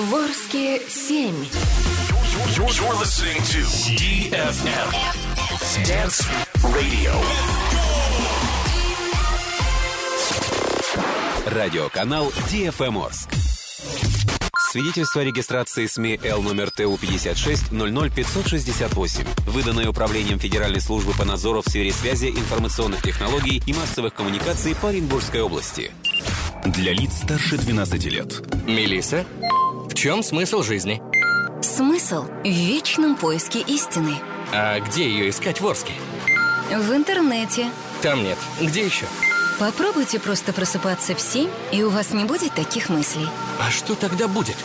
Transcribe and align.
Ворске 0.00 0.80
7. 0.88 1.34
You're, 2.56 2.70
you're 2.70 2.98
listening 2.98 3.36
to 3.52 3.60
DFM 4.00 4.88
Dance 5.84 6.24
Radio. 6.74 7.12
Радиоканал 11.44 12.28
DFM 12.50 13.04
Орск. 13.04 13.28
Свидетельство 14.70 15.20
о 15.20 15.24
регистрации 15.24 15.84
СМИ 15.84 16.20
Л 16.24 16.40
номер 16.40 16.70
ТУ 16.70 16.96
56 16.96 17.70
00568, 17.70 19.26
выданное 19.48 19.90
Управлением 19.90 20.38
Федеральной 20.38 20.80
службы 20.80 21.12
по 21.12 21.26
надзору 21.26 21.60
в 21.60 21.66
сфере 21.66 21.92
связи, 21.92 22.28
информационных 22.28 23.02
технологий 23.02 23.62
и 23.66 23.74
массовых 23.74 24.14
коммуникаций 24.14 24.74
по 24.76 24.88
Оренбургской 24.88 25.42
области. 25.42 25.90
Для 26.64 26.92
лиц 26.92 27.18
старше 27.22 27.58
12 27.58 28.04
лет. 28.06 28.42
Мелисса, 28.66 29.24
в 29.90 29.94
чем 29.94 30.22
смысл 30.22 30.62
жизни? 30.62 31.02
Смысл 31.62 32.24
в 32.44 32.48
вечном 32.48 33.16
поиске 33.16 33.60
истины. 33.60 34.14
А 34.52 34.78
где 34.78 35.08
ее 35.08 35.28
искать 35.30 35.60
в 35.60 35.66
Орске? 35.66 35.92
В 36.70 36.94
интернете. 36.94 37.66
Там 38.00 38.22
нет. 38.22 38.38
Где 38.60 38.84
еще? 38.86 39.06
Попробуйте 39.58 40.20
просто 40.20 40.52
просыпаться 40.52 41.14
в 41.14 41.20
7, 41.20 41.50
и 41.72 41.82
у 41.82 41.90
вас 41.90 42.12
не 42.12 42.24
будет 42.24 42.54
таких 42.54 42.88
мыслей. 42.88 43.26
А 43.58 43.70
что 43.70 43.94
тогда 43.94 44.28
будет? 44.28 44.56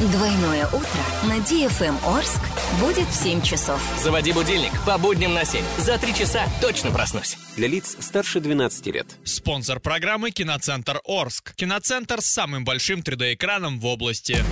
Двойное 0.00 0.66
утро 0.68 1.02
на 1.24 1.40
DFM 1.40 1.94
Орск 2.06 2.40
будет 2.80 3.06
в 3.06 3.14
7 3.14 3.42
часов. 3.42 3.78
Заводи 4.02 4.32
будильник 4.32 4.72
по 4.86 4.96
будням 4.96 5.34
на 5.34 5.44
7. 5.44 5.62
За 5.76 5.98
три 5.98 6.14
часа 6.14 6.48
точно 6.62 6.90
проснусь. 6.90 7.36
Для 7.54 7.68
лиц 7.68 7.98
старше 8.00 8.40
12 8.40 8.86
лет. 8.86 9.06
Спонсор 9.24 9.78
программы 9.78 10.30
«Киноцентр 10.30 11.02
Орск». 11.04 11.54
Киноцентр 11.54 12.22
с 12.22 12.28
самым 12.28 12.64
большим 12.64 13.00
3D-экраном 13.00 13.78
в 13.78 13.84
области. 13.84 14.42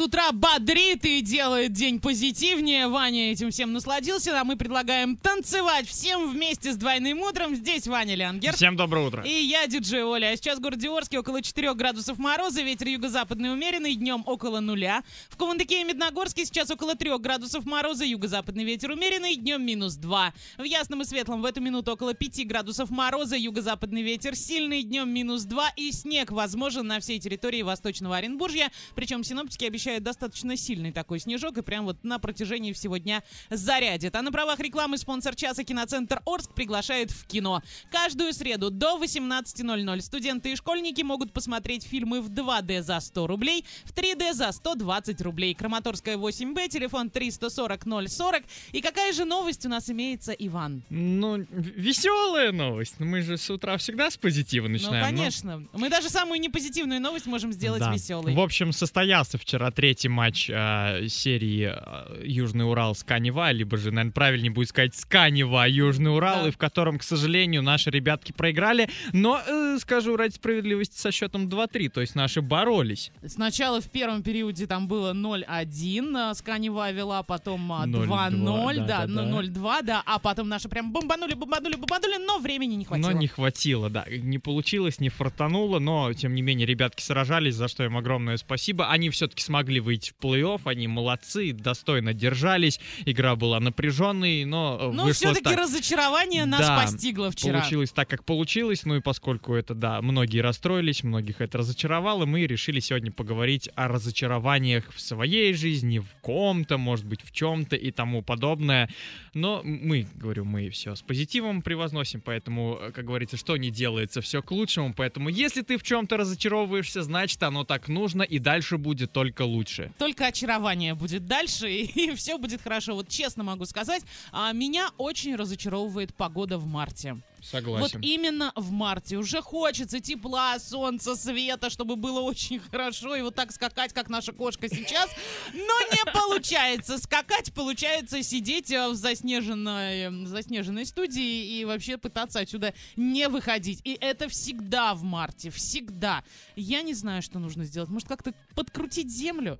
С 0.00 0.02
утра 0.02 0.32
бодрит 0.32 1.04
и 1.04 1.19
делает 1.20 1.72
день 1.72 2.00
позитивнее. 2.00 2.88
Ваня 2.88 3.32
этим 3.32 3.50
всем 3.50 3.72
насладился, 3.72 4.38
а 4.40 4.44
мы 4.44 4.56
предлагаем 4.56 5.16
танцевать 5.16 5.86
всем 5.88 6.30
вместе 6.30 6.72
с 6.72 6.76
двойным 6.76 7.20
утром. 7.20 7.54
Здесь 7.54 7.86
Ваня 7.86 8.14
Лянгер. 8.14 8.54
Всем 8.54 8.76
доброе 8.76 9.06
утро. 9.06 9.22
И 9.24 9.30
я, 9.30 9.66
диджей 9.66 10.02
Оля. 10.02 10.32
А 10.32 10.36
сейчас 10.36 10.58
в 10.58 10.60
городе 10.60 10.88
Орске 10.88 11.18
около 11.18 11.42
4 11.42 11.74
градусов 11.74 12.18
мороза, 12.18 12.62
ветер 12.62 12.88
юго-западный 12.88 13.52
умеренный, 13.52 13.94
днем 13.94 14.22
около 14.26 14.60
нуля. 14.60 15.02
В 15.28 15.36
Кувандыке 15.36 15.80
и 15.80 15.84
Медногорске 15.84 16.44
сейчас 16.44 16.70
около 16.70 16.94
3 16.94 17.18
градусов 17.18 17.64
мороза, 17.64 18.04
юго-западный 18.04 18.64
ветер 18.64 18.90
умеренный, 18.90 19.34
днем 19.36 19.64
минус 19.64 19.94
2. 19.94 20.32
В 20.58 20.62
Ясном 20.62 21.02
и 21.02 21.04
Светлом 21.04 21.42
в 21.42 21.44
эту 21.44 21.60
минуту 21.60 21.92
около 21.92 22.14
5 22.14 22.46
градусов 22.46 22.90
мороза, 22.90 23.36
юго-западный 23.36 24.02
ветер 24.02 24.36
сильный, 24.36 24.82
днем 24.82 25.08
минус 25.08 25.42
2 25.42 25.70
и 25.76 25.92
снег 25.92 26.30
возможен 26.30 26.86
на 26.86 27.00
всей 27.00 27.18
территории 27.18 27.62
Восточного 27.62 28.16
Оренбуржья. 28.16 28.70
Причем 28.94 29.24
синоптики 29.24 29.64
обещают 29.64 30.04
достаточно 30.04 30.56
сильный 30.56 30.92
такой 30.92 31.09
снежок 31.18 31.58
и 31.58 31.62
прям 31.62 31.84
вот 31.84 32.02
на 32.04 32.18
протяжении 32.18 32.72
всего 32.72 32.96
дня 32.98 33.22
зарядит. 33.50 34.14
А 34.14 34.22
на 34.22 34.30
правах 34.32 34.60
рекламы 34.60 34.98
спонсор 34.98 35.34
часа 35.34 35.64
киноцентр 35.64 36.20
Орск 36.26 36.54
приглашает 36.54 37.10
в 37.10 37.26
кино. 37.26 37.62
Каждую 37.90 38.32
среду 38.32 38.70
до 38.70 38.98
18.00 39.02 40.00
студенты 40.00 40.52
и 40.52 40.56
школьники 40.56 41.02
могут 41.02 41.32
посмотреть 41.32 41.84
фильмы 41.84 42.20
в 42.20 42.28
2D 42.30 42.82
за 42.82 43.00
100 43.00 43.26
рублей, 43.26 43.64
в 43.84 43.92
3D 43.92 44.32
за 44.34 44.52
120 44.52 45.20
рублей. 45.22 45.54
Краматорская 45.54 46.16
8Б, 46.16 46.68
телефон 46.68 47.10
340 47.10 47.84
040. 48.08 48.42
И 48.72 48.80
какая 48.80 49.12
же 49.12 49.24
новость 49.24 49.66
у 49.66 49.68
нас 49.68 49.90
имеется, 49.90 50.32
Иван? 50.32 50.82
Ну, 50.90 51.44
веселая 51.50 52.52
новость. 52.52 53.00
Мы 53.00 53.22
же 53.22 53.36
с 53.36 53.50
утра 53.50 53.76
всегда 53.76 54.10
с 54.10 54.16
позитива 54.16 54.66
Ну, 54.66 54.72
начинаем. 54.74 55.04
конечно. 55.16 55.64
Мы 55.72 55.88
даже 55.88 56.08
самую 56.10 56.40
непозитивную 56.40 57.00
новость 57.00 57.26
можем 57.26 57.52
сделать 57.52 57.80
Да. 57.80 57.92
веселой. 57.92 58.34
В 58.34 58.40
общем, 58.40 58.72
состоялся 58.72 59.38
вчера 59.38 59.70
третий 59.70 60.08
матч 60.08 60.48
э, 60.50 60.99
серии 61.08 61.72
э, 61.74 62.22
Южный 62.26 62.68
Урал 62.68 62.94
с 62.94 63.02
Канева, 63.02 63.50
либо 63.52 63.76
же, 63.76 63.90
наверное, 63.90 64.12
правильнее 64.12 64.50
будет 64.50 64.68
сказать 64.68 64.94
Сканева 64.94 65.66
Южный 65.68 66.14
Урал, 66.14 66.42
Да. 66.42 66.48
и 66.48 66.50
в 66.50 66.58
котором, 66.58 66.98
к 66.98 67.02
сожалению, 67.02 67.62
наши 67.62 67.90
ребятки 67.90 68.32
проиграли. 68.32 68.88
Но, 69.12 69.40
э, 69.46 69.78
скажу 69.80 70.16
ради 70.16 70.34
справедливости, 70.34 70.98
со 70.98 71.10
счетом 71.12 71.48
2-3, 71.48 71.88
то 71.88 72.00
есть 72.00 72.14
наши 72.14 72.40
боролись. 72.40 73.12
Сначала 73.26 73.80
в 73.80 73.90
первом 73.90 74.22
периоде 74.22 74.66
там 74.66 74.88
было 74.88 75.12
0-1, 75.12 76.16
а, 76.16 76.34
Сканева 76.34 76.90
вела, 76.92 77.22
потом 77.22 77.72
а, 77.72 77.86
0-2, 77.86 78.06
2-0, 78.06 78.76
да, 78.76 78.84
да, 78.86 79.06
да, 79.06 79.22
да. 79.24 79.42
0-2, 79.42 79.82
да, 79.82 80.02
а 80.06 80.18
потом 80.18 80.48
наши 80.48 80.68
прям 80.68 80.92
бомбанули, 80.92 81.34
бомбанули, 81.34 81.76
бомбанули, 81.76 82.16
но 82.24 82.38
времени 82.38 82.74
не 82.74 82.84
хватило. 82.84 83.10
Но 83.10 83.18
не 83.18 83.26
хватило, 83.26 83.90
да. 83.90 84.04
Не 84.08 84.38
получилось, 84.38 85.00
не 85.00 85.08
фартануло, 85.08 85.78
но, 85.78 86.12
тем 86.12 86.34
не 86.34 86.42
менее, 86.42 86.66
ребятки 86.66 87.02
сражались, 87.02 87.54
за 87.54 87.68
что 87.68 87.84
им 87.84 87.96
огромное 87.96 88.36
спасибо. 88.36 88.88
Они 88.90 89.10
все-таки 89.10 89.42
смогли 89.42 89.80
выйти 89.80 90.10
в 90.10 90.24
плей-офф, 90.24 90.62
они 90.64 90.88
молодцы, 90.90 91.52
достойно 91.52 92.12
держались. 92.12 92.80
Игра 93.04 93.36
была 93.36 93.60
напряженной, 93.60 94.44
но 94.44 94.78
э, 94.80 94.88
вышло 94.88 95.12
все-таки 95.12 95.44
так. 95.44 95.58
разочарование 95.58 96.44
нас 96.44 96.60
Да, 96.60 96.82
постигло 96.82 97.30
вчера. 97.30 97.60
Получилось 97.60 97.90
так, 97.90 98.08
как 98.08 98.24
получилось, 98.24 98.84
ну 98.84 98.96
и 98.96 99.00
поскольку 99.00 99.54
это, 99.54 99.74
да, 99.74 100.02
многие 100.02 100.40
расстроились, 100.40 101.02
многих 101.02 101.40
это 101.40 101.58
разочаровало, 101.58 102.26
мы 102.26 102.46
решили 102.46 102.80
сегодня 102.80 103.12
поговорить 103.12 103.70
о 103.74 103.88
разочарованиях 103.88 104.92
в 104.92 105.00
своей 105.00 105.54
жизни, 105.54 105.98
в 105.98 106.08
ком-то, 106.20 106.78
может 106.78 107.06
быть, 107.06 107.22
в 107.22 107.32
чем-то 107.32 107.76
и 107.76 107.90
тому 107.90 108.22
подобное. 108.22 108.90
Но 109.34 109.62
мы, 109.64 110.06
говорю, 110.14 110.44
мы 110.44 110.70
все 110.70 110.94
с 110.94 111.02
позитивом 111.02 111.62
превозносим, 111.62 112.20
поэтому, 112.20 112.78
э, 112.80 112.92
как 112.92 113.04
говорится, 113.04 113.36
что 113.36 113.56
не 113.56 113.70
делается, 113.70 114.20
все 114.20 114.42
к 114.42 114.50
лучшему. 114.50 114.94
Поэтому, 114.94 115.28
если 115.28 115.62
ты 115.62 115.78
в 115.78 115.82
чем-то 115.82 116.16
разочаровываешься, 116.16 117.02
значит, 117.02 117.42
оно 117.42 117.64
так 117.64 117.88
нужно, 117.88 118.22
и 118.22 118.38
дальше 118.38 118.78
будет 118.78 119.12
только 119.12 119.42
лучше. 119.42 119.92
Только 119.98 120.26
очарование 120.26 120.79
будет 120.94 121.26
дальше, 121.26 121.70
и, 121.72 122.14
все 122.14 122.38
будет 122.38 122.62
хорошо. 122.62 122.94
Вот 122.94 123.08
честно 123.08 123.44
могу 123.44 123.64
сказать, 123.66 124.02
а, 124.32 124.52
меня 124.52 124.90
очень 124.98 125.36
разочаровывает 125.36 126.14
погода 126.14 126.58
в 126.58 126.66
марте. 126.66 127.20
Согласен. 127.42 127.98
Вот 127.98 128.04
именно 128.04 128.52
в 128.54 128.70
марте. 128.70 129.16
Уже 129.16 129.40
хочется 129.40 130.00
тепла, 130.00 130.58
солнца, 130.58 131.16
света, 131.16 131.70
чтобы 131.70 131.96
было 131.96 132.20
очень 132.20 132.60
хорошо. 132.70 133.16
И 133.16 133.22
вот 133.22 133.34
так 133.34 133.52
скакать, 133.52 133.92
как 133.92 134.08
наша 134.08 134.32
кошка 134.32 134.68
сейчас. 134.68 135.10
Но 135.52 135.80
не 135.92 136.12
получается. 136.12 136.98
Скакать 136.98 137.52
получается 137.52 138.22
сидеть 138.22 138.70
э, 138.70 138.88
в 138.88 138.94
заснеженной, 138.94 139.98
э, 140.00 140.26
заснеженной 140.26 140.86
студии 140.86 141.58
и 141.58 141.64
вообще 141.64 141.96
пытаться 141.98 142.40
отсюда 142.40 142.74
не 142.96 143.28
выходить. 143.28 143.80
И 143.84 143.96
это 144.00 144.28
всегда 144.28 144.94
в 144.94 145.02
марте. 145.02 145.50
Всегда. 145.50 146.22
Я 146.56 146.82
не 146.82 146.94
знаю, 146.94 147.22
что 147.22 147.38
нужно 147.38 147.64
сделать. 147.64 147.90
Может, 147.90 148.08
как-то 148.08 148.34
подкрутить 148.54 149.10
землю? 149.10 149.58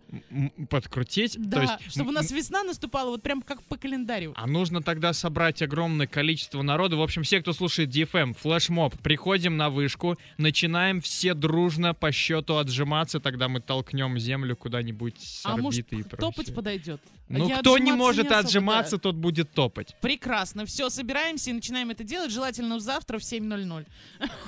Подкрутить. 0.69 1.37
Да, 1.39 1.57
то 1.57 1.63
есть, 1.63 1.95
чтобы 1.95 2.11
у 2.11 2.13
нас 2.13 2.31
весна 2.31 2.63
наступала 2.63 3.11
вот 3.11 3.23
прям 3.23 3.43
как 3.43 3.63
по 3.65 3.77
календарю. 3.77 4.33
А 4.37 4.47
нужно 4.47 4.83
тогда 4.83 5.13
собрать 5.13 5.63
огромное 5.63 6.07
количество 6.07 6.63
народа. 6.63 6.97
В 6.97 7.03
общем, 7.03 7.23
все, 7.23 7.41
кто 7.41 7.53
слушает 7.53 7.70
DFM, 7.79 8.35
флешмоб, 8.35 8.97
приходим 9.01 9.57
на 9.57 9.71
вышку, 9.71 10.19
начинаем 10.39 11.01
все 11.01 11.35
дружно 11.35 11.95
по 11.95 12.13
счету 12.13 12.57
отжиматься, 12.57 13.21
тогда 13.21 13.49
мы 13.49 13.61
толкнем 13.61 14.19
землю 14.19 14.57
куда-нибудь 14.57 15.21
с 15.21 15.45
А 15.47 15.57
может, 15.57 15.87
орбиты 15.87 15.97
и 15.97 16.03
прочее. 16.09 16.19
топать 16.31 16.55
подойдет? 16.55 17.01
Ну, 17.29 17.49
Я 17.49 17.59
кто 17.59 17.79
не 17.79 17.93
может 17.93 18.29
да. 18.29 18.41
отжиматься, 18.41 18.99
тот 18.99 19.15
будет 19.15 19.53
топать. 19.53 19.95
Прекрасно. 20.01 20.67
Все, 20.67 20.91
собираемся 20.91 21.51
и 21.51 21.53
начинаем 21.53 21.91
это 21.91 22.03
делать. 22.03 22.33
Желательно 22.33 22.81
завтра 22.81 23.19
в 23.19 23.23
7.00. 23.23 23.87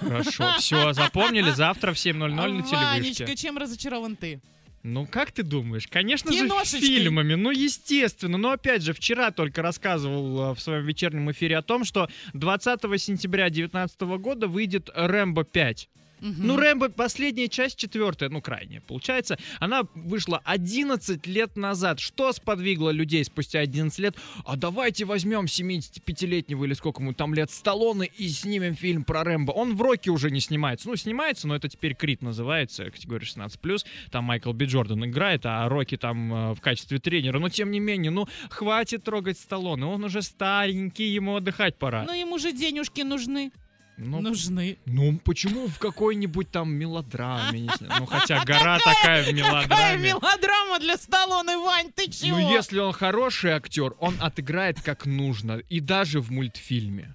Хорошо, 0.01 0.53
все, 0.59 0.93
запомнили, 0.93 1.51
завтра 1.51 1.93
в 1.93 1.97
7.00 1.97 2.29
на 2.29 2.43
Ванечка, 2.43 3.25
телевышке. 3.25 3.37
чем 3.37 3.57
разочарован 3.57 4.17
ты? 4.17 4.41
Ну, 4.83 5.07
как 5.07 5.31
ты 5.31 5.45
думаешь? 5.45 5.87
Конечно 5.87 6.33
же, 6.33 6.49
фильмами. 6.65 7.35
Ну, 7.35 7.51
естественно. 7.51 8.37
Но, 8.37 8.51
опять 8.51 8.83
же, 8.83 8.93
вчера 8.93 9.31
только 9.31 9.63
рассказывал 9.63 10.51
э, 10.51 10.55
в 10.55 10.61
своем 10.61 10.85
вечернем 10.85 11.31
эфире 11.31 11.59
о 11.59 11.63
том, 11.63 11.85
что 11.85 12.09
20 12.33 12.81
сентября 13.01 13.45
2019 13.45 14.01
года 14.19 14.49
выйдет 14.49 14.91
«Рэмбо 14.95 15.43
5». 15.43 15.89
Ну, 16.23 16.57
Рэмбо, 16.57 16.89
последняя 16.89 17.49
часть, 17.49 17.77
четвертая, 17.77 18.29
ну, 18.29 18.41
крайняя, 18.41 18.81
получается, 18.81 19.39
она 19.59 19.83
вышла 19.95 20.41
11 20.45 21.27
лет 21.27 21.57
назад. 21.57 21.99
Что 21.99 22.33
сподвигло 22.33 22.91
людей 22.91 23.25
спустя 23.25 23.59
11 23.61 23.99
лет? 23.99 24.17
А 24.45 24.57
давайте 24.57 25.05
возьмем 25.05 25.45
75-летнего 25.45 26.65
или 26.65 26.75
сколько 26.75 27.03
ему 27.03 27.13
там 27.13 27.35
лет 27.35 27.51
Сталлоне 27.51 28.07
и 28.17 28.29
снимем 28.29 28.75
фильм 28.75 29.05
про 29.05 29.25
Рэмбо. 29.25 29.51
Он 29.51 29.75
в 29.75 29.83
Роке 29.83 30.11
уже 30.11 30.31
не 30.31 30.41
снимается. 30.41 30.89
Ну, 30.89 30.97
снимается, 30.97 31.49
но 31.49 31.57
это 31.57 31.69
теперь 31.69 31.95
Крит 31.95 32.23
называется, 32.23 32.91
категория 32.91 33.27
16+. 33.27 33.85
Там 34.11 34.25
Майкл 34.25 34.53
Би 34.53 34.67
Джордан 34.67 35.05
играет, 35.05 35.43
а 35.45 35.69
Рокки 35.69 35.97
там 35.97 36.33
э, 36.33 36.55
в 36.55 36.61
качестве 36.61 36.99
тренера. 36.99 37.39
Но, 37.41 37.49
тем 37.49 37.71
не 37.71 37.81
менее, 37.81 38.13
ну, 38.13 38.29
хватит 38.49 39.03
трогать 39.03 39.39
Сталлоне. 39.39 39.87
Он 39.87 40.05
уже 40.05 40.23
старенький, 40.23 41.09
ему 41.09 41.37
отдыхать 41.37 41.77
пора. 41.77 42.05
Ну, 42.05 42.13
ему 42.13 42.39
же 42.39 42.53
денежки 42.53 43.01
нужны. 43.03 43.51
Ну, 43.99 44.21
Нужны. 44.21 44.79
ну, 44.87 45.19
почему 45.25 45.69
в 45.69 45.79
какой-нибудь 45.79 46.51
там 46.51 46.73
мелодраме? 46.73 47.61
не 47.61 47.71
знаю. 47.77 48.01
Ну, 48.01 48.07
хотя 48.07 48.43
гора 48.45 48.79
такая 48.79 49.23
в 49.23 49.27
Какая 49.27 49.33
мелодраме. 49.33 50.09
мелодрама 50.09 50.79
для 50.81 50.97
Сталлоне, 50.97 51.59
Вань, 51.59 51.93
ты 51.93 52.11
чего? 52.11 52.39
Ну, 52.39 52.51
если 52.53 52.79
он 52.79 52.93
хороший 52.93 53.53
актер, 53.53 53.95
он 54.01 54.17
отыграет 54.21 54.81
как 54.81 55.07
нужно. 55.07 55.59
И 55.69 55.81
даже 55.81 56.21
в 56.21 56.31
мультфильме. 56.31 57.15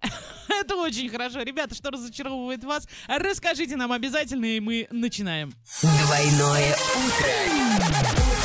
Это 0.48 0.76
очень 0.76 1.08
хорошо. 1.08 1.42
Ребята, 1.42 1.74
что 1.74 1.90
разочаровывает 1.90 2.62
вас? 2.62 2.86
Расскажите 3.08 3.76
нам 3.76 3.90
обязательно, 3.92 4.44
и 4.44 4.60
мы 4.60 4.86
начинаем. 4.90 5.52
Двойное 5.82 6.76
утро. 6.94 8.38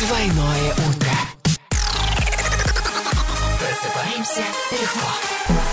Двойное 0.00 0.72
утро. 0.72 1.12
Просыпаемся 3.58 4.44
легко. 4.72 5.63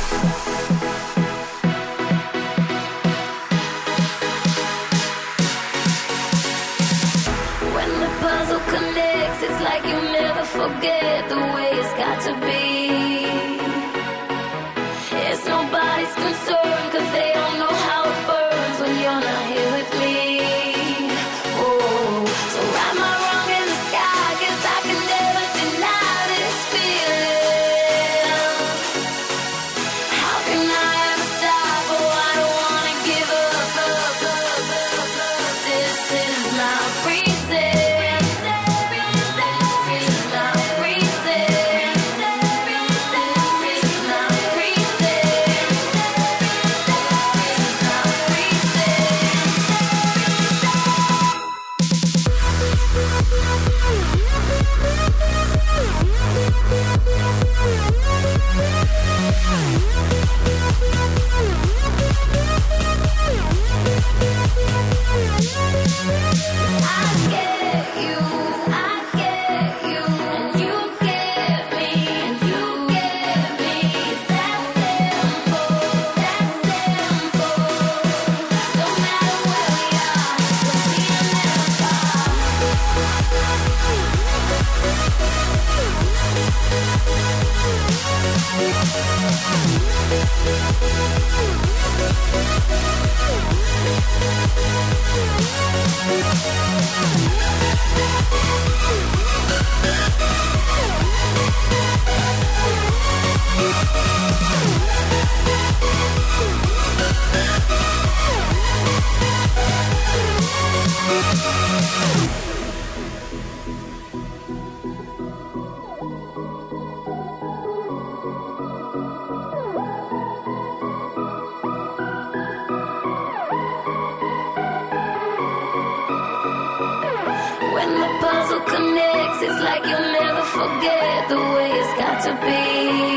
To 132.24 132.36
be. 132.36 133.11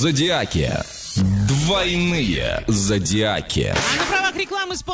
Зодиаки. 0.00 0.72
Двойные 1.46 2.64
зодиаки. 2.66 3.74
А 3.76 4.02
рекламы 4.02 4.19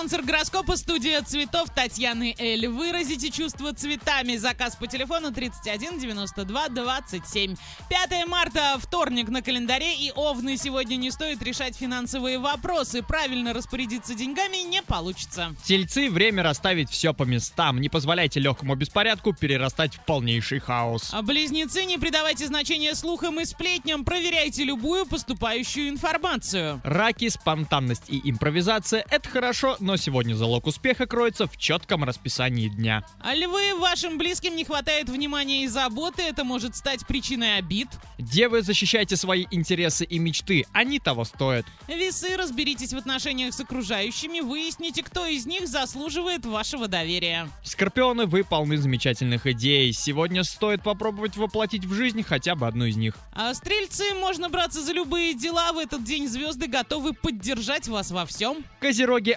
спонсор 0.06 0.24
гороскопа 0.24 0.76
студия 0.76 1.20
цветов 1.22 1.68
Татьяны 1.74 2.32
Эль. 2.38 2.68
Выразите 2.68 3.28
чувство 3.28 3.72
цветами. 3.72 4.36
Заказ 4.36 4.76
по 4.76 4.86
телефону 4.86 5.32
31 5.32 5.98
92 5.98 6.68
27. 6.68 7.56
5 7.90 8.26
марта, 8.28 8.76
вторник 8.78 9.30
на 9.30 9.42
календаре, 9.42 9.96
и 9.96 10.12
овны 10.14 10.56
сегодня 10.58 10.94
не 10.94 11.10
стоит 11.10 11.42
решать 11.42 11.76
финансовые 11.76 12.38
вопросы. 12.38 13.02
Правильно 13.02 13.52
распорядиться 13.52 14.14
деньгами 14.14 14.58
не 14.58 14.80
получится. 14.80 15.56
Тельцы, 15.64 16.08
время 16.08 16.44
расставить 16.44 16.88
все 16.88 17.12
по 17.12 17.24
местам. 17.24 17.80
Не 17.80 17.88
позволяйте 17.88 18.38
легкому 18.38 18.76
беспорядку 18.76 19.32
перерастать 19.32 19.96
в 19.96 20.04
полнейший 20.04 20.60
хаос. 20.60 21.10
А 21.12 21.22
близнецы, 21.22 21.84
не 21.84 21.98
придавайте 21.98 22.46
значения 22.46 22.94
слухам 22.94 23.40
и 23.40 23.44
сплетням. 23.44 24.04
Проверяйте 24.04 24.62
любую 24.62 25.04
поступающую 25.04 25.88
информацию. 25.88 26.80
Раки, 26.84 27.28
спонтанность 27.28 28.04
и 28.06 28.20
импровизация— 28.30 29.04
это 29.10 29.28
хорошо, 29.28 29.74
но 29.80 29.95
сегодня 29.96 30.34
залог 30.34 30.66
успеха 30.66 31.06
кроется 31.06 31.46
в 31.46 31.56
четком 31.56 32.04
расписании 32.04 32.68
дня. 32.68 33.04
А 33.20 33.34
львы, 33.34 33.74
вашим 33.78 34.18
близким 34.18 34.56
не 34.56 34.64
хватает 34.64 35.08
внимания 35.08 35.64
и 35.64 35.68
заботы. 35.68 36.22
Это 36.22 36.44
может 36.44 36.76
стать 36.76 37.06
причиной 37.06 37.58
обид. 37.58 37.88
Девы, 38.18 38.62
защищайте 38.62 39.16
свои 39.16 39.46
интересы 39.50 40.04
и 40.04 40.18
мечты, 40.18 40.64
они 40.72 40.98
того 40.98 41.24
стоят. 41.24 41.66
Весы, 41.88 42.36
разберитесь 42.36 42.92
в 42.92 42.96
отношениях 42.96 43.54
с 43.54 43.60
окружающими, 43.60 44.40
выясните, 44.40 45.02
кто 45.02 45.26
из 45.26 45.46
них 45.46 45.68
заслуживает 45.68 46.46
вашего 46.46 46.88
доверия. 46.88 47.48
Скорпионы, 47.62 48.26
вы 48.26 48.44
полны 48.44 48.78
замечательных 48.78 49.46
идей. 49.46 49.92
Сегодня 49.92 50.44
стоит 50.44 50.82
попробовать 50.82 51.36
воплотить 51.36 51.84
в 51.84 51.92
жизнь 51.92 52.22
хотя 52.22 52.54
бы 52.54 52.66
одну 52.66 52.86
из 52.86 52.96
них. 52.96 53.14
А 53.32 53.52
стрельцы, 53.54 54.14
можно 54.14 54.48
браться 54.48 54.82
за 54.82 54.92
любые 54.92 55.34
дела. 55.34 55.72
В 55.72 55.78
этот 55.78 56.04
день 56.04 56.28
звезды 56.28 56.66
готовы 56.66 57.12
поддержать 57.12 57.88
вас 57.88 58.10
во 58.10 58.26
всем. 58.26 58.64
Козероги, 58.80 59.30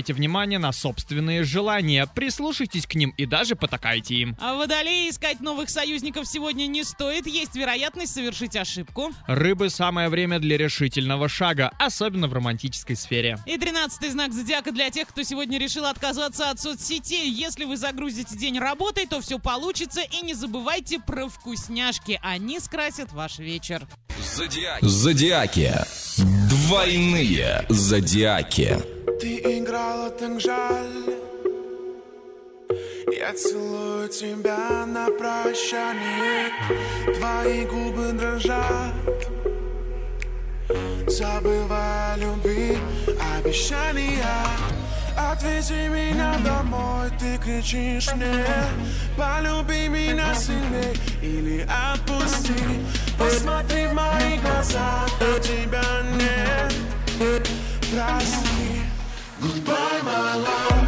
обращайте 0.00 0.14
внимание 0.14 0.58
на 0.58 0.72
собственные 0.72 1.44
желания, 1.44 2.06
прислушайтесь 2.06 2.86
к 2.86 2.94
ним 2.94 3.12
и 3.18 3.26
даже 3.26 3.54
потакайте 3.54 4.14
им. 4.14 4.36
А 4.40 4.54
водолеи 4.54 5.10
искать 5.10 5.40
новых 5.40 5.68
союзников 5.68 6.26
сегодня 6.26 6.66
не 6.66 6.84
стоит. 6.84 7.26
Есть 7.26 7.54
вероятность 7.54 8.14
совершить 8.14 8.56
ошибку. 8.56 9.10
Рыбы— 9.26 9.68
самое 9.70 10.08
время 10.08 10.38
для 10.38 10.56
решительного 10.56 11.28
шага, 11.28 11.70
особенно 11.78 12.28
в 12.28 12.32
романтической 12.32 12.96
сфере. 12.96 13.38
И 13.46 13.58
тринадцатый 13.58 14.08
знак 14.08 14.32
зодиака 14.32 14.72
для 14.72 14.88
тех, 14.90 15.08
кто 15.08 15.22
сегодня 15.22 15.58
решил 15.58 15.84
отказаться 15.84 16.50
от 16.50 16.58
соцсетей. 16.58 17.28
Если 17.30 17.64
вы 17.64 17.76
загрузите 17.76 18.36
день 18.36 18.58
работой, 18.58 19.06
то 19.06 19.20
все 19.20 19.38
получится. 19.38 20.00
И 20.00 20.24
не 20.24 20.32
забывайте 20.32 20.98
про 20.98 21.28
вкусняшки. 21.28 22.18
Они 22.22 22.58
скрасят 22.58 23.12
ваш 23.12 23.38
вечер. 23.38 23.86
Зодиаки. 24.34 24.86
Зодиаки. 24.86 25.74
Двойные 26.70 27.66
зодиаки. 27.68 28.76
Ты 29.20 29.58
играла 29.58 30.08
так 30.08 30.40
жаль. 30.40 31.16
Я 33.12 33.32
целую 33.32 34.08
тебя 34.08 34.86
на 34.86 35.10
прощание. 35.10 36.52
Твои 37.16 37.64
губы 37.64 38.12
дрожат. 38.12 38.94
Забывая 41.08 42.16
любви, 42.18 42.78
обещания 43.36 44.46
Отвези 45.28 45.88
меня 45.88 46.34
домой, 46.44 47.10
ты 47.18 47.36
кричишь 47.38 48.12
мне 48.14 48.44
Полюби 49.16 49.88
меня 49.88 50.34
сильней 50.34 50.98
или 51.20 51.66
отпусти 51.68 52.54
Посмотри 53.18 53.86
в 53.86 53.94
мои 53.94 54.38
глаза, 54.38 55.04
а 55.20 55.40
тебя 55.40 55.82
нет 56.16 56.80
Прости, 57.92 58.82
goodbye, 59.42 60.00
my 60.04 60.36
love. 60.44 60.80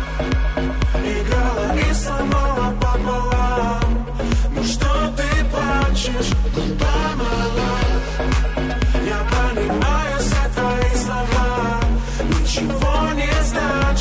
Играла 1.05 1.77
и 1.77 1.93
сломала 1.93 2.75
пополам. 2.81 4.07
Ну 4.55 4.63
что 4.63 5.13
ты 5.17 5.45
плачешь, 5.51 6.33
goodbye, 6.55 7.17
my 7.19 7.57
love 7.57 7.72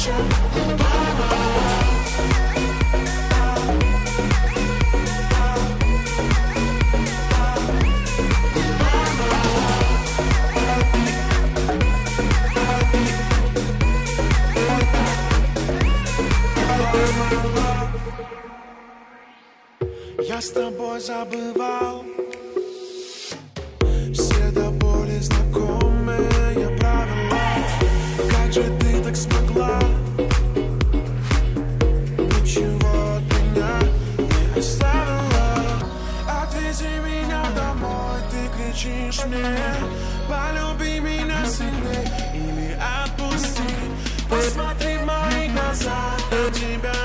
Я 0.03 0.13
с 20.41 20.49
тобой 20.49 20.99
забывал 20.99 22.03
Все 24.11 24.51
до 24.51 24.71
боли 24.71 25.19
знакомые 25.19 26.75
правила 26.79 27.37
Как 28.31 28.51
же 28.51 28.63
ты 28.63 28.80
кричишь 38.81 39.25
мне. 39.25 39.75
Полюби 40.27 40.99
меня 40.99 41.45
сильней 41.45 42.07
или 42.33 42.77
отпусти. 43.03 43.75
Посмотри 44.29 44.97
в 44.97 45.05
мои 45.05 45.49
глаза, 45.49 46.15
а 46.31 46.51
тебя 46.51 47.00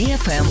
DFM 0.00 0.48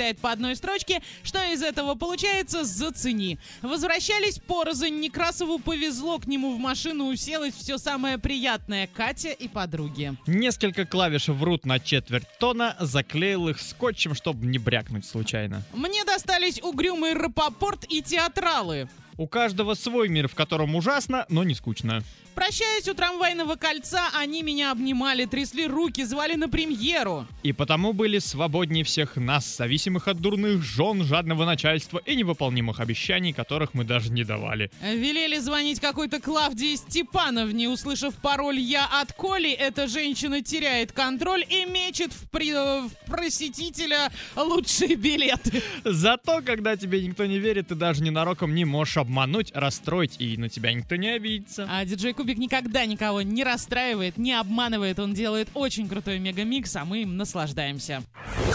читает 0.00 0.18
по 0.18 0.32
одной 0.32 0.56
строчке. 0.56 1.02
Что 1.22 1.44
из 1.52 1.62
этого 1.62 1.94
получается, 1.94 2.64
зацени. 2.64 3.38
Возвращались 3.60 4.38
порознь. 4.38 4.98
Некрасову 4.98 5.58
повезло, 5.58 6.18
к 6.18 6.26
нему 6.26 6.54
в 6.54 6.58
машину 6.58 7.08
уселось 7.08 7.52
все 7.52 7.76
самое 7.76 8.16
приятное. 8.16 8.86
Катя 8.86 9.30
и 9.30 9.46
подруги. 9.46 10.14
Несколько 10.26 10.86
клавиш 10.86 11.28
врут 11.28 11.66
на 11.66 11.78
четверть 11.78 12.26
тона, 12.38 12.76
заклеил 12.80 13.48
их 13.48 13.60
скотчем, 13.60 14.14
чтобы 14.14 14.46
не 14.46 14.58
брякнуть 14.58 15.04
случайно. 15.04 15.62
Мне 15.74 16.02
достались 16.04 16.62
угрюмый 16.62 17.12
Рапопорт 17.12 17.84
и 17.90 18.00
театралы. 18.00 18.88
У 19.20 19.26
каждого 19.26 19.74
свой 19.74 20.08
мир, 20.08 20.28
в 20.28 20.34
котором 20.34 20.74
ужасно, 20.74 21.26
но 21.28 21.44
не 21.44 21.54
скучно. 21.54 22.02
Прощаясь 22.34 22.88
у 22.88 22.94
трамвайного 22.94 23.56
кольца, 23.56 24.08
они 24.18 24.42
меня 24.42 24.70
обнимали, 24.72 25.26
трясли 25.26 25.66
руки, 25.66 26.04
звали 26.04 26.36
на 26.36 26.48
премьеру. 26.48 27.26
И 27.42 27.52
потому 27.52 27.92
были 27.92 28.18
свободнее 28.18 28.82
всех 28.82 29.16
нас, 29.16 29.56
зависимых 29.58 30.08
от 30.08 30.20
дурных 30.20 30.62
жен, 30.62 31.04
жадного 31.04 31.44
начальства 31.44 31.98
и 31.98 32.14
невыполнимых 32.14 32.80
обещаний, 32.80 33.34
которых 33.34 33.74
мы 33.74 33.84
даже 33.84 34.10
не 34.10 34.24
давали. 34.24 34.70
Велели 34.80 35.38
звонить 35.38 35.80
какой-то 35.80 36.18
Клавдии 36.18 36.76
Степановне, 36.76 37.68
услышав 37.68 38.14
пароль 38.14 38.58
«Я 38.58 38.86
от 38.86 39.12
Коли», 39.12 39.50
эта 39.50 39.86
женщина 39.86 40.40
теряет 40.40 40.92
контроль 40.92 41.44
и 41.46 41.66
мечет 41.66 42.14
в, 42.14 42.30
при- 42.30 42.86
в 42.88 42.90
просветителя 43.06 44.10
лучшие 44.36 44.94
билеты. 44.94 45.62
Зато, 45.84 46.40
когда 46.40 46.74
тебе 46.76 47.02
никто 47.02 47.26
не 47.26 47.38
верит, 47.38 47.68
ты 47.68 47.74
даже 47.74 48.02
ненароком 48.02 48.54
не 48.54 48.64
можешь 48.64 48.96
обмануть, 49.10 49.50
расстроить, 49.54 50.16
и 50.20 50.36
на 50.36 50.48
тебя 50.48 50.72
никто 50.72 50.94
не 50.94 51.08
обидится. 51.08 51.66
А 51.68 51.84
диджей 51.84 52.12
Кубик 52.12 52.38
никогда 52.38 52.86
никого 52.86 53.22
не 53.22 53.42
расстраивает, 53.42 54.16
не 54.18 54.32
обманывает. 54.32 55.00
Он 55.00 55.14
делает 55.14 55.48
очень 55.54 55.88
крутой 55.88 56.20
мегамикс, 56.20 56.76
а 56.76 56.84
мы 56.84 57.02
им 57.02 57.16
наслаждаемся. 57.16 58.04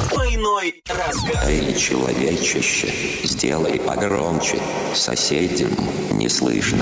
Двойной 0.09 0.81
разгаз. 0.87 1.45
Эй, 1.45 1.77
человечище, 1.77 2.89
сделай 3.23 3.79
погромче, 3.79 4.57
соседям 4.93 5.71
не 6.13 6.29
слышно. 6.29 6.81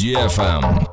DFM. 0.00 0.89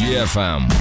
Мегамикс. 0.00 0.73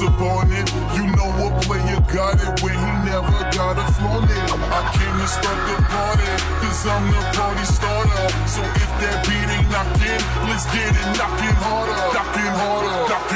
Real 0.00 0.08
close 0.08 0.08
up 0.08 0.20
on 0.20 0.52
it. 0.52 0.68
You 0.96 1.06
know 1.16 1.30
a 1.46 1.60
player 1.62 2.00
got 2.12 2.36
it 2.36 2.62
when 2.62 2.74
he 2.74 2.92
never 3.04 3.38
got 3.54 3.78
a 3.78 3.86
flaunt 3.92 4.30
it. 4.30 4.52
I 4.52 4.80
came 4.96 5.16
to 5.20 5.26
start 5.26 5.60
the 5.68 5.76
party, 5.84 6.30
cause 6.60 6.86
I'm 6.86 7.04
the 7.10 7.22
party 7.36 7.64
starter. 7.64 8.26
So 8.48 8.62
if 8.62 8.90
that 9.00 9.26
beat 9.26 9.48
ain't 9.48 9.68
knocking, 9.70 10.20
let's 10.48 10.66
get 10.72 10.92
it 10.92 11.08
knocking 11.16 11.56
harder. 11.62 11.96
Knocking 12.14 12.52
harder, 12.60 12.96
knocking 13.08 13.35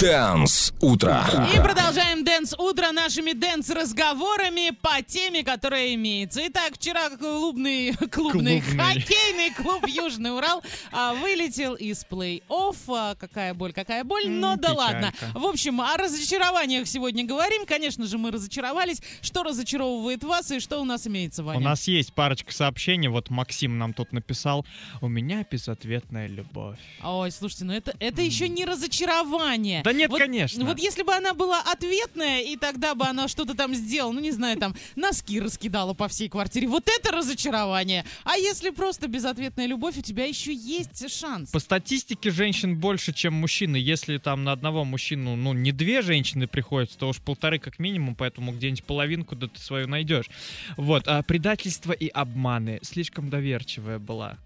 Dance 0.00 0.74
Утро. 0.80 1.24
И 1.52 1.58
продолжаем 1.58 2.22
Dance 2.24 2.54
Утро 2.58 2.92
нашими 2.92 3.32
dance-разговорами 3.32 4.70
по 4.80 5.02
теме, 5.02 5.42
которая 5.42 5.92
имеется. 5.94 6.40
Итак, 6.46 6.74
вчера 6.74 7.10
клубный, 7.10 7.92
клубный, 8.12 8.60
Клубный. 8.60 8.60
хоккейный 8.60 9.54
клуб 9.54 9.86
Южный 9.88 10.32
Урал 10.36 10.62
а, 10.92 11.14
вылетел 11.14 11.74
из 11.74 12.04
плей-офф. 12.08 12.42
А, 12.94 13.14
какая 13.14 13.54
боль, 13.54 13.72
какая 13.72 14.04
боль, 14.04 14.28
но 14.28 14.56
да 14.56 14.70
печалька. 14.70 14.78
ладно. 14.78 15.12
В 15.34 15.44
общем, 15.46 15.80
о 15.80 15.96
разочарованиях 15.96 16.86
сегодня 16.86 17.24
говорим. 17.24 17.66
Конечно 17.66 18.06
же, 18.06 18.18
мы 18.18 18.30
разочаровались. 18.30 19.00
Что 19.22 19.42
разочаровывает 19.42 20.24
вас 20.24 20.50
и 20.50 20.60
что 20.60 20.80
у 20.80 20.84
нас 20.84 21.06
имеется, 21.06 21.42
Ваня? 21.42 21.58
У 21.58 21.62
нас 21.62 21.86
есть 21.88 22.12
парочка 22.12 22.52
сообщений. 22.52 23.08
Вот 23.08 23.30
Максим 23.30 23.78
нам 23.78 23.92
тут 23.92 24.12
написал. 24.12 24.66
У 25.00 25.08
меня 25.08 25.44
безответная 25.50 26.26
любовь. 26.28 26.78
Ой, 27.02 27.30
слушайте, 27.30 27.64
ну 27.64 27.72
это, 27.72 27.94
это 28.00 28.22
еще 28.22 28.48
не 28.48 28.64
разочарование. 28.64 29.82
Да 29.82 29.92
нет, 29.92 30.10
Вот- 30.10 30.18
конечно. 30.20 30.64
Вот 30.64 30.78
если 30.78 31.02
бы 31.02 31.14
она 31.14 31.34
была 31.34 31.60
ответная, 31.62 32.40
и 32.42 32.56
тогда 32.56 32.94
бы 32.94 33.06
она 33.06 33.28
что-то 33.28 33.54
там 33.54 33.74
сделала, 33.74 34.12
ну 34.12 34.20
не 34.20 34.30
знаю, 34.32 34.58
там 34.58 34.74
носки 34.96 35.40
раскидала 35.40 35.94
по 35.94 36.08
всей 36.08 36.28
квартире, 36.28 36.68
вот 36.68 36.88
это 36.88 37.12
разочарование. 37.12 38.04
А 38.24 38.36
если 38.36 38.70
просто 38.70 39.08
безответная 39.08 39.66
любовь, 39.66 39.96
у 39.98 40.02
тебя 40.02 40.24
еще 40.26 40.52
есть 40.52 41.10
шанс. 41.12 41.50
По 41.50 41.58
статистике 41.58 42.30
женщин 42.30 42.76
больше, 42.78 43.12
чем 43.12 43.34
мужчины. 43.34 43.76
Если 43.76 44.18
там 44.18 44.44
на 44.44 44.52
одного 44.52 44.84
мужчину, 44.84 45.36
ну, 45.36 45.52
не 45.52 45.72
две 45.72 46.02
женщины 46.02 46.46
приходится, 46.46 46.98
то 46.98 47.08
уж 47.08 47.18
полторы 47.18 47.58
как 47.58 47.78
минимум, 47.78 48.14
поэтому 48.14 48.52
где-нибудь 48.52 48.84
половинку 48.84 49.36
да 49.36 49.48
ты 49.48 49.60
свою 49.60 49.86
найдешь. 49.86 50.30
Вот, 50.76 51.06
а 51.06 51.22
предательство 51.22 51.92
и 51.92 52.08
обманы. 52.08 52.78
Слишком 52.82 53.28
доверчивая 53.28 53.98
была. 53.98 54.38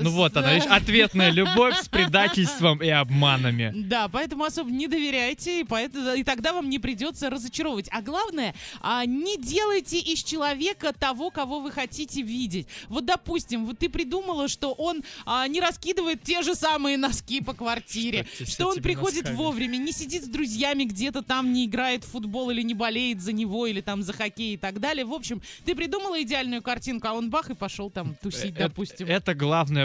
Ну 0.00 0.10
вот 0.10 0.36
она, 0.36 0.54
видишь, 0.54 0.68
ответная 0.70 1.30
любовь 1.30 1.78
с 1.80 1.88
предательством 1.96 2.82
и 2.82 2.88
обманами. 2.88 3.72
Да, 3.74 4.08
поэтому 4.08 4.44
особо 4.44 4.70
не 4.70 4.88
доверяйте, 4.88 5.60
и, 5.60 5.64
поэтому, 5.64 6.14
и 6.14 6.24
тогда 6.24 6.52
вам 6.52 6.68
не 6.68 6.78
придется 6.78 7.30
разочаровывать. 7.30 7.88
А 7.92 8.02
главное, 8.02 8.54
а, 8.80 9.04
не 9.04 9.36
делайте 9.38 9.98
из 9.98 10.22
человека 10.22 10.92
того, 10.92 11.30
кого 11.30 11.60
вы 11.60 11.70
хотите 11.70 12.22
видеть. 12.22 12.66
Вот, 12.88 13.04
допустим, 13.04 13.66
вот 13.66 13.78
ты 13.78 13.88
придумала, 13.88 14.48
что 14.48 14.72
он 14.72 15.02
а, 15.24 15.46
не 15.48 15.60
раскидывает 15.60 16.22
те 16.22 16.42
же 16.42 16.54
самые 16.54 16.96
носки 16.96 17.40
по 17.40 17.54
квартире, 17.54 18.26
с 18.38 18.52
что 18.52 18.68
он 18.68 18.82
приходит 18.82 19.24
носками. 19.24 19.36
вовремя, 19.36 19.76
не 19.76 19.92
сидит 19.92 20.24
с 20.24 20.28
друзьями 20.28 20.84
где-то 20.84 21.22
там, 21.22 21.52
не 21.52 21.66
играет 21.66 22.04
в 22.04 22.10
футбол 22.10 22.50
или 22.50 22.62
не 22.62 22.74
болеет 22.74 23.20
за 23.20 23.32
него, 23.32 23.66
или 23.66 23.80
там 23.80 24.02
за 24.02 24.12
хоккей 24.12 24.54
и 24.54 24.56
так 24.56 24.80
далее. 24.80 25.04
В 25.04 25.12
общем, 25.12 25.42
ты 25.64 25.74
придумала 25.74 26.20
идеальную 26.22 26.62
картинку, 26.62 27.08
а 27.08 27.12
он 27.12 27.30
бах 27.30 27.50
и 27.50 27.54
пошел 27.54 27.90
там 27.90 28.14
тусить, 28.22 28.54
Э, 28.56 28.68
допустим. 28.68 29.06
Это 29.06 29.34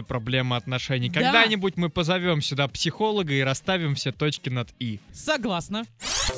главная 0.02 0.04
проблема 0.04 0.58
отношений. 0.58 1.10
Да. 1.10 1.22
Когда-нибудь 1.22 1.78
мы 1.78 1.90
позовем 1.90 2.42
сюда 2.42 2.68
психолога 2.68 3.34
и 3.34 3.42
расставим 3.42 3.96
все 3.96 4.12
точки 4.12 4.50
над 4.50 4.70
«и». 4.80 5.00
Согласна. 5.14 5.84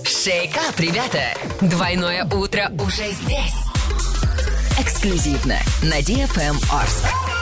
Шейкап, 0.03 0.79
ребята! 0.79 1.33
Двойное 1.61 2.25
утро 2.25 2.71
уже 2.79 3.11
здесь. 3.11 3.53
Эксклюзивно 4.79 5.57
на 5.83 5.99
DFM 5.99 6.55
Орск. 6.71 7.32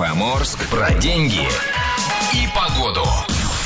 DFM 0.00 0.34
Орск 0.34 0.66
про 0.70 0.94
деньги 0.94 1.46
и 2.32 2.48
погоду. 2.56 3.04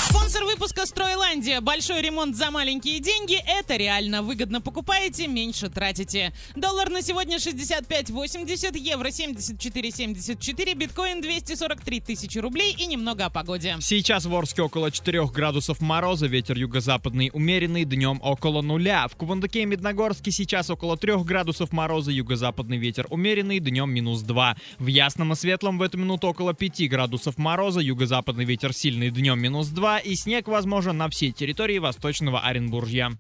Спонсор 0.09 0.43
выпуска 0.43 0.85
«Стройландия». 0.85 1.61
Большой 1.61 2.03
ремонт 2.03 2.35
за 2.35 2.51
маленькие 2.51 2.99
деньги– 2.99 3.41
это 3.47 3.77
реально. 3.77 4.23
Выгодно 4.23 4.61
покупаете, 4.61 5.29
меньше 5.29 5.69
тратите. 5.69 6.33
Доллар 6.57 6.74
на 6.95 7.03
сегодня 7.03 7.39
65.80, 7.39 8.79
евро 8.79 9.09
74.74, 9.09 10.75
биткоин 10.77 11.21
243 11.21 12.01
тысячи 12.01 12.39
рублей 12.39 12.73
и 12.79 12.87
немного 12.87 13.25
о 13.25 13.31
погоде. 13.31 13.77
Сейчас 13.81 14.27
в 14.27 14.35
Орске 14.35 14.63
около 14.63 14.93
4 14.93 15.27
градусов 15.27 15.81
мороза, 15.81 16.29
ветер 16.29 16.57
юго-западный 16.57 17.31
умеренный, 17.33 17.85
днем 17.85 18.21
около 18.23 18.63
нуля. 18.63 19.09
В 19.09 19.17
Кувандыке 19.17 19.63
и 19.63 19.65
Медногорске 19.67 20.31
сейчас 20.31 20.71
около 20.71 20.97
3 20.97 21.25
градусов 21.25 21.73
мороза, 21.73 22.13
юго-западный 22.13 22.77
ветер 22.77 23.09
умеренный, 23.11 23.59
днем 23.59 23.91
минус 23.91 24.21
2. 24.21 24.57
В 24.79 24.87
Ясном 24.87 25.33
и 25.33 25.35
Светлом 25.37 25.79
в 25.79 25.83
эту 25.83 25.99
минуту 25.99 26.29
около 26.29 26.55
5 26.55 26.89
градусов 26.89 27.39
мороза, 27.39 27.81
юго-западный 27.81 28.45
ветер 28.45 28.73
сильный, 28.73 29.11
днем 29.11 29.41
минус 29.41 29.67
2 29.67 29.99
и 29.99 30.15
снег 30.15 30.47
возможен 30.47 30.97
на 30.97 31.09
всей 31.09 31.33
территории 31.33 31.79
Восточного 31.79 32.39
Оренбуржья. 32.39 33.11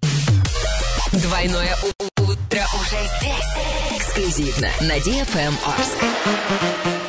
Двойное 1.12 1.76
у- 1.82 2.13
утро 2.24 2.60
уже 2.80 2.96
здесь. 3.18 3.98
Эксклюзивно 3.98 4.68
на 4.80 4.96
DFM 4.98 5.54
Орск. 5.66 7.03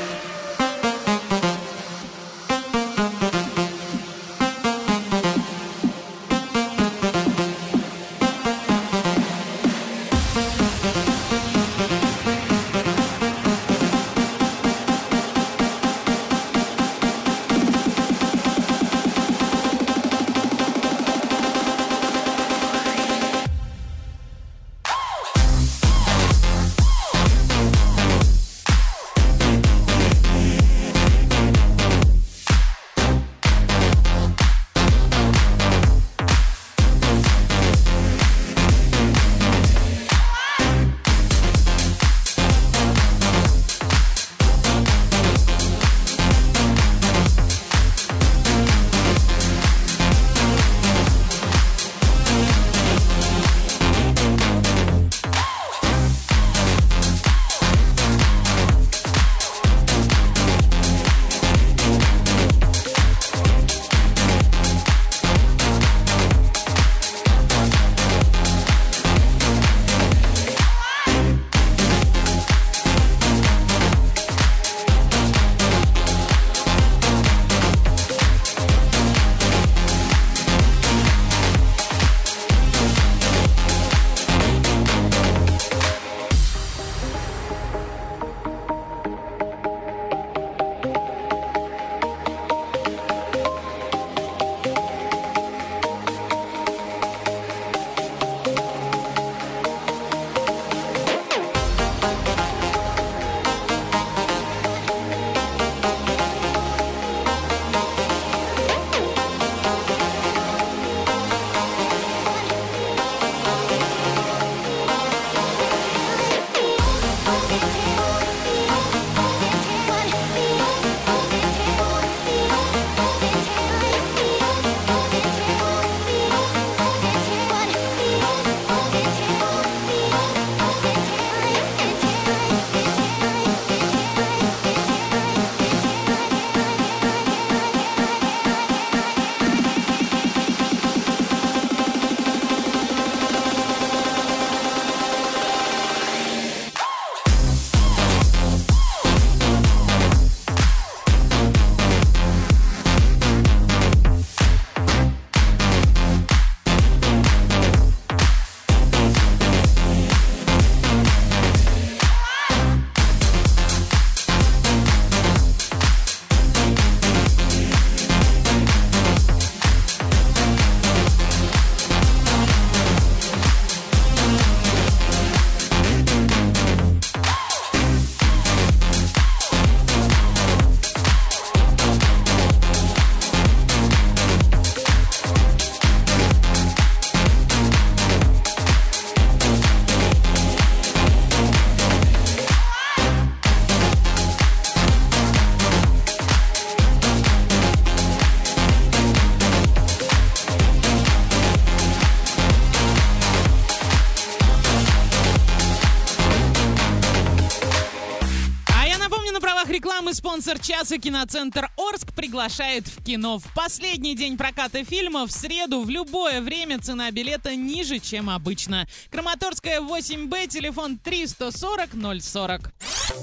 Спонсор 210.36 210.60
часа 210.60 210.98
киноцентр 210.98 211.70
Орск 211.78 212.12
приглашает 212.14 212.86
в 212.88 213.02
кино. 213.02 213.40
В 213.40 213.54
последний 213.54 214.18
день 214.18 214.36
проката 214.36 214.84
фильма 214.84 215.26
в 215.26 215.32
среду 215.32 215.82
в 215.82 215.90
любое 215.90 216.42
время 216.42 216.78
цена 216.78 217.10
билета 217.10 217.56
ниже, 217.56 218.00
чем 218.00 218.30
обычно. 218.30 218.86
Краматорская 219.10 219.80
8Б, 219.80 220.48
телефон 220.48 220.98
340 220.98 222.22
040. 222.22 222.74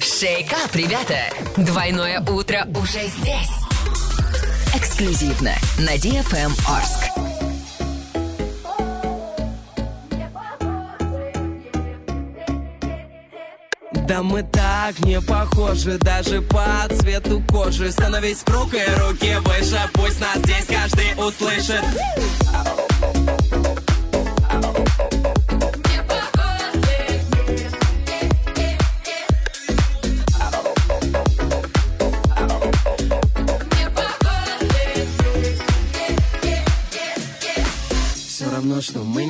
Шейкап, 0.01 0.75
ребята! 0.75 1.31
Двойное 1.59 2.23
утро 2.23 2.67
уже 2.75 3.07
здесь. 3.07 3.51
Эксклюзивно 4.75 5.53
на 5.81 5.95
DFM 5.97 6.53
Орск. 6.67 7.11
Да 14.09 14.23
мы 14.23 14.43
так 14.43 14.62
не 15.01 15.21
похожи 15.21 15.99
даже 15.99 16.43
по 16.43 16.65
цвету 16.95 17.43
кожи. 17.49 17.91
Становись 17.91 18.39
в 18.39 18.45
круг 18.45 18.75
и 18.75 18.85
руки 19.01 19.37
выше 19.45 19.81
Пусть 19.93 20.21
нас 20.21 20.37
здесь 20.39 20.67
каждый 20.67 21.13
услышит 21.17 21.83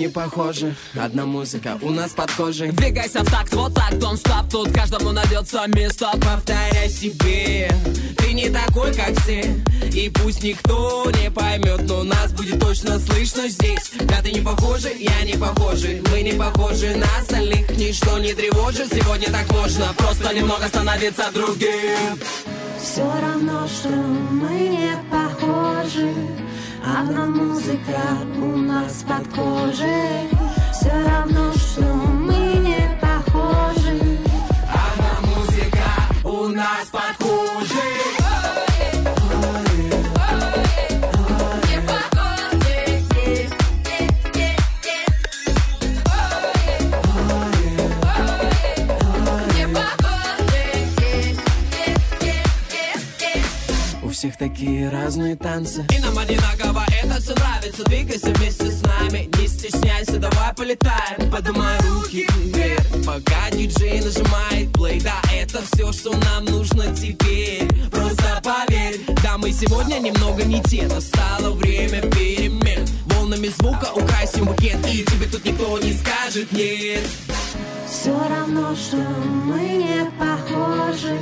не 0.02 0.08
похожи. 0.08 0.74
Одна 0.96 1.26
музыка 1.26 1.78
у 1.80 1.90
нас 1.90 2.10
под 2.10 2.32
кожей 2.32 2.72
Двигайся 2.72 3.22
в 3.22 3.30
такт, 3.30 3.54
вот 3.54 3.72
так, 3.72 3.92
don't 3.92 4.20
stop 4.20 4.50
Тут 4.50 4.72
каждому 4.72 5.12
найдется 5.12 5.64
место. 5.68 6.10
Повторяй 6.20 6.90
себе. 6.90 7.70
Ты 8.18 8.32
не 8.32 8.50
такой, 8.50 8.92
как 8.92 9.16
все. 9.20 9.62
И 9.94 10.08
пусть 10.08 10.42
никто 10.42 11.08
не 11.22 11.30
поймет 11.30 11.82
Но 11.82 12.02
нас 12.02 12.32
будет 12.32 12.58
точно 12.58 12.98
слышно 12.98 13.48
здесь. 13.48 13.92
Да 14.00 14.20
ты 14.22 14.32
не 14.32 14.40
похожи, 14.40 14.90
я 14.98 15.22
не 15.24 15.34
похожи 15.34 16.02
Мы 16.10 16.22
не 16.22 16.32
похожи 16.32 16.96
на 16.96 17.06
остальных. 17.20 17.70
Ничто 17.76 18.18
не 18.18 18.34
тревожит, 18.34 18.92
сегодня 18.92 19.30
так 19.30 19.48
можно. 19.52 19.94
Просто 19.96 20.34
немного 20.34 20.66
становиться 20.66 21.30
другим. 21.32 22.18
Все 22.82 23.04
равно, 23.04 23.68
что 23.68 23.88
мы 23.90 24.68
не 24.68 24.96
похожи 25.12 26.41
Одна 26.84 27.26
музыка 27.26 28.00
у 28.38 28.56
нас 28.56 29.04
под 29.06 29.28
кожей. 29.32 30.28
Все 30.72 30.90
равно, 31.08 31.52
что 31.52 31.82
мы 31.82 32.54
не 32.58 32.98
похожи. 33.00 34.18
Одна 34.68 35.12
музыка 35.30 35.88
у 36.24 36.48
нас 36.48 36.88
под 36.90 37.16
кожей 37.18 37.71
всех 54.22 54.36
такие 54.36 54.88
разные 54.88 55.34
танцы. 55.34 55.84
И 55.90 55.98
нам 55.98 56.16
одинаково 56.16 56.84
это 57.02 57.20
все 57.20 57.34
нравится. 57.34 57.82
Двигайся 57.82 58.28
вместе 58.28 58.70
с 58.70 58.80
нами 58.82 59.28
Не 59.36 59.48
стесняйся, 59.48 60.18
давай 60.20 60.54
полетаем. 60.54 61.28
Поднимай 61.28 61.76
руки 61.80 62.28
вверх 62.36 63.04
Пока 63.04 63.50
диджей 63.50 64.00
нажимает 64.00 64.72
плей. 64.74 65.00
Да, 65.00 65.20
это 65.34 65.60
все, 65.72 65.90
что 65.92 66.16
нам 66.16 66.44
нужно 66.44 66.94
теперь. 66.94 67.66
Просто 67.90 68.40
поверь 68.44 69.00
Да, 69.24 69.38
мы 69.38 69.50
сегодня 69.50 69.98
немного 69.98 70.44
не 70.44 70.62
те 70.62 70.86
Настало 70.86 71.50
время 71.56 72.02
перемен. 72.02 72.86
Волнами 73.06 73.48
звука 73.48 73.90
украсим 73.92 74.44
букет 74.44 74.86
И 74.86 75.02
тебе 75.02 75.26
тут 75.26 75.44
никто 75.44 75.76
не 75.80 75.94
скажет 75.94 76.52
нет 76.52 77.02
Все 77.90 78.16
равно, 78.28 78.72
что 78.76 78.98
мы 78.98 79.58
не 79.58 80.08
похожи 80.16 81.18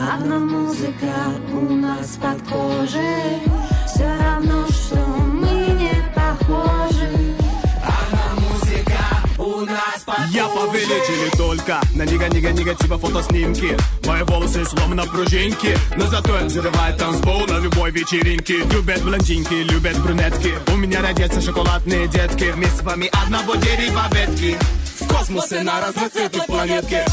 Одна 0.00 0.38
музыка 0.38 1.12
у 1.52 1.74
нас 1.74 2.18
под 2.22 2.40
кожей. 2.48 3.42
Все 3.84 4.06
равно, 4.20 4.64
что 4.68 4.96
мы 4.96 5.50
не 5.74 5.92
похожи. 6.14 7.34
Одна 7.82 8.48
музыка 8.48 9.00
у 9.38 9.66
нас 9.66 10.04
под 10.06 10.30
Я 10.30 10.46
повелитель 10.46 11.26
и 11.26 11.36
только. 11.36 11.80
На 11.96 12.04
нига-нига-нига 12.04 12.76
типа 12.76 12.96
фотоснимки. 12.96 13.76
Мои 14.06 14.22
волосы 14.22 14.64
словно 14.66 15.04
пружинки. 15.04 15.76
Но 15.96 16.06
зато 16.06 16.32
взрывает 16.44 16.96
танцпол 16.96 17.46
на 17.48 17.58
любой 17.58 17.90
вечеринке. 17.90 18.58
Любят 18.70 19.02
блондинки, 19.02 19.54
любят 19.64 19.98
брюнетки. 19.98 20.54
У 20.72 20.76
меня 20.76 21.02
родятся 21.02 21.40
шоколадные 21.40 22.06
детки. 22.06 22.54
Мы 22.56 22.66
с 22.66 22.82
вами 22.82 23.10
одного 23.24 23.56
дерева 23.56 24.04
ветки. 24.12 24.56
В 25.00 25.08
космосе 25.08 25.62
на 25.62 25.80
разноцветных 25.80 26.46
планетке 26.46 27.04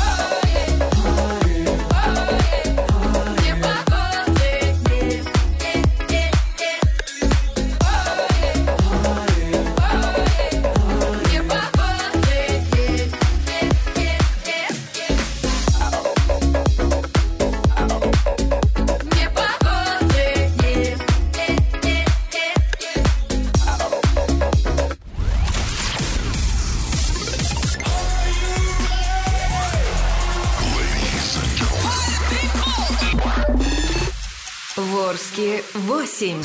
Ворске 34.77 35.63
8. 35.73 36.41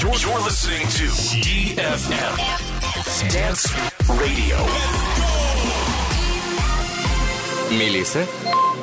You're, 0.00 0.16
you're 0.18 0.40
listening 0.40 0.84
to 0.88 1.06
DFM 1.40 2.34
Dance 3.30 3.70
Radio. 4.18 4.58
Мелиса, 7.70 8.26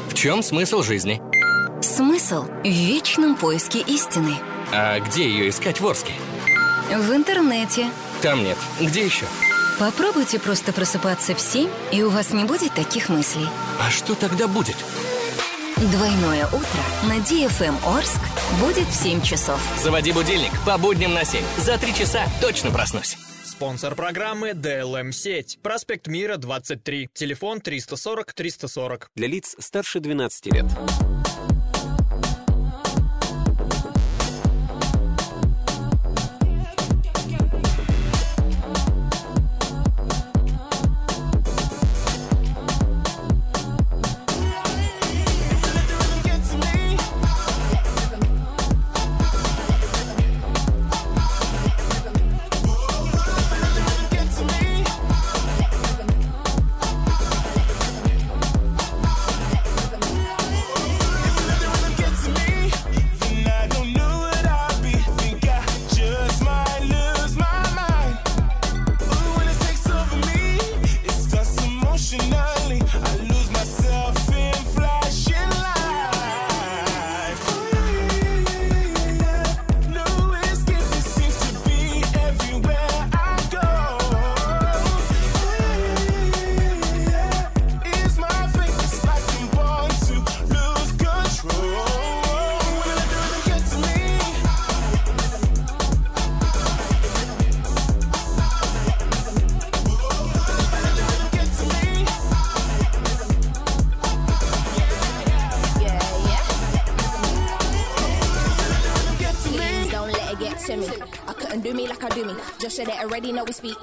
в 0.10 0.14
чем 0.14 0.42
смысл 0.42 0.82
жизни? 0.82 1.22
Смысл 1.82 2.46
в 2.64 2.68
вечном 2.68 3.36
поиске 3.36 3.80
истины. 3.80 4.38
А 4.72 5.02
где 5.02 5.28
ее 5.28 5.50
искать 5.50 5.82
в 5.82 5.86
Орске? 5.86 6.14
В 6.90 7.14
интернете. 7.14 7.90
Там 8.22 8.46
нет. 8.46 8.58
Где 8.80 9.04
еще? 9.04 9.26
Попробуйте 9.78 10.40
просто 10.40 10.72
просыпаться 10.72 11.36
в 11.36 11.42
7, 11.42 11.70
и 11.92 12.02
у 12.02 12.10
вас 12.10 12.32
не 12.32 12.46
будет 12.46 12.74
таких 12.74 13.10
мыслей. 13.10 13.50
А 13.82 13.92
что 13.92 14.16
тогда 14.16 14.48
будет? 14.48 14.78
Двойное 15.78 16.48
утро 16.48 16.82
на 17.04 17.20
DFM 17.20 17.76
Орск 17.86 18.20
будет 18.60 18.88
в 18.88 18.96
7 18.96 19.22
часов. 19.22 19.62
Заводи 19.80 20.12
будильник 20.12 20.50
по 20.66 20.76
будням 20.80 21.14
на 21.14 21.24
7. 21.24 21.40
За 21.58 21.78
три 21.78 21.94
часа 21.94 22.26
точно 22.42 22.72
проснусь. 22.72 23.16
Спонсор 23.46 23.94
программы 23.94 24.54
DLM 24.54 25.12
сеть. 25.12 25.60
Проспект 25.62 26.08
Мира 26.08 26.38
23. 26.38 27.10
Телефон 27.14 27.62
340 27.62 28.34
340. 28.34 29.12
Для 29.14 29.28
лиц 29.28 29.56
старше 29.60 30.00
12 30.00 30.48
лет. 30.48 30.66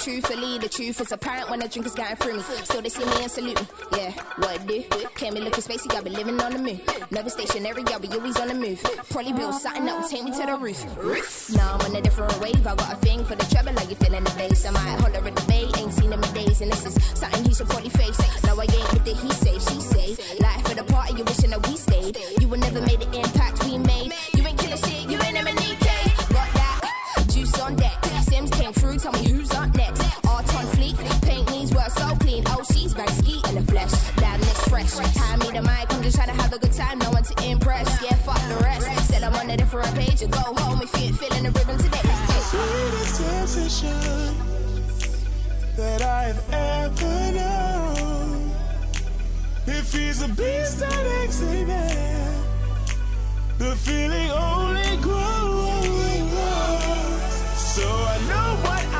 Truthfully. 0.04 0.58
The 0.58 0.68
truth 0.68 1.00
is 1.00 1.12
apparent 1.12 1.48
when 1.48 1.60
the 1.60 1.68
drink 1.68 1.86
is 1.86 1.94
getting 1.94 2.16
through 2.16 2.36
me. 2.36 2.42
Still 2.42 2.82
they 2.82 2.90
see 2.90 3.04
me 3.06 3.22
and 3.22 3.30
salute 3.30 3.58
me. 3.58 3.66
Yeah, 3.96 4.12
what 4.36 4.60
it 4.60 4.66
do? 4.68 5.08
Came 5.16 5.36
in 5.36 5.44
looking 5.44 5.64
spacey, 5.64 5.94
I 5.96 6.02
be 6.02 6.10
living 6.10 6.38
on 6.40 6.52
the 6.52 6.58
moon. 6.58 6.80
Never 7.10 7.30
stationary, 7.30 7.82
I 7.86 7.98
be 7.98 8.08
always 8.08 8.38
on 8.38 8.48
the 8.48 8.54
move. 8.54 8.82
Probably 9.08 9.32
build 9.32 9.54
something 9.54 9.84
that 9.86 9.98
will 9.98 10.08
take 10.08 10.24
me 10.24 10.30
to 10.32 10.44
the 10.44 10.56
roof. 10.56 11.50
Now 11.56 11.74
I'm 11.74 11.80
on 11.80 11.96
a 11.96 12.02
different 12.02 12.38
wave. 12.40 12.66
I 12.66 12.74
got 12.74 12.92
a 12.92 12.96
thing 12.96 13.24
for 13.24 13.34
the 13.34 13.46
treble, 13.46 13.72
like 13.72 13.88
you 13.88 13.96
feeling 13.96 14.24
the 14.24 14.34
bass. 14.36 14.66
I 14.66 14.70
might 14.70 15.00
holler 15.00 15.26
at 15.26 15.36
the 15.36 15.44
bay, 15.48 15.70
ain't 15.78 15.92
seen 15.94 16.12
him 16.12 16.22
in 16.22 16.32
days, 16.34 16.60
and 16.60 16.70
this 16.70 16.84
is 16.84 16.94
something 17.18 17.44
he 17.44 17.54
should 17.54 17.68
probably 17.68 17.90
face. 17.90 18.18
Now 18.44 18.58
I 18.60 18.64
ain't 18.64 18.92
with 18.92 19.04
the 19.04 19.14
he 19.14 19.30
say, 19.32 19.54
she 19.58 19.80
say. 19.80 20.08
Life 20.40 20.68
for 20.68 20.74
the 20.74 20.84
party, 20.84 21.14
you 21.14 21.24
wishing 21.24 21.50
that 21.50 21.66
we 21.66 21.76
stayed. 21.76 22.18
You 22.40 22.48
would 22.48 22.60
never 22.60 22.82
made 22.82 23.00
the 23.00 23.08
that 45.84 46.02
I've 46.02 46.42
ever 46.50 47.32
known. 47.38 48.50
If 49.66 49.92
he's 49.92 50.22
a 50.22 50.28
beast 50.28 50.78
that 50.80 51.04
ain't 51.18 51.32
there, 51.66 52.34
the 53.58 53.76
feeling 53.86 54.30
only 54.30 54.96
grows. 55.06 56.34
So 57.74 57.86
I 58.14 58.16
know 58.30 58.48
what 58.66 58.93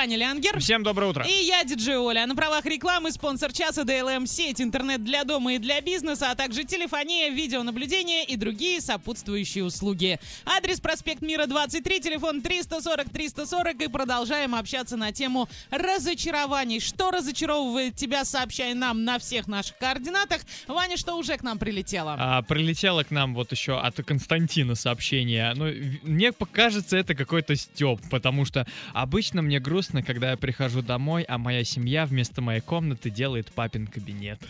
Ваня 0.00 0.16
Лянгер. 0.16 0.58
Всем 0.60 0.82
доброе 0.82 1.10
утро. 1.10 1.26
И 1.26 1.44
я, 1.44 1.62
диджей 1.62 1.98
Оля. 1.98 2.24
На 2.26 2.34
правах 2.34 2.64
рекламы 2.64 3.12
спонсор 3.12 3.52
часа 3.52 3.82
DLM 3.82 4.24
сеть, 4.26 4.58
интернет 4.58 5.04
для 5.04 5.24
дома 5.24 5.52
и 5.52 5.58
для 5.58 5.78
бизнеса, 5.82 6.30
а 6.30 6.34
также 6.34 6.64
телефония, 6.64 7.28
видеонаблюдение 7.28 8.24
и 8.24 8.36
другие 8.36 8.80
сопутствующие 8.80 9.62
услуги. 9.62 10.18
Адрес 10.46 10.80
проспект 10.80 11.20
Мира 11.20 11.44
23, 11.44 12.00
телефон 12.00 12.40
340-340 12.40 13.84
и 13.84 13.88
продолжаем 13.88 14.54
общаться 14.54 14.96
на 14.96 15.12
тему 15.12 15.50
разочарований. 15.70 16.80
Что 16.80 17.10
разочаровывает 17.10 17.94
тебя, 17.94 18.24
сообщай 18.24 18.72
нам 18.72 19.04
на 19.04 19.18
всех 19.18 19.48
наших 19.48 19.76
координатах. 19.76 20.40
Ваня, 20.66 20.96
что 20.96 21.18
уже 21.18 21.36
к 21.36 21.42
нам 21.42 21.58
прилетело? 21.58 22.16
А, 22.18 22.40
прилетело 22.40 23.02
к 23.02 23.10
нам 23.10 23.34
вот 23.34 23.52
еще 23.52 23.78
от 23.78 23.96
Константина 23.96 24.76
сообщение. 24.76 25.52
Ну, 25.54 25.66
мне 26.04 26.32
покажется 26.32 26.96
это 26.96 27.14
какой-то 27.14 27.54
стёб, 27.54 28.00
потому 28.10 28.46
что 28.46 28.66
обычно 28.94 29.42
мне 29.42 29.60
грустно, 29.60 29.89
когда 30.02 30.30
я 30.30 30.36
прихожу 30.36 30.82
домой, 30.82 31.22
а 31.24 31.38
моя 31.38 31.64
семья 31.64 32.06
вместо 32.06 32.40
моей 32.40 32.60
комнаты 32.60 33.10
делает 33.10 33.50
папин 33.52 33.86
кабинет. 33.86 34.40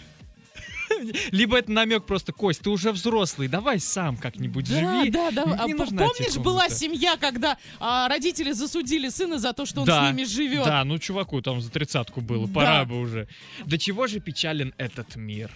Либо 1.31 1.59
это 1.59 1.71
намек 1.71 2.05
просто, 2.05 2.33
Кость, 2.33 2.61
ты 2.63 2.71
уже 2.71 2.93
взрослый, 2.93 3.49
давай 3.49 3.81
сам 3.81 4.17
как-нибудь 4.17 4.69
Да, 4.69 4.75
живи. 5.03 5.11
да, 5.11 5.31
да. 5.31 5.43
А 5.59 5.67
тебе 5.67 5.77
помнишь, 5.87 6.37
была 6.37 6.69
семья, 6.69 7.17
когда 7.17 7.57
а, 7.79 8.09
родители 8.09 8.53
засудили 8.53 9.09
сына 9.09 9.39
за 9.39 9.53
то, 9.53 9.67
что 9.67 9.83
он 9.83 9.87
да, 9.87 10.07
с 10.07 10.13
ними 10.13 10.25
живет? 10.25 10.65
Да, 10.65 10.85
ну 10.85 10.99
чуваку 10.99 11.41
там 11.43 11.61
за 11.61 11.71
тридцатку 11.71 12.21
было, 12.21 12.47
Да. 12.47 12.53
пора 12.55 12.85
бы 12.85 13.01
уже. 13.01 13.29
До 13.65 13.79
чего 13.79 14.07
же 14.07 14.21
печален 14.21 14.75
этот 14.79 15.17
мир? 15.17 15.51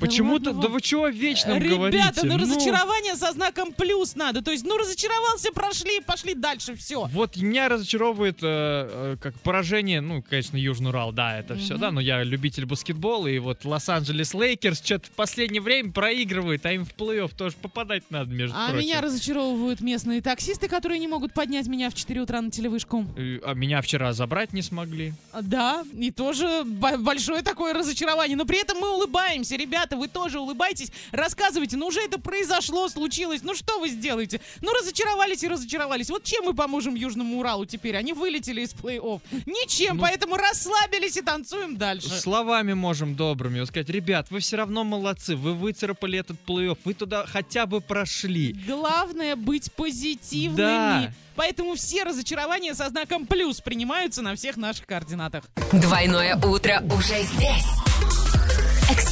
Почему-то, 0.00 0.52
да 0.52 0.66
вы 0.68 0.80
чего 0.80 1.04
о 1.04 1.10
вечном 1.10 1.58
Ребята, 1.58 1.76
говорите? 1.76 2.20
ну 2.24 2.36
разочарование 2.38 3.14
со 3.14 3.32
знаком 3.32 3.72
плюс 3.72 4.16
надо. 4.16 4.42
То 4.42 4.50
есть, 4.50 4.64
ну 4.66 4.76
разочаровался, 4.76 5.52
прошли, 5.52 6.00
пошли 6.00 6.34
дальше, 6.34 6.74
все. 6.74 7.08
Вот 7.12 7.36
меня 7.36 7.68
разочаровывает 7.68 8.38
э, 8.42 8.46
э, 8.46 9.16
как 9.22 9.38
поражение, 9.40 10.00
ну, 10.00 10.22
конечно, 10.28 10.56
Южный 10.56 10.90
Урал, 10.90 11.12
да, 11.12 11.38
это 11.38 11.54
все, 11.54 11.74
Мгм. 11.74 11.80
да, 11.80 11.90
но 11.92 12.00
я 12.00 12.24
любитель 12.24 12.66
баскетбола, 12.66 13.28
и 13.28 13.38
вот 13.38 13.64
Лос-Анджелес 13.64 14.34
Лейкерс 14.34 14.82
что-то 14.84 15.06
в 15.06 15.10
последнее 15.12 15.62
время 15.62 15.92
проигрывает, 15.92 16.66
а 16.66 16.72
им 16.72 16.84
в 16.84 16.92
плей-офф 16.94 17.30
тоже 17.36 17.54
попадать 17.62 18.02
надо, 18.10 18.30
между 18.34 18.56
А 18.58 18.70
прочим. 18.70 18.80
меня 18.86 19.00
разочаровывают 19.00 19.80
местные 19.80 20.20
таксисты, 20.20 20.66
которые 20.68 20.98
не 20.98 21.06
могут 21.08 21.32
поднять 21.32 21.68
меня 21.68 21.90
в 21.90 21.94
4 21.94 22.20
утра 22.22 22.40
на 22.40 22.50
телевышку. 22.50 23.06
Э, 23.16 23.38
А 23.44 23.54
меня 23.54 23.80
вчера 23.82 24.12
забрать 24.12 24.52
не 24.52 24.62
смогли. 24.62 25.12
А, 25.32 25.42
Да, 25.42 25.84
и 25.96 26.10
тоже 26.10 26.62
бо- 26.64 26.98
большое 26.98 27.42
такое 27.42 27.72
разочарование. 27.72 28.36
Но 28.36 28.44
при 28.44 28.60
этом 28.60 28.78
мы 28.78 28.92
улыбаемся. 28.92 29.54
Ребята, 29.56 29.75
вы 29.96 30.08
тоже 30.08 30.40
улыбаетесь. 30.40 30.90
Рассказывайте, 31.12 31.76
ну 31.76 31.86
уже 31.86 32.00
это 32.00 32.18
произошло, 32.18 32.88
случилось. 32.88 33.42
Ну 33.42 33.54
что 33.54 33.78
вы 33.78 33.88
сделаете? 33.88 34.40
Ну 34.60 34.72
разочаровались 34.72 35.42
и 35.42 35.48
разочаровались. 35.48 36.08
Вот 36.10 36.24
чем 36.24 36.44
мы 36.46 36.54
поможем 36.54 36.94
Южному 36.94 37.38
Уралу 37.38 37.66
теперь? 37.66 37.96
Они 37.96 38.12
вылетели 38.12 38.62
из 38.62 38.72
плей-офф. 38.74 39.20
Ничем, 39.46 39.96
Ну- 39.96 40.02
поэтому 40.02 40.36
расслабились 40.36 41.16
и 41.16 41.22
танцуем 41.22 41.76
дальше. 41.76 42.08
Словами 42.08 42.72
можем 42.72 43.14
добрыми 43.16 43.60
вот 43.60 43.68
сказать, 43.68 43.88
ребят, 43.90 44.30
вы 44.30 44.40
все 44.40 44.56
равно 44.56 44.84
молодцы, 44.84 45.36
вы 45.36 45.54
выцарапали 45.54 46.18
этот 46.18 46.38
плей-офф, 46.46 46.78
вы 46.84 46.94
туда 46.94 47.26
хотя 47.26 47.66
бы 47.66 47.80
прошли. 47.80 48.52
Главное 48.66 49.36
быть 49.36 49.72
позитивными. 49.72 50.56
Да. 50.56 51.12
Поэтому 51.34 51.74
все 51.74 52.04
разочарования 52.04 52.74
со 52.74 52.88
знаком 52.88 53.26
плюс 53.26 53.60
принимаются 53.60 54.22
на 54.22 54.34
всех 54.36 54.56
наших 54.56 54.86
координатах. 54.86 55.44
Двойное 55.72 56.36
утро 56.36 56.82
уже 56.90 57.22
здесь. 57.24 58.35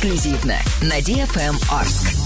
Эксклюзивно 0.05 0.59
на 0.83 1.01
DFM 1.01 1.57
Орск. 1.73 2.24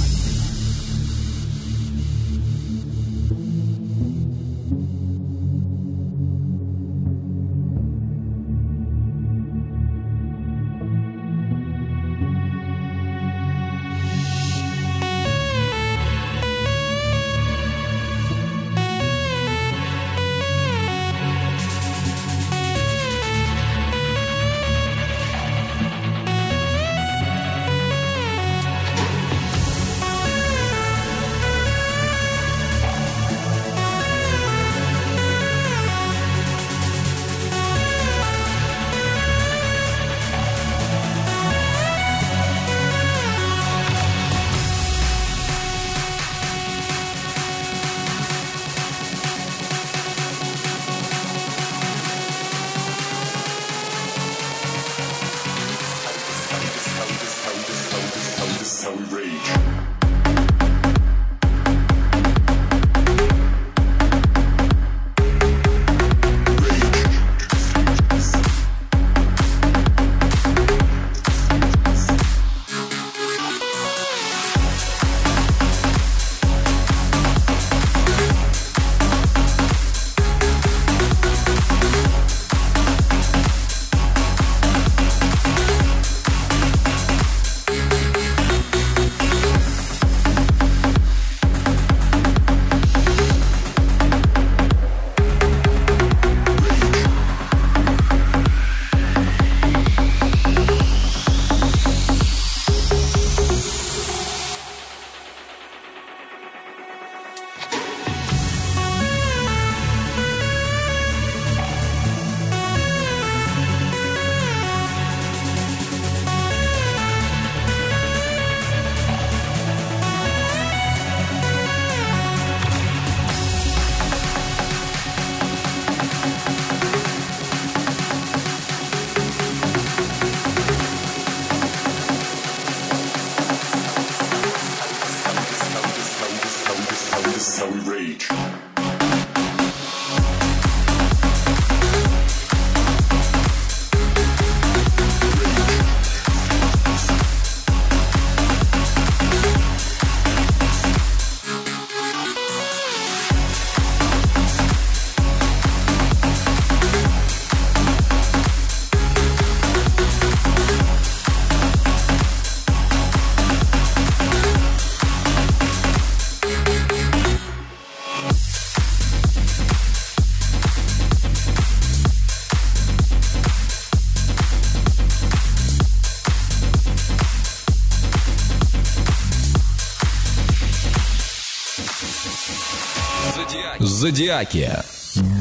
Зодиаки. 183.99 184.71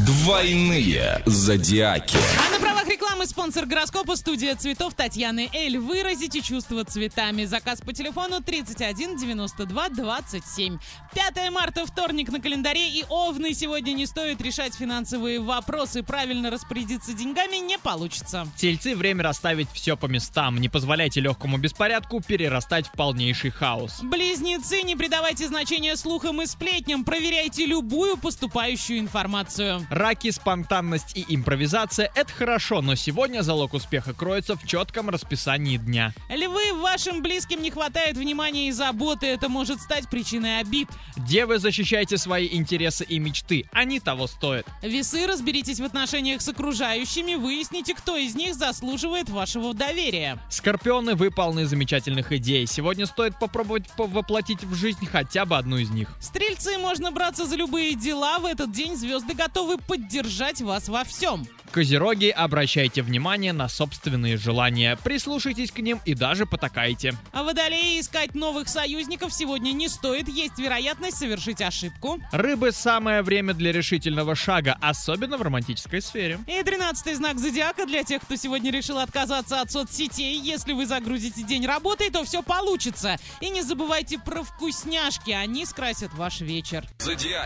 Двойные 0.07 1.21
зодиаки. 1.27 2.17
А 2.17 2.51
на 2.51 2.59
правах 2.59 2.87
рекламы 2.87 3.27
спонсор 3.27 3.67
гороскопа 3.67 4.15
студия 4.15 4.55
цветов 4.55 4.95
Татьяны 4.95 5.47
Эль. 5.53 5.77
Выразите 5.77 6.41
чувства 6.41 6.83
цветами. 6.83 7.45
Заказ 7.45 7.81
по 7.81 7.93
телефону 7.93 8.41
31 8.41 9.15
92 9.17 9.89
27. 9.89 10.79
5 11.17 11.49
марта, 11.49 11.83
вторник 11.87 12.31
на 12.31 12.39
календаре, 12.39 12.89
и 12.89 13.03
овны 13.09 13.55
сегодня 13.55 13.93
не 13.93 14.05
стоит 14.05 14.39
решать 14.39 14.75
финансовые 14.75 15.39
вопросы. 15.39 16.03
Правильно 16.03 16.51
распорядиться 16.51 17.11
деньгами 17.13 17.55
не 17.55 17.79
получится. 17.79 18.47
Тельцы, 18.55 18.95
время 18.95 19.23
расставить 19.23 19.67
все 19.73 19.97
по 19.97 20.05
местам. 20.05 20.59
Не 20.59 20.69
позволяйте 20.69 21.19
легкому 21.19 21.57
беспорядку 21.57 22.21
перерастать 22.21 22.85
в 22.85 22.91
полнейший 22.91 23.49
хаос. 23.49 23.99
Близнецы, 24.03 24.83
не 24.83 24.95
придавайте 24.95 25.47
значения 25.47 25.95
слухам 25.95 26.39
и 26.43 26.45
сплетням. 26.45 27.03
Проверяйте 27.03 27.65
любую 27.65 28.17
поступающую 28.17 28.99
информацию. 28.99 29.87
Раки, 29.89 30.29
спонтанность 30.29 31.17
и 31.17 31.25
импровизация– 31.29 32.11
это 32.15 32.31
хорошо, 32.31 32.83
но 32.83 32.93
сегодня 32.93 33.41
залог 33.41 33.73
успеха 33.73 34.13
кроется 34.13 34.55
в 34.55 34.67
четком 34.67 35.09
расписании 35.09 35.77
дня. 35.77 36.13
Львы, 36.29 36.73
вашим 36.79 37.23
близким 37.23 37.63
не 37.63 37.71
хватает 37.71 38.17
внимания 38.17 38.67
и 38.67 38.71
заботы. 38.71 39.25
Это 39.25 39.49
может 39.49 39.81
стать 39.81 40.07
причиной 40.11 40.59
обид. 40.59 40.89
Девы, 41.15 41.57
защищайте 41.59 42.17
свои 42.17 42.47
интересы 42.51 43.05
и 43.05 43.17
мечты. 43.19 43.65
Они 43.71 43.99
того 43.99 44.27
стоят. 44.27 44.67
Весы, 44.81 45.25
разберитесь 45.25 45.79
в 45.79 45.83
отношениях 45.83 46.41
с 46.41 46.47
окружающими, 46.49 47.35
выясните, 47.35 47.95
кто 47.95 48.17
из 48.17 48.35
них 48.35 48.53
заслуживает 48.53 49.29
вашего 49.29 49.73
доверия. 49.73 50.37
Скорпионы, 50.49 51.15
вы 51.15 51.31
полны 51.31 51.65
замечательных 51.65 52.31
идей. 52.31 52.67
Сегодня 52.67 53.05
стоит 53.05 53.39
попробовать 53.39 53.87
по- 53.95 54.05
воплотить 54.05 54.63
в 54.63 54.75
жизнь 54.75 55.05
хотя 55.05 55.45
бы 55.45 55.57
одну 55.57 55.77
из 55.77 55.89
них. 55.89 56.09
Стрельцы, 56.19 56.77
можно 56.77 57.11
браться 57.11 57.45
за 57.45 57.55
любые 57.55 57.95
дела. 57.95 58.39
В 58.39 58.45
этот 58.45 58.71
день 58.71 58.95
звезды 58.95 59.33
готовы 59.33 59.77
поддержать 59.77 60.61
вас 60.61 60.89
во 60.89 61.03
всем. 61.03 61.47
Козероги, 61.71 62.27
обращайте 62.29 63.01
внимание 63.01 63.53
на 63.53 63.67
собственные 63.67 64.37
желания. 64.37 64.97
Прислушайтесь 65.03 65.71
к 65.71 65.79
ним 65.79 65.99
и 66.05 66.13
даже 66.13 66.45
потакайте. 66.45 67.13
А 67.33 67.43
водолеи 67.43 67.99
искать 67.99 68.35
новых 68.35 68.69
союзников 68.69 69.33
сегодня 69.33 69.71
не 69.71 69.89
стоит. 69.89 70.27
Есть 70.29 70.57
вероятность 70.57 70.96
совершить 71.11 71.61
ошибку. 71.61 72.19
Рыбы– 72.31 72.71
самое 72.73 73.21
время 73.21 73.53
для 73.53 73.71
решительного 73.71 74.35
шага, 74.35 74.77
особенно 74.81 75.37
в 75.37 75.41
романтической 75.41 76.01
сфере. 76.01 76.39
И 76.47 76.61
тринадцатый 76.63 77.13
знак 77.15 77.39
зодиака 77.39 77.85
для 77.85 78.03
тех, 78.03 78.21
кто 78.21 78.35
сегодня 78.35 78.71
решил 78.71 78.99
отказаться 78.99 79.61
от 79.61 79.71
соцсетей. 79.71 80.39
Если 80.39 80.73
вы 80.73 80.85
загрузите 80.85 81.43
день 81.43 81.65
работой, 81.65 82.09
то 82.09 82.23
все 82.23 82.41
получится. 82.41 83.17
И 83.41 83.49
не 83.49 83.61
забывайте 83.61 84.19
про 84.19 84.43
вкусняшки, 84.43 85.31
они 85.31 85.65
скрасят 85.65 86.13
ваш 86.13 86.41
вечер. 86.41 86.85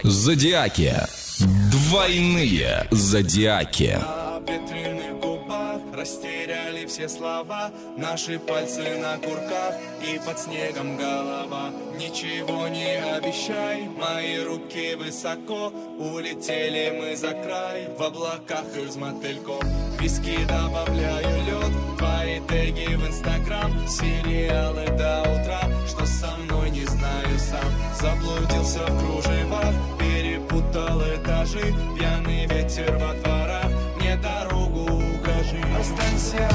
Зодиаки. 0.03 0.95
Двойные 1.71 2.87
зодиаки. 2.91 3.97
На 4.01 4.39
ветреных 4.39 5.19
губах 5.51 5.81
растеряли 5.93 6.85
все 6.85 7.09
слова. 7.09 7.71
Наши 7.97 8.39
пальцы 8.39 8.97
на 8.97 9.17
курках 9.17 9.75
и 10.01 10.19
под 10.25 10.39
снегом 10.39 10.97
голова. 10.97 11.69
Ничего 11.97 12.67
не 12.67 12.95
обещай, 13.15 13.87
мои 13.89 14.39
руки 14.39 14.95
высоко. 14.95 15.73
Улетели 15.99 16.97
мы 16.99 17.15
за 17.15 17.33
край, 17.33 17.87
в 17.97 18.01
облаках 18.01 18.65
из 18.75 18.95
мотыльков. 18.95 19.63
Виски 19.99 20.37
добавляю 20.45 21.45
лед, 21.45 21.97
твои 21.97 22.39
теги 22.47 22.95
в 22.95 23.07
инстаграм. 23.07 23.71
Сериалы 23.87 24.85
до 24.97 25.21
утра, 25.21 25.61
что 25.87 26.05
со 26.05 26.35
мной 26.37 26.71
не 26.71 26.85
знаю 26.85 27.39
сам. 27.39 27.71
Заблудился 27.99 28.79
в 28.87 28.99
кружевах, 28.99 29.73
перепутал 29.99 31.01
этажи. 31.01 31.73
Пьяный 31.97 32.47
ветер 32.47 32.97
во 32.97 33.13
дворах, 33.13 33.71
мне 33.97 34.15
дорогу 34.17 34.90
Estancia. 35.53 36.47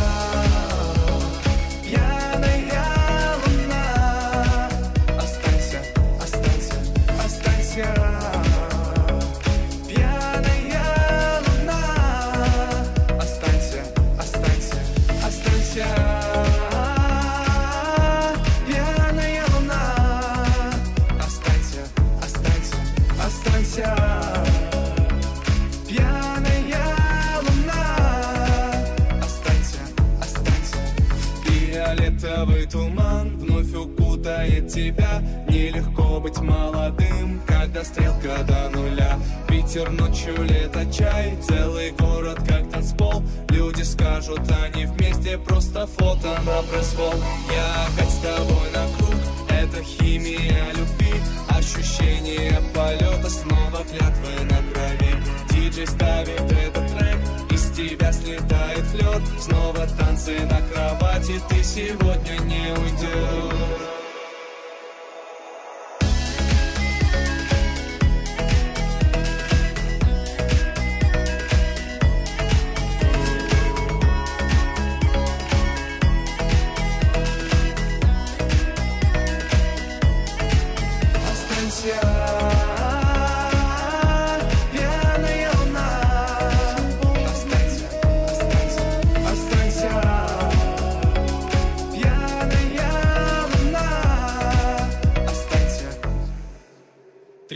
Укутает 34.47 34.69
тебя. 34.69 35.23
Нелегко 35.49 36.21
быть 36.21 36.39
молодым, 36.39 37.41
когда 37.47 37.85
стрелка 37.85 38.43
до 38.45 38.71
нуля. 38.71 39.19
Питер 39.49 39.91
ночью, 39.91 40.35
лето, 40.45 40.85
чай, 40.93 41.37
целый 41.43 41.93
город 41.93 42.39
как 42.47 42.71
танцпол. 42.71 43.23
Люди 43.51 43.83
скажут, 43.83 44.41
они 44.65 44.87
вместе, 44.87 45.39
просто 45.39 45.87
фото 45.87 46.39
на 46.45 46.63
произвол 46.63 47.15
Я 47.55 47.87
опять 47.87 48.11
с 48.11 48.19
тобой 48.19 48.71
на 48.75 48.87
круг, 48.97 49.21
это 49.49 49.83
химия 49.83 50.67
любви. 50.75 51.15
Ощущение 51.49 52.61
полета, 52.75 53.31
снова 53.31 53.83
клятвы 53.85 54.45
на 54.45 54.59
крови. 54.73 55.17
Диджей 55.51 55.87
ставит 55.87 56.41
этот 56.41 56.87
трек, 56.97 57.19
из 57.51 57.71
тебя 57.71 58.13
слетает 58.13 58.95
лед. 58.95 59.23
Снова 59.41 59.87
танцы 59.99 60.39
на 60.41 60.61
кровати, 60.61 61.41
ты 61.49 61.63
сегодня 61.63 62.39
не 62.45 62.73
уйдешь 62.73 63.96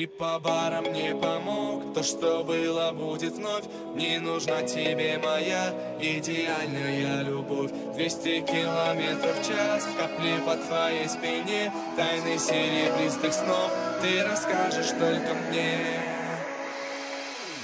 Три 0.01 0.07
по 0.07 0.39
барам 0.39 0.95
не 0.95 1.15
помог. 1.15 1.93
То, 1.93 2.03
что 2.03 2.43
было, 2.43 2.91
будет 2.93 3.35
вновь. 3.35 3.65
Не 3.95 4.19
нужна 4.19 4.63
тебе 4.63 5.19
моя 5.19 5.75
идеальная 6.01 7.23
любовь. 7.23 7.71
200 7.97 8.41
километров 8.47 9.39
в 9.39 9.47
час 9.47 9.87
Капли 9.99 10.41
по 10.47 10.57
твоей 10.57 11.07
спине. 11.07 11.71
Тайны 11.99 12.39
серебристых 12.39 13.35
снов. 13.35 13.71
Ты 14.01 14.25
расскажешь 14.25 14.93
только 14.99 15.35
мне. 15.35 16.01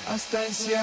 Останься 0.06 0.82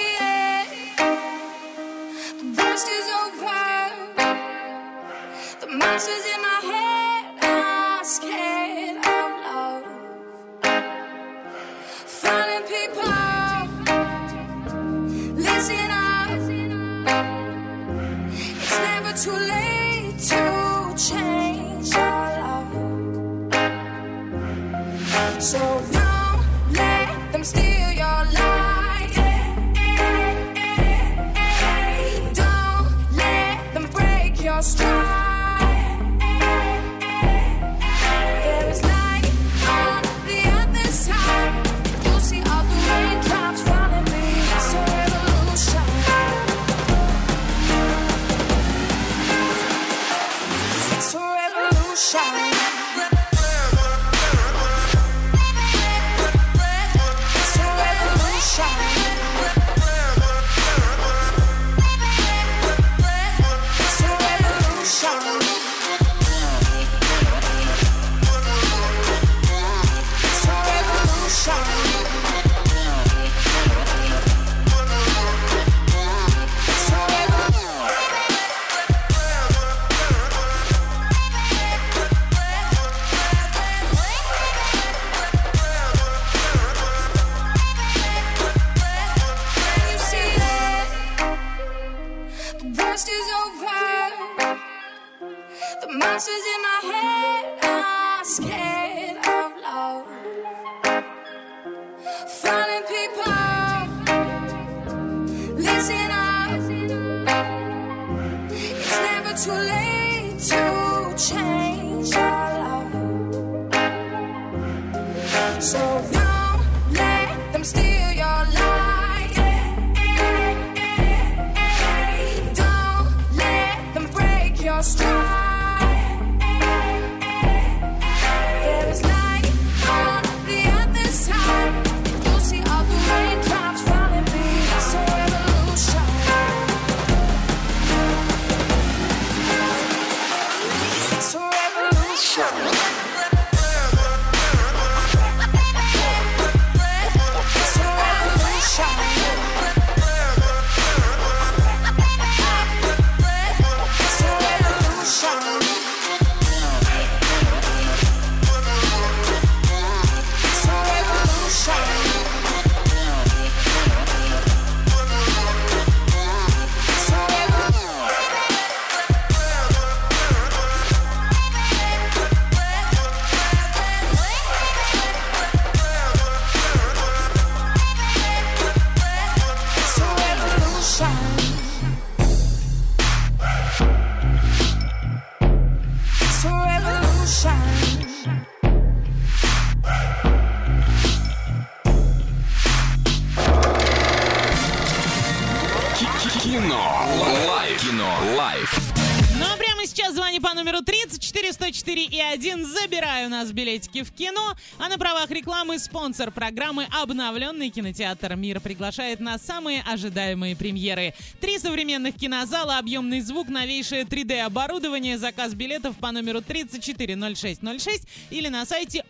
34 201.81 201.91
104 201.91 202.03
и 202.05 202.19
1. 202.21 202.65
Забираю 202.65 203.27
у 203.27 203.29
нас 203.29 203.51
билетики 203.51 204.03
в 204.03 204.11
кино. 204.11 204.55
А 204.77 204.89
на 204.89 204.97
правах 204.97 205.29
рекламы 205.31 205.79
спонсор 205.79 206.31
программы 206.31 206.87
«Обновленный 206.91 207.69
кинотеатр 207.69 208.35
Мир» 208.35 208.59
приглашает 208.59 209.19
на 209.19 209.37
самые 209.37 209.81
ожидаемые 209.81 210.55
премьеры. 210.55 211.13
Три 211.39 211.59
современных 211.59 212.15
кинозала, 212.15 212.77
объемный 212.77 213.21
звук, 213.21 213.49
новейшее 213.49 214.03
3D-оборудование, 214.03 215.17
заказ 215.17 215.53
билетов 215.53 215.97
по 215.97 216.11
номеру 216.11 216.41
340606 216.41 218.07
или 218.29 218.47
на 218.47 218.65
сайте 218.65 219.03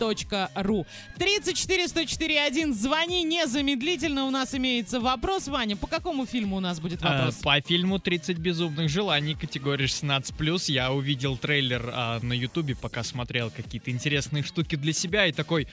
orinkino.ru. 0.00 0.86
34 1.18 1.88
104 1.88 2.40
1. 2.46 2.74
Звони 2.74 3.22
незамедлительно. 3.24 4.24
У 4.26 4.30
нас 4.30 4.54
имеется 4.54 5.00
вопрос. 5.00 5.48
Ваня, 5.48 5.76
по 5.76 5.86
какому 5.86 6.26
фильму 6.26 6.56
у 6.56 6.60
нас 6.60 6.80
будет 6.80 7.02
Э, 7.02 7.08
вопрос? 7.08 7.36
По 7.36 7.60
фильму 7.60 7.96
«30 7.98 8.34
безумных 8.34 8.88
желаний» 8.88 9.34
категории 9.34 9.86
16+, 9.86 10.70
я 10.72 10.92
увидел 10.92 11.36
трейлер 11.36 11.90
а, 11.92 12.20
на 12.20 12.32
ютубе, 12.32 12.74
пока 12.76 13.02
смотрел 13.02 13.50
какие-то 13.50 13.90
интересные 13.90 14.42
штуки 14.42 14.76
для 14.76 14.92
себя, 14.92 15.26
и 15.26 15.32
такой, 15.32 15.66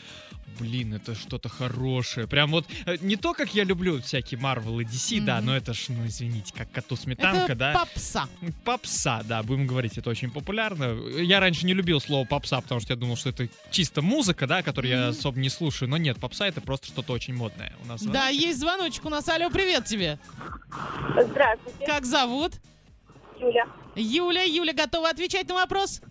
блин, 0.59 0.93
это 0.93 1.15
что-то 1.15 1.49
хорошее. 1.49 2.27
Прям 2.27 2.51
вот 2.51 2.65
э, 2.85 2.97
не 3.01 3.15
то, 3.15 3.33
как 3.33 3.53
я 3.53 3.63
люблю 3.63 4.01
всякие 4.01 4.39
Marvel 4.39 4.81
и 4.81 4.85
DC, 4.85 5.21
да, 5.21 5.37
Мгм. 5.37 5.45
но 5.47 5.57
это 5.57 5.73
ж, 5.73 5.85
ну 5.89 6.05
извините, 6.05 6.53
как 6.55 6.71
коту 6.71 6.95
сметанка, 6.95 7.53
Это 7.53 7.55
да. 7.55 7.73
попса. 7.73 8.27
Попса, 8.63 9.21
да, 9.23 9.43
будем 9.43 9.67
говорить, 9.67 9.97
это 9.97 10.09
очень 10.09 10.31
популярно. 10.31 10.97
Я 11.19 11.39
раньше 11.39 11.65
не 11.65 11.73
любил 11.73 11.99
слово 11.99 12.25
попса, 12.25 12.61
потому 12.61 12.81
что 12.81 12.93
я 12.93 12.97
думал, 12.97 13.15
что 13.17 13.29
это 13.29 13.47
чисто 13.71 14.01
музыка, 14.01 14.16
да, 14.47 14.63
которую 14.63 14.91
я 14.91 14.99
Мгм. 15.01 15.09
особо 15.09 15.39
не 15.39 15.49
слушаю. 15.49 15.89
Но 15.89 15.97
нет, 15.97 16.19
попса 16.19 16.47
это 16.47 16.61
просто 16.61 16.87
что-то 16.87 17.13
очень 17.13 17.33
модное. 17.35 17.73
У 17.83 17.87
нас 17.87 18.01
Да, 18.03 18.27
есть 18.29 18.59
звоночек 18.59 19.05
у 19.05 19.09
нас. 19.09 19.27
Алло, 19.29 19.49
привет 19.49 19.85
тебе. 19.85 20.19
Здравствуйте. 21.21 21.85
Как 21.85 22.05
зовут? 22.05 22.53
Юля. 23.39 23.67
Юля. 23.95 24.43
Юля, 24.43 24.73
готова 24.73 25.09
отвечать 25.09 25.47
на 25.47 25.55
вопрос? 25.55 26.01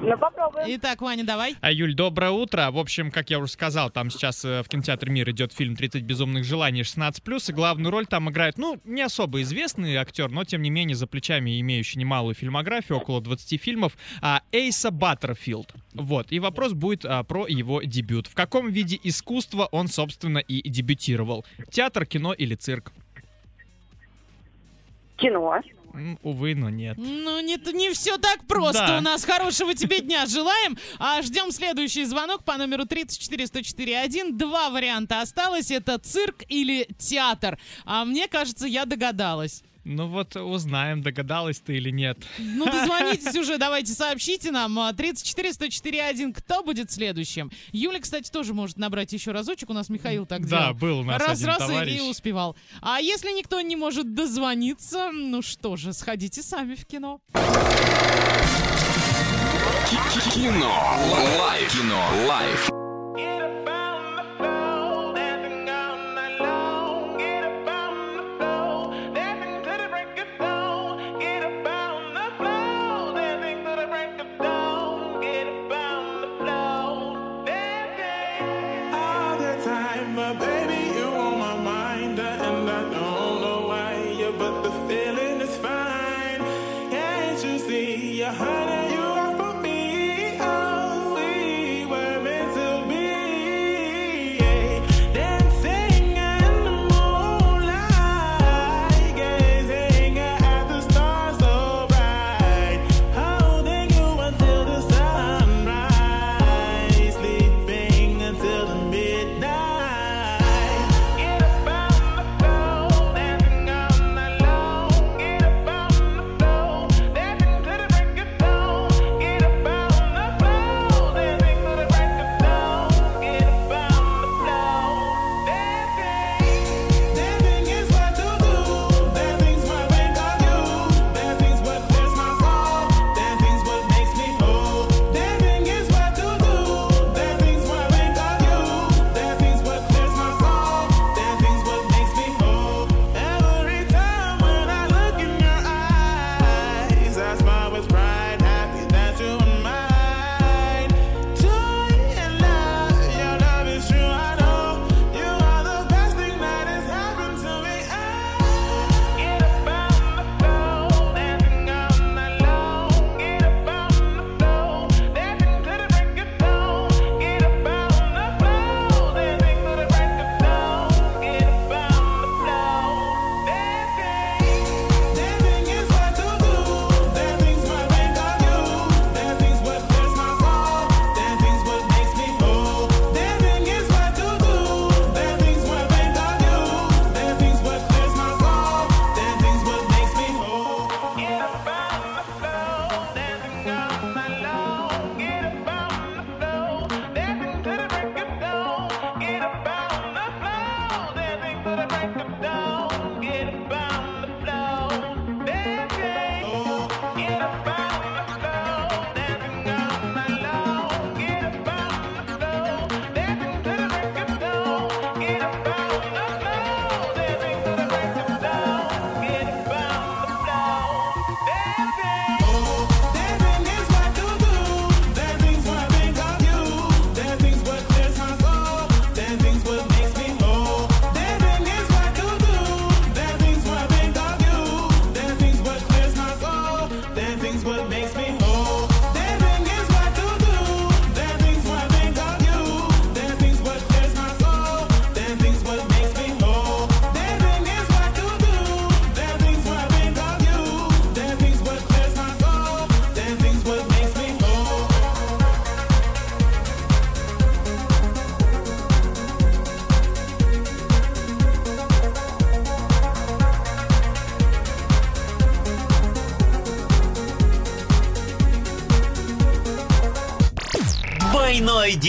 Ну, 0.00 0.16
попробуем. 0.16 0.66
Итак, 0.68 1.02
Ваня, 1.02 1.24
давай. 1.24 1.56
А, 1.60 1.72
Юль, 1.72 1.94
доброе 1.94 2.30
утро. 2.30 2.70
В 2.70 2.78
общем, 2.78 3.10
как 3.10 3.30
я 3.30 3.38
уже 3.38 3.50
сказал, 3.50 3.90
там 3.90 4.10
сейчас 4.10 4.44
э, 4.44 4.62
в 4.62 4.68
кинотеатре 4.68 5.12
«Мир» 5.12 5.28
идет 5.30 5.52
фильм 5.52 5.74
«30 5.74 6.00
безумных 6.00 6.44
желаний» 6.44 6.82
16+, 6.82 7.50
и 7.50 7.52
главную 7.52 7.90
роль 7.90 8.06
там 8.06 8.30
играет, 8.30 8.58
ну, 8.58 8.80
не 8.84 9.02
особо 9.02 9.42
известный 9.42 9.96
актер, 9.96 10.30
но, 10.30 10.44
тем 10.44 10.62
не 10.62 10.70
менее, 10.70 10.94
за 10.94 11.06
плечами 11.06 11.60
имеющий 11.60 11.98
немалую 11.98 12.34
фильмографию, 12.34 12.98
около 12.98 13.20
20 13.20 13.60
фильмов, 13.60 13.96
а, 14.22 14.42
Эйса 14.52 14.90
Баттерфилд. 14.90 15.74
Вот, 15.94 16.30
и 16.30 16.38
вопрос 16.38 16.72
будет 16.72 17.04
а, 17.04 17.22
про 17.24 17.46
его 17.46 17.82
дебют. 17.82 18.28
В 18.28 18.34
каком 18.34 18.70
виде 18.70 18.98
искусства 19.02 19.68
он, 19.72 19.88
собственно, 19.88 20.38
и 20.38 20.68
дебютировал? 20.68 21.44
Театр, 21.70 22.06
кино 22.06 22.32
или 22.32 22.54
цирк? 22.54 22.92
Кино. 25.16 25.60
Увы, 26.22 26.54
но 26.54 26.70
нет. 26.70 26.96
Ну, 26.98 27.40
не, 27.40 27.56
не 27.72 27.92
все 27.92 28.18
так 28.18 28.46
просто 28.46 28.86
да. 28.86 28.98
у 28.98 29.00
нас. 29.00 29.24
Хорошего 29.24 29.74
тебе 29.74 30.00
дня 30.00 30.26
желаем. 30.26 30.76
А 30.98 31.22
ждем 31.22 31.50
следующий 31.52 32.04
звонок 32.04 32.44
по 32.44 32.56
номеру 32.56 32.84
34104.1. 32.84 34.32
Два 34.32 34.70
варианта 34.70 35.20
осталось. 35.20 35.70
Это 35.70 35.98
цирк 35.98 36.42
или 36.48 36.88
театр. 36.98 37.58
А 37.84 38.04
мне 38.04 38.28
кажется, 38.28 38.66
я 38.66 38.84
догадалась. 38.84 39.62
Ну 39.84 40.06
вот 40.08 40.36
узнаем, 40.36 41.02
догадалась 41.02 41.60
ты 41.60 41.76
или 41.76 41.90
нет. 41.90 42.18
Ну 42.38 42.64
дозвонитесь 42.70 43.34
уже, 43.36 43.58
давайте 43.58 43.92
сообщите 43.92 44.50
нам. 44.50 44.78
34 44.94 45.52
104 45.52 46.04
1, 46.04 46.32
кто 46.34 46.62
будет 46.62 46.90
следующим? 46.90 47.50
Юля, 47.72 48.00
кстати, 48.00 48.30
тоже 48.30 48.54
может 48.54 48.76
набрать 48.76 49.12
еще 49.12 49.32
разочек. 49.32 49.70
У 49.70 49.72
нас 49.72 49.88
Михаил 49.88 50.26
так 50.26 50.46
делал. 50.46 50.62
Да, 50.62 50.72
был 50.74 51.00
у 51.00 51.04
нас 51.04 51.20
Раз, 51.20 51.38
один 51.38 51.46
раз 51.46 51.58
товарищ. 51.58 51.98
и 51.98 52.00
успевал. 52.00 52.56
А 52.82 53.00
если 53.00 53.30
никто 53.30 53.60
не 53.60 53.76
может 53.76 54.14
дозвониться, 54.14 55.10
ну 55.12 55.42
что 55.42 55.76
же, 55.76 55.92
сходите 55.92 56.42
сами 56.42 56.74
в 56.74 56.84
кино. 56.86 57.20
Кино. 60.34 60.74
Life. 61.38 61.72
Кино. 61.72 62.04
Life. 62.26 62.77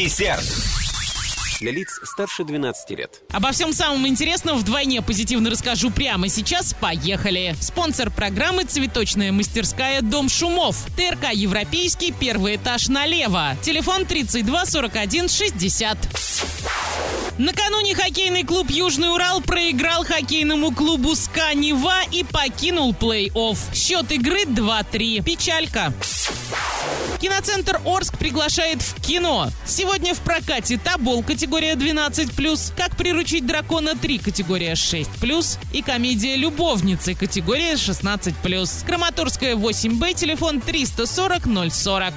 Десерт 0.10 0.44
для 1.60 1.72
лиц 1.72 2.00
старше 2.04 2.44
12 2.44 2.90
лет. 2.98 3.22
Обо 3.30 3.52
всем 3.52 3.74
самом 3.74 4.08
интересном 4.08 4.58
вдвойне 4.58 5.04
позитивно 5.04 5.52
расскажу 5.52 5.92
прямо 5.92 6.30
сейчас. 6.30 6.74
Поехали! 6.74 7.56
Спонсор 7.62 8.10
программы 8.10 8.64
«Цветочная 8.64 9.32
мастерская 9.32 10.02
Дом 10.02 10.28
Шумов». 10.28 10.84
ТРК 10.98 11.32
«Европейский», 11.34 12.12
первый 12.12 12.56
этаж 12.56 12.88
налево. 12.88 13.56
Телефон 13.62 14.08
32 14.08 14.66
41 14.66 15.30
60. 15.30 15.98
Накануне 17.38 17.94
хоккейный 17.94 18.44
клуб 18.44 18.72
«Южный 18.72 19.14
Урал» 19.14 19.42
проиграл 19.42 20.04
хоккейному 20.04 20.72
клубу 20.72 21.14
«СКА 21.14 21.54
Нева» 21.54 22.02
и 22.12 22.24
покинул 22.24 22.94
плей-офф. 22.94 23.58
Счет 23.76 24.12
игры 24.12 24.46
2-3. 24.46 25.24
Печалька. 25.24 25.94
Киноцентр 27.40 27.80
Орск 27.86 28.18
приглашает 28.18 28.82
в 28.82 29.02
кино. 29.02 29.50
Сегодня 29.66 30.14
в 30.14 30.20
прокате 30.20 30.78
«Табол» 30.78 31.24
категория 31.24 31.76
12+, 31.76 32.74
«Как 32.76 32.98
приручить 32.98 33.46
дракона 33.46 33.92
3» 33.92 34.22
категория 34.22 34.74
6+, 34.74 35.58
и 35.72 35.82
комедия 35.82 36.36
«Любовницы» 36.36 37.16
категория 37.16 37.76
16+. 37.76 38.86
Краматорская 38.86 39.56
8Б, 39.56 40.16
телефон 40.16 40.60
340 40.60 41.72
040. 41.72 42.14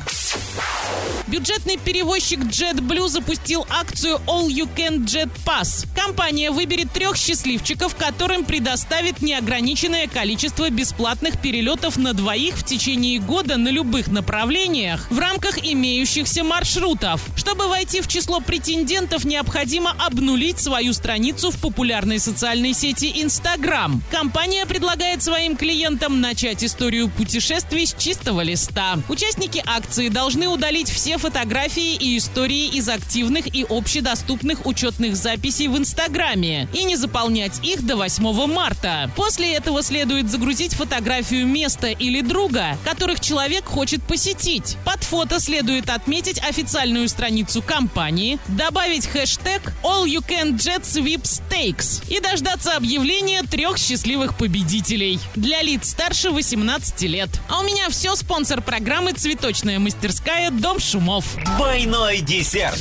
Бюджетный 1.28 1.76
перевозчик 1.76 2.40
JetBlue 2.40 3.08
запустил 3.08 3.64
акцию 3.70 4.20
All 4.26 4.48
You 4.48 4.68
Can 4.74 5.04
Jet 5.04 5.30
Pass. 5.46 5.86
Компания 6.04 6.50
выберет 6.50 6.90
трех 6.92 7.16
счастливчиков, 7.16 7.94
которым 7.94 8.44
предоставит 8.44 9.22
неограниченное 9.22 10.08
количество 10.08 10.68
бесплатных 10.68 11.40
перелетов 11.40 11.96
на 11.96 12.12
двоих 12.12 12.56
в 12.56 12.64
течение 12.64 13.20
года 13.20 13.56
на 13.56 13.68
любых 13.68 14.08
направлениях 14.08 15.06
в 15.10 15.18
рамках 15.20 15.64
имеющихся 15.64 16.42
маршрутов. 16.42 17.24
Чтобы 17.36 17.68
войти 17.68 18.00
в 18.00 18.08
число 18.08 18.40
претендентов, 18.40 19.24
необходимо 19.24 19.94
обнулить 20.04 20.58
свою 20.58 20.92
страницу 20.92 21.52
в 21.52 21.60
популярной 21.60 22.18
социальной 22.18 22.72
сети 22.72 23.22
Instagram. 23.22 24.02
Компания 24.10 24.66
предлагает 24.66 25.22
своим 25.22 25.56
клиентам 25.56 26.20
начать 26.20 26.64
историю 26.64 27.10
путешествий 27.10 27.86
с 27.86 27.94
чистого 27.94 28.40
листа. 28.40 28.98
Участники 29.08 29.62
акции 29.64 30.08
должны 30.08 30.48
удалить 30.48 30.90
все 30.90 31.16
фотографии 31.16 31.94
и 31.94 32.18
истории 32.18 32.66
из 32.66 32.88
активных 32.88 33.54
и 33.54 33.64
общедоступных 33.68 34.66
учетных 34.66 35.14
записей 35.14 35.68
в 35.68 35.78
Инстаграме 35.92 36.68
и 36.72 36.84
не 36.84 36.96
заполнять 36.96 37.62
их 37.62 37.84
до 37.84 37.96
8 37.96 38.46
марта. 38.46 39.10
После 39.14 39.52
этого 39.52 39.82
следует 39.82 40.30
загрузить 40.30 40.72
фотографию 40.72 41.46
места 41.46 41.88
или 41.88 42.22
друга, 42.22 42.78
которых 42.82 43.20
человек 43.20 43.66
хочет 43.66 44.02
посетить. 44.02 44.78
Под 44.86 45.04
фото 45.04 45.38
следует 45.38 45.90
отметить 45.90 46.38
официальную 46.38 47.10
страницу 47.10 47.60
компании, 47.60 48.38
добавить 48.48 49.06
хэштег 49.06 49.74
All 49.82 50.06
You 50.06 50.26
Can 50.26 50.54
Jet 50.54 50.84
Sweepstakes 50.84 52.02
и 52.08 52.20
дождаться 52.20 52.74
объявления 52.74 53.42
трех 53.42 53.76
счастливых 53.76 54.38
победителей 54.38 55.20
для 55.34 55.60
лиц 55.60 55.90
старше 55.90 56.30
18 56.30 57.02
лет. 57.02 57.28
А 57.50 57.60
у 57.60 57.64
меня 57.64 57.90
все. 57.90 58.16
Спонсор 58.16 58.62
программы 58.62 59.12
«Цветочная 59.12 59.78
мастерская. 59.78 60.50
Дом 60.50 60.80
шумов». 60.80 61.36
Двойной 61.58 62.20
десерт. 62.20 62.80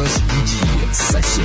Разбуди 0.00 0.94
соседей. 0.94 1.44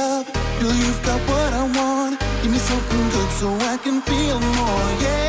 so 3.41 3.49
I 3.49 3.75
can 3.77 4.01
feel 4.01 4.39
more, 4.39 5.01
yeah. 5.01 5.20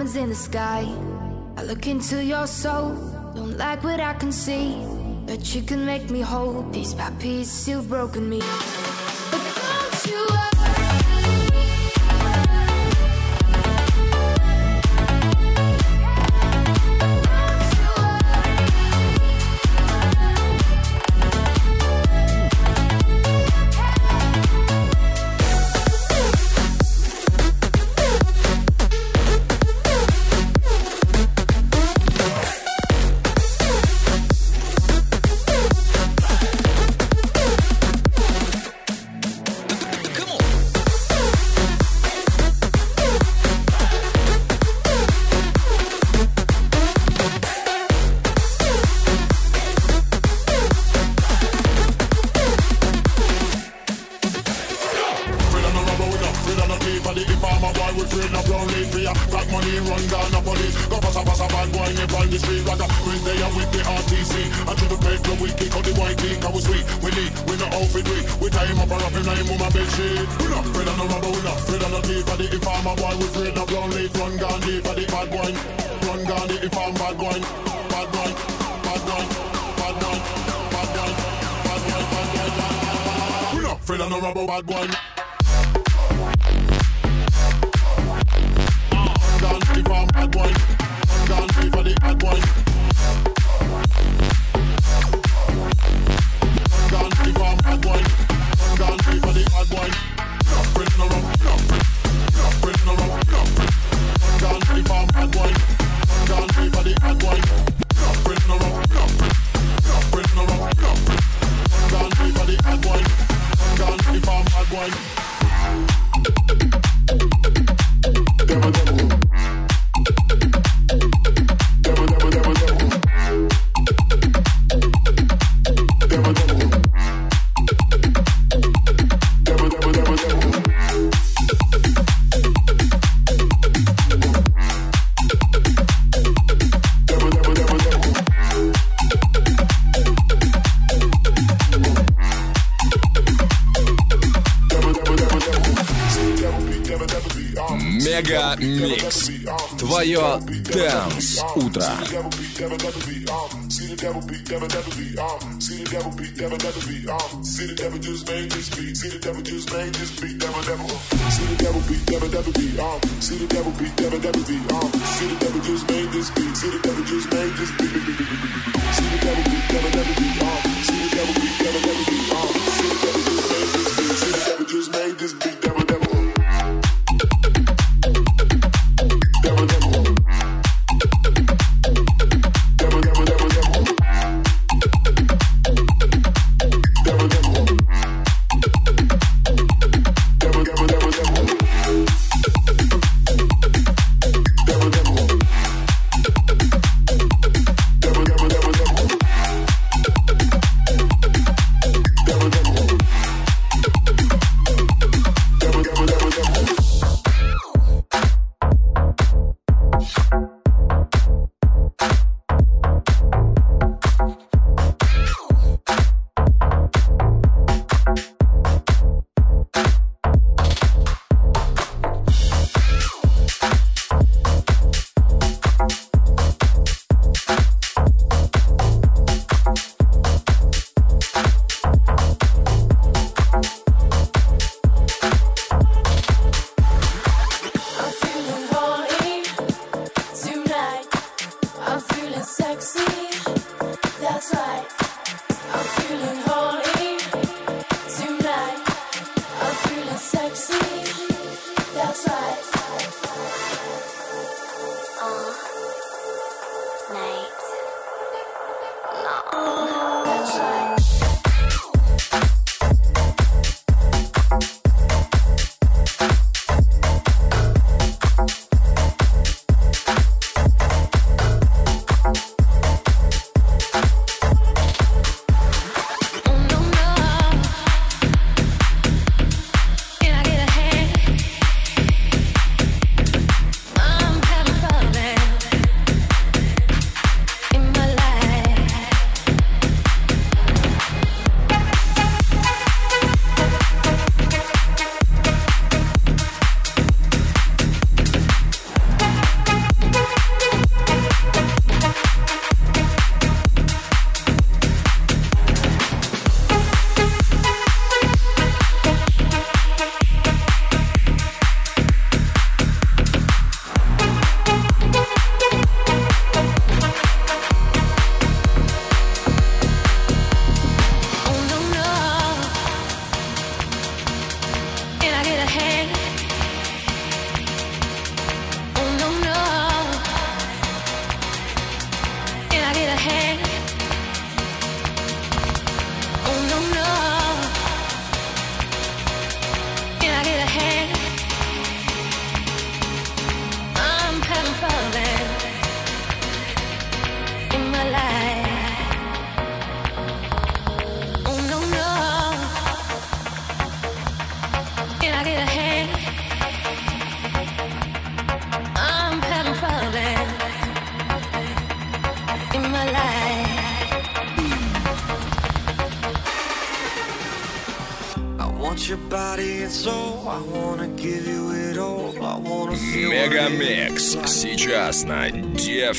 diamonds 0.00 0.16
in 0.16 0.28
the 0.30 0.34
sky. 0.34 0.86
I 1.58 1.62
look 1.64 1.86
into 1.86 2.24
your 2.24 2.46
soul, 2.46 2.94
don't 3.34 3.58
like 3.58 3.84
what 3.84 4.00
I 4.00 4.14
can 4.14 4.32
see. 4.32 4.74
But 5.26 5.54
you 5.54 5.60
can 5.62 5.84
make 5.84 6.08
me 6.08 6.22
whole, 6.22 6.62
piece 6.72 6.94
by 6.94 7.10
piece, 7.18 7.68
you've 7.68 7.88
broken 7.88 8.26
me. 8.28 8.40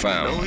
found. 0.02 0.41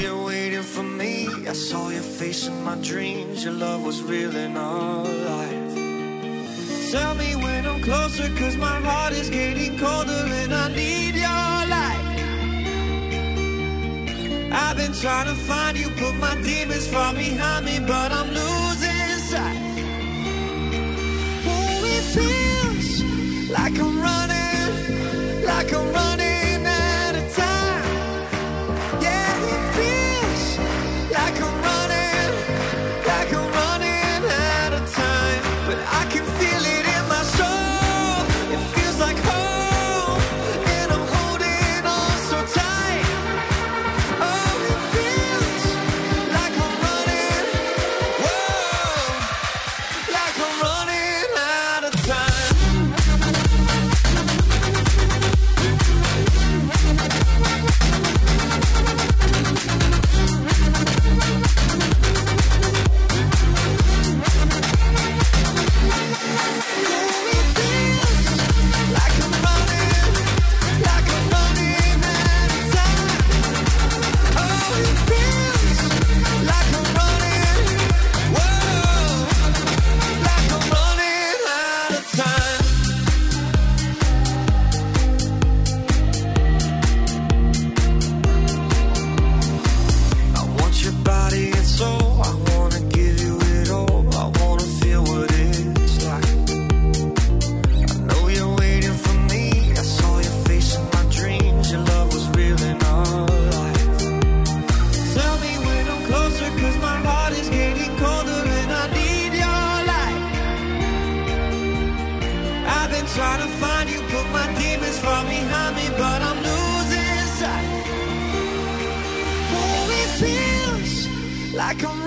Come 121.78 122.03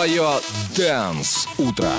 Твое 0.00 0.40
Дэнс 0.74 1.46
Утро. 1.58 1.92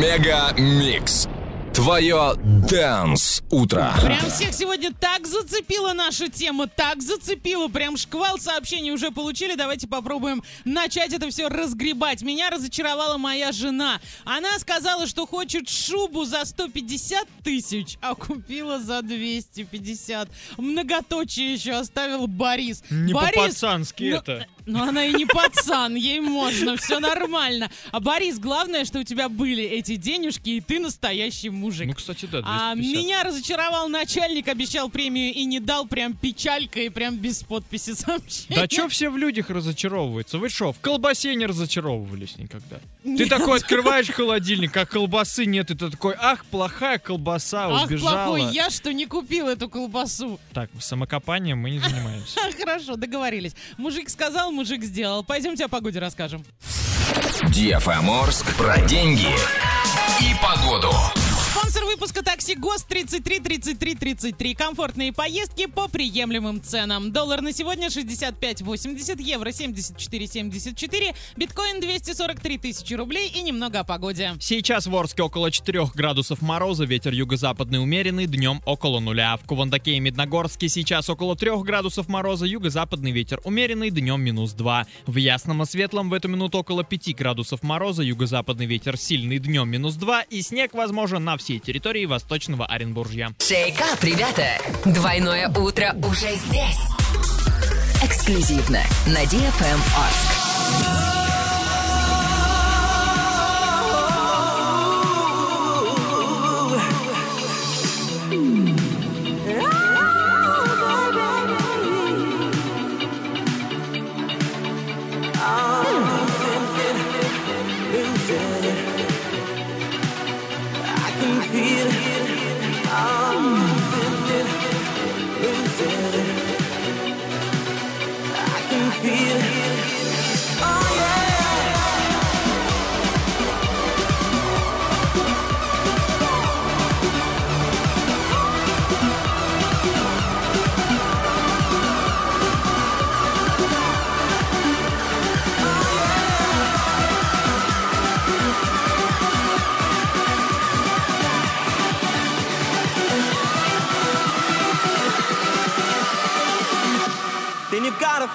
Mega 0.00 0.54
Mix. 0.56 1.28
Твое 1.74 2.32
dance 2.36 3.42
утро. 3.50 3.92
Прям 4.02 4.30
всех 4.30 4.54
сегодня 4.54 4.92
так 4.98 5.26
зацепила 5.26 5.92
наша 5.92 6.28
тема, 6.28 6.66
так 6.66 7.02
зацепила. 7.02 7.68
Прям 7.68 7.98
шквал 7.98 8.38
сообщений 8.38 8.92
уже 8.92 9.10
получили. 9.10 9.56
Давайте 9.56 9.86
попробуем 9.86 10.42
начать 10.64 11.12
это 11.12 11.28
все 11.28 11.48
разгребать. 11.48 12.22
Меня 12.22 12.48
разочаровала 12.48 13.18
моя 13.18 13.52
жена. 13.52 14.00
Она 14.24 14.58
сказала, 14.58 15.06
что 15.06 15.26
хочет 15.26 15.68
шубу 15.68 16.24
за 16.24 16.46
150 16.46 17.28
тысяч, 17.44 17.98
а 18.00 18.14
купила 18.14 18.80
за 18.80 19.02
250. 19.02 20.30
Многоточие 20.56 21.52
еще 21.52 21.72
оставил 21.72 22.26
Борис. 22.26 22.82
Не 22.90 23.12
Борис, 23.12 23.34
по-пацански 23.34 24.04
ну, 24.04 24.16
это. 24.16 24.46
Ну, 24.70 24.82
она 24.82 25.04
и 25.04 25.12
не 25.12 25.26
пацан, 25.26 25.96
ей 25.96 26.20
можно, 26.20 26.76
все 26.76 27.00
нормально. 27.00 27.70
А 27.90 27.98
Борис, 27.98 28.38
главное, 28.38 28.84
что 28.84 29.00
у 29.00 29.02
тебя 29.02 29.28
были 29.28 29.64
эти 29.64 29.96
денежки, 29.96 30.50
и 30.50 30.60
ты 30.60 30.78
настоящий 30.78 31.50
мужик. 31.50 31.88
Ну, 31.88 31.94
кстати, 31.94 32.26
да, 32.26 32.40
250. 32.42 32.62
А 32.62 32.74
меня 32.74 33.22
разочаровал 33.24 33.88
начальник, 33.88 34.46
обещал 34.48 34.88
премию 34.88 35.34
и 35.34 35.44
не 35.44 35.58
дал, 35.58 35.86
прям 35.86 36.14
печалька 36.16 36.80
и 36.80 36.88
прям 36.88 37.16
без 37.16 37.42
подписи 37.42 37.94
сообщения. 37.94 38.54
Да 38.60 38.68
чё 38.68 38.88
все 38.88 39.10
в 39.10 39.16
людях 39.16 39.50
разочаровываются? 39.50 40.38
Вы 40.38 40.48
что, 40.50 40.72
в 40.72 40.78
колбасе 40.78 41.34
не 41.34 41.46
разочаровывались 41.46 42.36
никогда? 42.38 42.76
Ты 43.02 43.08
Нет. 43.10 43.28
такой 43.28 43.58
открываешь 43.58 44.08
холодильник, 44.10 44.76
а 44.76 44.86
колбасы 44.86 45.46
нет, 45.46 45.70
и 45.70 45.74
ты 45.74 45.90
такой, 45.90 46.14
ах, 46.18 46.44
плохая 46.44 46.98
колбаса, 46.98 47.66
Ах, 47.68 47.86
убежала. 47.86 48.10
плохой 48.26 48.54
я, 48.54 48.70
что 48.70 48.92
не 48.92 49.06
купил 49.06 49.48
эту 49.48 49.68
колбасу. 49.68 50.38
Так, 50.52 50.70
самокопанием 50.80 51.58
мы 51.58 51.70
не 51.70 51.78
занимаемся. 51.80 52.38
Хорошо, 52.58 52.96
договорились. 52.96 53.54
Мужик 53.78 54.10
сказал, 54.10 54.52
мужик 54.60 54.84
сделал. 54.84 55.24
Пойдемте 55.24 55.64
о 55.64 55.68
погоде 55.68 55.98
расскажем. 56.00 56.44
DFM 57.44 58.22
Орск 58.22 58.54
про 58.56 58.78
деньги 58.82 59.34
и 60.20 60.34
погоду. 60.42 60.92
Спонсор 61.50 61.84
выпуска 61.84 62.22
такси 62.22 62.54
ГОСТ 62.54 62.86
33 62.86 63.40
33 63.40 63.94
33. 63.96 64.54
Комфортные 64.54 65.12
поездки 65.12 65.66
по 65.66 65.88
приемлемым 65.88 66.62
ценам. 66.62 67.10
Доллар 67.10 67.40
на 67.40 67.52
сегодня 67.52 67.88
65,80, 67.88 69.20
евро 69.20 69.48
74,74, 69.48 71.16
биткоин 71.36 71.80
243 71.80 72.58
тысячи 72.58 72.94
рублей 72.94 73.28
и 73.34 73.42
немного 73.42 73.80
о 73.80 73.84
погоде. 73.84 74.36
Сейчас 74.38 74.86
в 74.86 74.94
Орске 74.94 75.24
около 75.24 75.50
4 75.50 75.90
градусов 75.92 76.40
мороза, 76.40 76.84
ветер 76.84 77.12
юго-западный 77.12 77.82
умеренный, 77.82 78.26
днем 78.26 78.62
около 78.64 79.00
нуля. 79.00 79.36
В 79.36 79.44
Кувандаке 79.44 79.94
и 79.94 80.00
Медногорске 80.00 80.68
сейчас 80.68 81.10
около 81.10 81.34
3 81.34 81.64
градусов 81.64 82.06
мороза, 82.06 82.46
юго-западный 82.46 83.10
ветер 83.10 83.40
умеренный, 83.42 83.90
днем 83.90 84.22
минус 84.22 84.52
2. 84.52 84.86
В 85.06 85.16
Ясном 85.16 85.64
и 85.64 85.66
Светлом 85.66 86.10
в 86.10 86.14
эту 86.14 86.28
минуту 86.28 86.58
около 86.58 86.84
5 86.84 87.16
градусов 87.16 87.64
мороза, 87.64 88.04
юго-западный 88.04 88.66
ветер 88.66 88.96
сильный, 88.96 89.40
днем 89.40 89.68
минус 89.68 89.94
2 89.96 90.22
и 90.30 90.42
снег 90.42 90.74
возможен 90.74 91.24
на 91.24 91.39
всей 91.40 91.58
территории 91.58 92.06
восточного 92.06 92.66
Оренбуржья. 92.66 93.34
Шейкап, 93.40 94.02
ребята! 94.02 94.58
Двойное 94.84 95.48
утро 95.48 95.94
уже 96.04 96.36
здесь. 96.36 96.78
Эксклюзивно 98.02 98.82
на 99.06 99.24
DFM 99.24 99.80
Орск. 99.96 100.39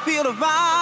Feel 0.03 0.23
the 0.23 0.31
vibe. 0.31 0.74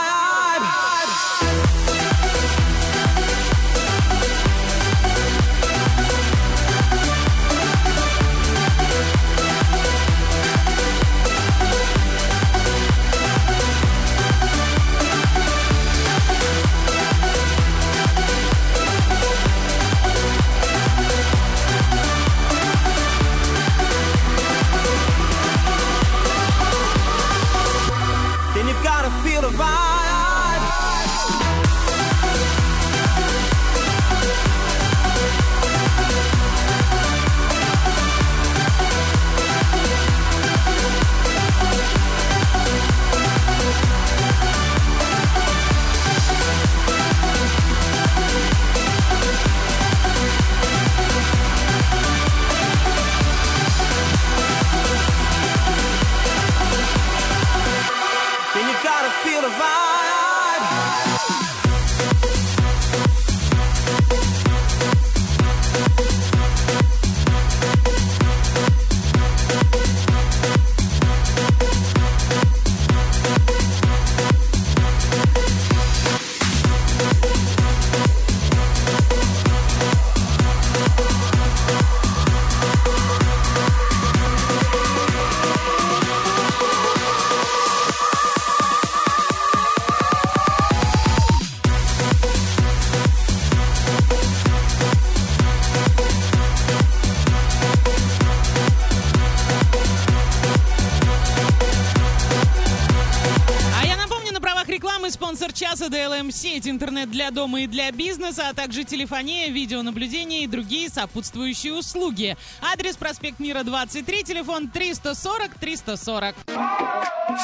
Рекламы 105.04 105.12
спонсор 105.12 105.52
часа 105.54 105.88
DLM 105.88 106.32
сеть, 106.32 106.68
интернет 106.68 107.12
для 107.12 107.32
дома 107.32 107.62
и 107.62 107.68
для 107.68 107.92
бизнеса, 107.92 108.50
а 108.50 108.54
также 108.54 108.84
телефония, 108.84 109.50
видеонаблюдение 109.50 110.44
и 110.44 110.48
другие 110.48 110.90
сопутствующие 110.90 111.74
услуги. 111.74 112.38
Адрес 112.62 112.96
проспект 112.96 113.40
Мира 113.40 113.64
23, 113.64 114.24
телефон 114.24 114.70
340 114.70 115.56
340. 115.56 116.36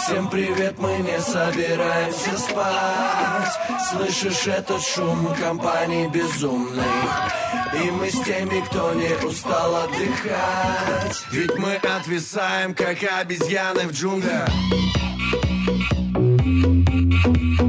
Всем 0.04 0.30
привет, 0.30 0.78
мы 0.80 0.98
не 1.00 1.20
собираемся 1.20 2.38
спать. 2.38 3.54
Слышишь 3.92 4.48
этот 4.48 4.82
шум 4.82 5.34
компании 5.36 6.08
безумных 6.08 6.86
И 7.84 7.92
мы 7.92 8.10
с 8.10 8.24
теми, 8.24 8.64
кто 8.68 8.94
не 8.94 9.14
устал 9.26 9.76
отдыхать. 9.76 11.26
Ведь 11.32 11.58
мы 11.58 11.76
отвисаем, 11.76 12.74
как 12.74 13.04
обезьяны 13.04 13.88
в 13.88 13.92
джунглях 13.92 14.50
отвисаем, 17.26 17.69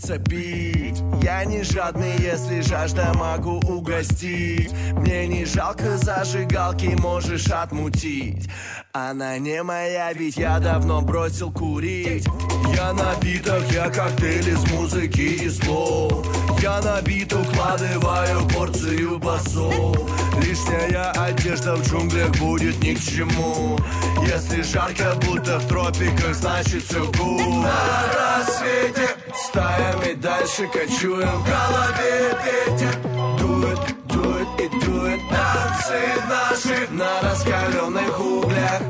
хочется 0.00 0.18
пить. 0.18 1.02
Я 1.22 1.44
не 1.44 1.62
жадный, 1.62 2.16
если 2.18 2.60
жажда 2.60 3.12
могу 3.14 3.60
угостить. 3.68 4.72
Мне 4.92 5.26
не 5.26 5.44
жалко 5.44 5.96
зажигалки, 5.96 6.96
можешь 7.00 7.48
отмутить. 7.48 8.48
Она 8.92 9.38
не 9.38 9.62
моя, 9.62 10.12
ведь 10.12 10.36
я 10.36 10.58
давно 10.58 11.00
бросил 11.02 11.52
курить. 11.52 12.26
Я 12.74 12.92
напиток, 12.92 13.62
я 13.72 13.90
коктейль 13.90 14.48
из 14.48 14.70
музыки 14.72 15.44
и 15.44 15.50
слов. 15.50 16.26
Я 16.62 16.80
набит, 16.80 17.32
укладываю 17.32 18.48
порцию 18.48 19.18
басов 19.18 20.19
Лишняя 20.42 21.10
одежда 21.12 21.76
в 21.76 21.86
джунглях 21.86 22.30
будет 22.38 22.82
ни 22.82 22.94
к 22.94 23.00
чему. 23.00 23.78
Если 24.26 24.62
жарко, 24.62 25.14
будто 25.26 25.58
в 25.58 25.68
тропиках, 25.68 26.34
значит 26.34 26.82
все 26.84 27.04
гуд. 27.04 27.64
На 27.64 28.02
рассвете 28.16 29.16
стаями 29.34 30.14
дальше 30.14 30.66
кочуем 30.66 31.28
В 31.28 31.46
голове 31.46 32.36
ветер. 32.44 32.96
Дует, 33.38 33.78
дует 34.06 34.48
и 34.58 34.84
дует 34.84 35.20
Танцы 35.30 36.00
наши 36.28 36.88
на 36.90 37.20
раскаленных 37.22 38.20
углях. 38.20 38.82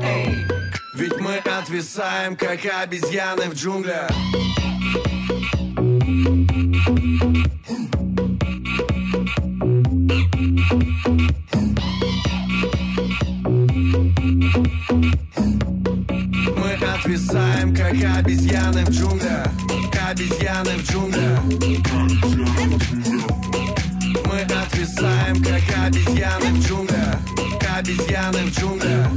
Ведь 0.95 1.19
мы 1.19 1.37
отвисаем, 1.37 2.35
как 2.35 2.59
обезьяны 2.65 3.49
в 3.49 3.53
джунглях 3.53 4.09
отвисаем, 17.31 17.75
как 17.75 17.93
обезьяны 18.17 18.85
в 18.85 18.89
джунглях. 18.89 19.47
Обезьяны 20.09 20.71
в 20.71 20.91
джунглях. 20.91 21.39
Мы 24.25 24.41
отвисаем, 24.41 25.41
как 25.41 25.63
обезьяны 25.85 26.47
в 26.47 26.67
джунглях. 26.67 27.15
Обезьяны 27.77 28.39
в 28.39 28.59
джунглях. 28.59 29.07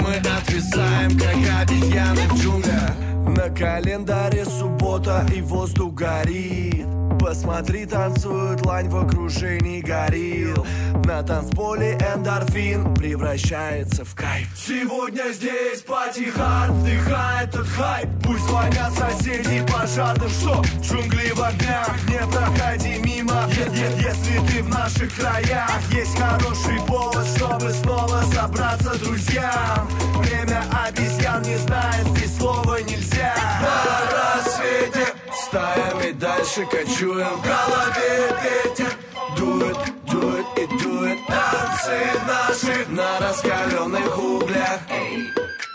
Мы 0.00 0.14
отвисаем, 0.16 1.18
как 1.18 1.36
обезьяны 1.60 2.28
в 2.28 2.42
джунглях 2.42 3.07
Календаре 3.50 4.44
суббота 4.44 5.26
и 5.34 5.40
воздух 5.40 5.94
горит. 5.94 6.86
Посмотри, 7.20 7.84
танцует 7.84 8.64
лань 8.64 8.88
в 8.88 8.96
окружении 8.96 9.80
горил. 9.80 10.64
На 11.04 11.22
танцполе 11.22 11.94
эндорфин 12.14 12.94
превращается 12.94 14.04
в 14.04 14.14
кайф. 14.14 14.48
Сегодня 14.56 15.32
здесь 15.32 15.80
пати 15.82 16.30
хард, 16.30 16.70
вдыхай 16.70 17.44
этот 17.44 17.66
хайп. 17.66 18.08
Пусть 18.22 18.44
звонят 18.44 18.92
соседи 18.92 19.66
пожарным, 19.72 20.28
что 20.28 20.62
джунгли 20.80 21.32
в 21.34 21.42
огнях? 21.42 21.90
Не 22.08 22.18
проходи 22.30 22.98
мимо, 23.02 23.48
е- 23.48 23.78
е- 23.78 23.96
если 24.00 24.46
ты 24.46 24.62
в 24.62 24.68
наших 24.68 25.14
краях 25.16 25.70
Есть 25.90 26.16
хороший 26.18 26.78
повод, 26.86 27.26
чтобы 27.36 27.70
снова 27.72 28.22
собраться 28.32 28.96
друзьям. 28.98 29.88
Время 30.18 30.62
обезьян 30.86 31.42
не 31.42 31.56
знает, 31.56 32.06
здесь 32.14 32.36
слова 32.36 32.78
нельзя 32.80 33.34
На 33.60 34.00
рассвете 34.12 35.14
стаями 35.32 36.12
дальше 36.12 36.66
кочуем 36.66 37.36
В 37.36 37.42
голове 37.42 38.36
ветер. 38.42 38.92
Дует, 39.36 39.76
дует 40.06 40.46
и 40.56 40.66
дует 40.82 41.18
Танцы 41.26 41.98
наши 42.26 42.86
на 42.88 43.18
раскаленных 43.20 44.18
углях. 44.18 44.80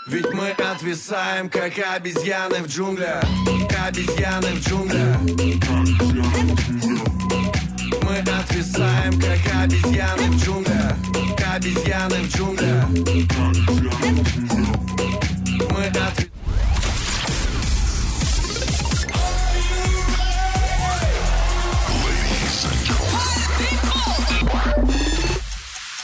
Ведь 0.06 0.32
мы 0.32 0.50
отвисаем, 0.50 1.48
как 1.48 1.72
обезьяны 1.78 2.62
в 2.62 2.66
джунглях. 2.66 3.24
Обезьяны 3.86 4.48
в 4.54 4.60
джунглях. 4.60 5.16
Мы 8.02 8.18
отвисаем, 8.18 9.20
как 9.20 9.62
обезьяны 9.62 10.30
в 10.30 10.44
джунглях. 10.44 10.96
Обезьяны 11.54 12.16
в 12.16 12.36
джунглях. 12.36 12.86
Мы 15.70 15.86
отвисаем 15.86 16.33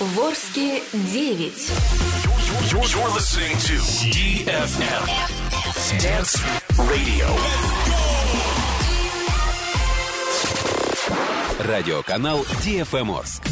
Ворске 0.00 0.82
9. 0.94 1.72
You're, 2.70 2.86
you're 2.86 3.12
listening 3.12 3.54
to 3.58 3.76
DFM 4.08 5.04
Dance 6.00 6.40
Radio. 6.88 7.28
Радиоканал 11.58 12.46
DFM 12.64 13.10
Орск. 13.14 13.42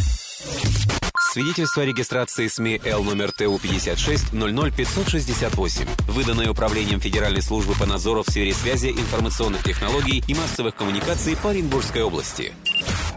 Свидетельство 1.33 1.83
о 1.83 1.87
регистрации 1.87 2.49
СМИ 2.49 2.81
Л 2.83 3.05
номер 3.05 3.31
ТУ 3.33 3.59
56 3.59 4.31
568, 4.31 5.87
выданное 6.09 6.51
Управлением 6.51 6.99
Федеральной 7.01 7.43
службы 7.43 7.75
по 7.75 7.85
надзору 7.85 8.23
в 8.23 8.31
сфере 8.31 8.55
связи, 8.55 8.87
информационных 8.87 9.65
технологий 9.65 10.25
и 10.27 10.35
массовых 10.35 10.75
коммуникаций 10.75 11.37
по 11.37 11.51
Оренбургской 11.51 12.03
области. 12.03 12.55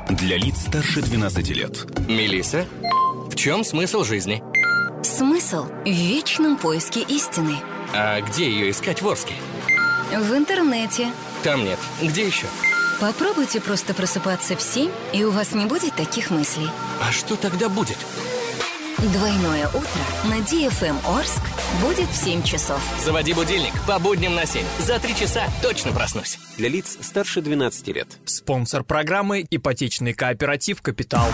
Для 0.09 0.35
лиц 0.35 0.63
старше 0.67 1.01
12 1.01 1.49
лет. 1.51 1.85
Мелисса, 2.09 2.67
в 3.31 3.35
чем 3.35 3.63
смысл 3.63 4.03
жизни? 4.03 4.43
Смысл 5.03 5.65
в 5.85 5.89
вечном 5.89 6.57
поиске 6.57 7.01
истины. 7.01 7.55
А 7.93 8.19
где 8.21 8.49
ее 8.49 8.69
искать 8.69 9.01
в 9.01 9.07
Орске? 9.07 9.33
В 10.11 10.35
интернете. 10.35 11.07
Там 11.43 11.63
нет. 11.63 11.79
Где 12.01 12.27
еще? 12.27 12.45
Попробуйте 12.99 13.61
просто 13.61 13.93
просыпаться 13.93 14.55
в 14.55 14.61
7, 14.61 14.91
и 15.13 15.23
у 15.23 15.31
вас 15.31 15.53
не 15.53 15.65
будет 15.65 15.95
таких 15.95 16.29
мыслей. 16.29 16.69
А 17.01 17.11
что 17.11 17.35
тогда 17.35 17.69
будет? 17.69 17.97
Двойное 18.97 19.67
утро 19.69 20.01
на 20.25 20.39
DFM 20.41 20.97
Орск 21.07 21.41
будет 21.81 22.09
в 22.09 22.15
7 22.15 22.43
часов. 22.43 22.79
Заводи 23.03 23.33
будильник 23.33 23.73
по 23.87 23.97
будням 23.97 24.35
на 24.35 24.45
7. 24.45 24.63
За 24.79 24.99
три 24.99 25.15
часа 25.15 25.45
точно 25.63 25.93
проснусь. 25.93 26.37
Для 26.57 26.69
лиц 26.69 26.97
старше 27.01 27.41
12 27.41 27.87
лет. 27.87 28.07
Спонсор 28.25 28.83
программы 28.83 29.45
«Ипотечный 29.49 30.13
кооператив 30.13 30.81
Капитал». 30.81 31.25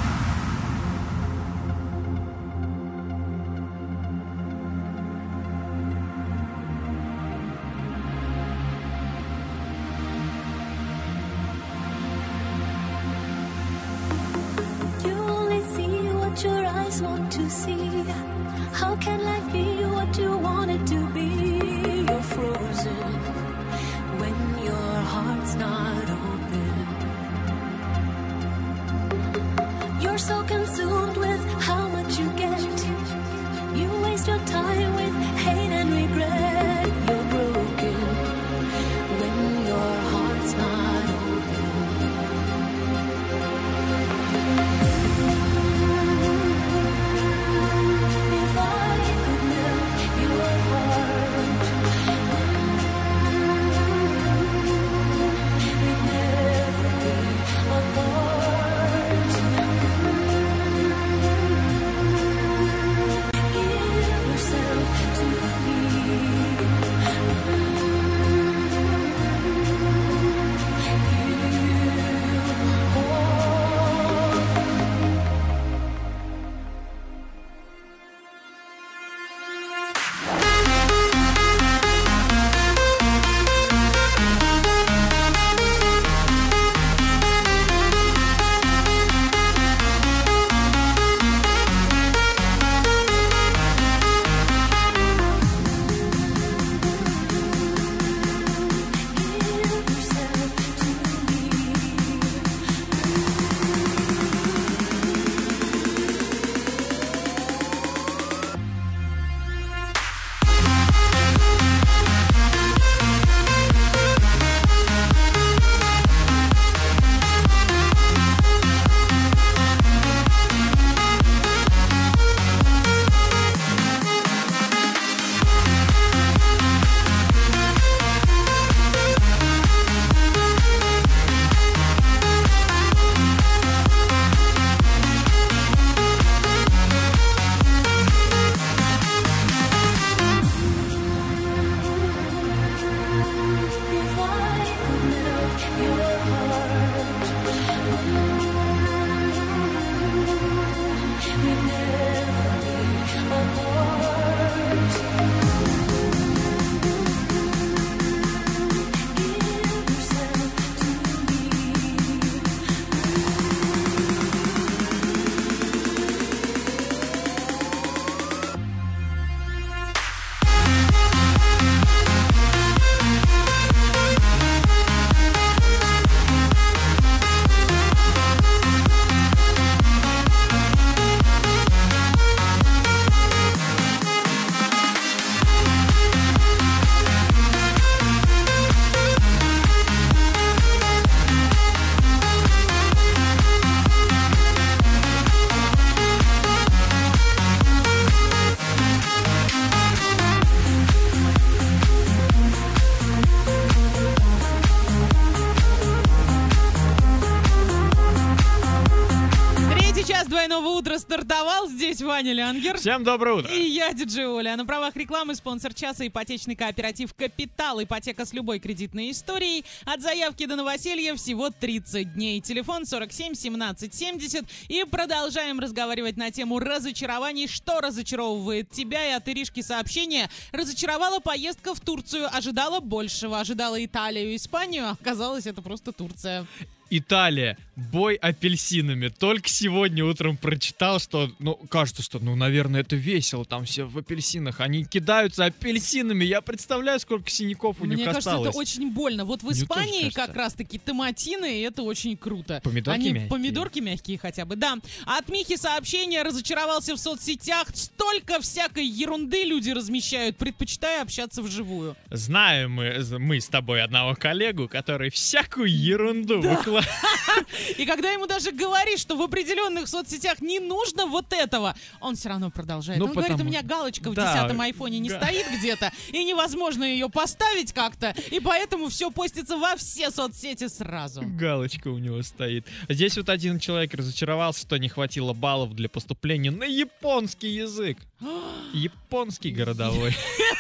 Ваня 212.18 212.34
Лянгер. 212.34 212.80
Всем 212.80 213.04
доброе 213.04 213.36
утро. 213.36 213.54
И 213.54 213.62
я, 213.70 213.94
диджей 213.94 214.26
Оля. 214.26 214.56
На 214.56 214.66
правах 214.66 214.96
рекламы 214.96 215.36
спонсор 215.36 215.76
часа 215.76 216.08
ипотечный 216.08 216.56
кооператив 216.56 217.14
«Капитал». 217.14 217.80
Ипотека 217.84 218.26
с 218.26 218.34
любой 218.34 218.58
кредитной 218.58 219.12
историей. 219.12 219.64
От 219.86 220.02
заявки 220.02 220.48
до 220.48 220.56
новоселья 220.56 221.14
всего 221.14 221.52
30 221.52 222.16
дней. 222.16 222.42
Телефон 222.42 222.88
47 222.88 223.36
17 223.36 223.94
70. 223.94 224.46
И 224.68 224.84
продолжаем 224.90 225.60
разговаривать 225.60 226.18
на 226.18 226.32
тему 226.32 226.58
разочарований. 226.58 227.48
Что 227.48 227.82
разочаровывает 227.82 228.72
тебя? 228.72 229.10
И 229.10 229.12
от 229.12 229.28
Иришки 229.28 229.62
сообщение. 229.62 230.28
Разочаровала 230.52 231.20
поездка 231.20 231.76
в 231.76 231.80
Турцию. 231.82 232.36
Ожидала 232.36 232.80
большего. 232.80 233.40
Ожидала 233.40 233.86
Италию, 233.86 234.36
Испанию. 234.36 234.90
Оказалось, 234.90 235.46
это 235.46 235.62
просто 235.62 235.92
Турция. 235.92 236.48
Италия. 236.90 237.58
Бой 237.76 238.16
апельсинами. 238.16 239.10
Только 239.10 239.50
сегодня 239.50 240.04
утром 240.04 240.36
прочитал, 240.36 241.00
что, 241.00 241.32
ну, 241.38 241.54
кажется, 241.70 242.02
что, 242.02 242.18
ну, 242.20 242.36
наверное, 242.36 242.82
это 242.82 242.96
весело. 242.96 243.46
Там 243.46 243.66
все 243.66 243.84
в 243.84 243.98
апельсинах. 244.00 244.62
Они 244.62 244.84
кидаются 244.84 245.46
апельсинами. 245.46 246.26
Я 246.26 246.42
представляю, 246.42 247.00
сколько 247.00 247.30
синяков 247.30 247.80
у 247.80 247.86
Мне 247.86 247.98
них 247.98 248.06
кажется, 248.06 248.32
осталось. 248.32 248.50
это 248.50 248.58
очень 248.58 248.92
больно. 248.92 249.26
Вот 249.26 249.42
в 249.42 249.44
Мне 249.44 249.52
тоже 249.54 249.64
Испании 249.66 250.02
кажется. 250.10 250.26
как 250.26 250.36
раз-таки 250.36 250.80
томатины, 250.80 251.60
и 251.60 251.62
это 251.62 251.84
очень 251.84 252.18
круто. 252.18 252.62
Помидорки 252.64 252.98
Они 253.00 253.10
мягкие. 253.12 253.30
помидорки 253.30 253.80
мягкие 253.80 254.18
хотя 254.18 254.46
бы, 254.46 254.56
да. 254.56 254.78
От 255.06 255.30
Михи 255.30 255.56
сообщение 255.56 256.24
разочаровался 256.24 256.96
в 256.96 257.00
соцсетях. 257.00 257.68
Столько 257.76 258.42
всякой 258.42 258.88
ерунды 258.88 259.44
люди 259.44 259.70
размещают. 259.70 260.38
Предпочитаю 260.38 261.04
общаться 261.04 261.44
вживую. 261.44 261.96
Знаем 262.10 262.72
мы, 262.72 263.06
мы 263.20 263.40
с 263.40 263.48
тобой 263.48 263.84
одного 263.84 264.16
коллегу, 264.16 264.68
который 264.68 265.12
всякую 265.12 265.70
ерунду 265.72 266.42
выкладывает. 266.42 266.77
И 267.78 267.86
когда 267.86 268.12
ему 268.12 268.26
даже 268.28 268.52
говоришь, 268.52 269.00
что 269.00 269.16
в 269.16 269.22
определенных 269.22 269.88
соцсетях 269.88 270.42
не 270.42 270.60
нужно 270.60 271.06
вот 271.06 271.32
этого, 271.34 271.76
он 272.02 272.16
все 272.16 272.30
равно 272.30 272.50
продолжает. 272.52 273.00
Ну, 273.00 273.06
он 273.06 273.12
говорит, 273.12 273.32
у 273.32 273.34
потому- 273.36 273.50
меня 273.50 273.62
галочка 273.64 274.10
в 274.10 274.14
Да, 274.14 274.34
десятом 274.34 274.62
айфоне 274.62 275.00
не 275.00 275.10
стоит 275.10 275.46
где-то, 275.58 275.92
и 276.12 276.24
невозможно 276.24 276.84
ее 276.84 277.10
поставить 277.10 277.74
как-то, 277.74 278.16
и 278.32 278.40
поэтому 278.40 278.90
все 278.90 279.12
постится 279.12 279.58
во 279.58 279.76
все 279.76 280.12
соцсети 280.12 280.68
сразу. 280.68 281.22
Галочка 281.24 281.88
у 281.90 281.98
него 281.98 282.22
стоит. 282.24 282.66
Здесь 282.90 283.18
вот 283.18 283.30
один 283.30 283.60
человек 283.60 283.94
разочаровался, 283.94 284.62
что 284.62 284.78
не 284.78 284.90
хватило 284.90 285.34
баллов 285.34 285.74
для 285.74 285.90
поступления 285.90 286.52
на 286.52 286.64
японский 286.66 287.50
язык. 287.50 287.98
Японский 288.74 289.52
городовой. 289.52 290.16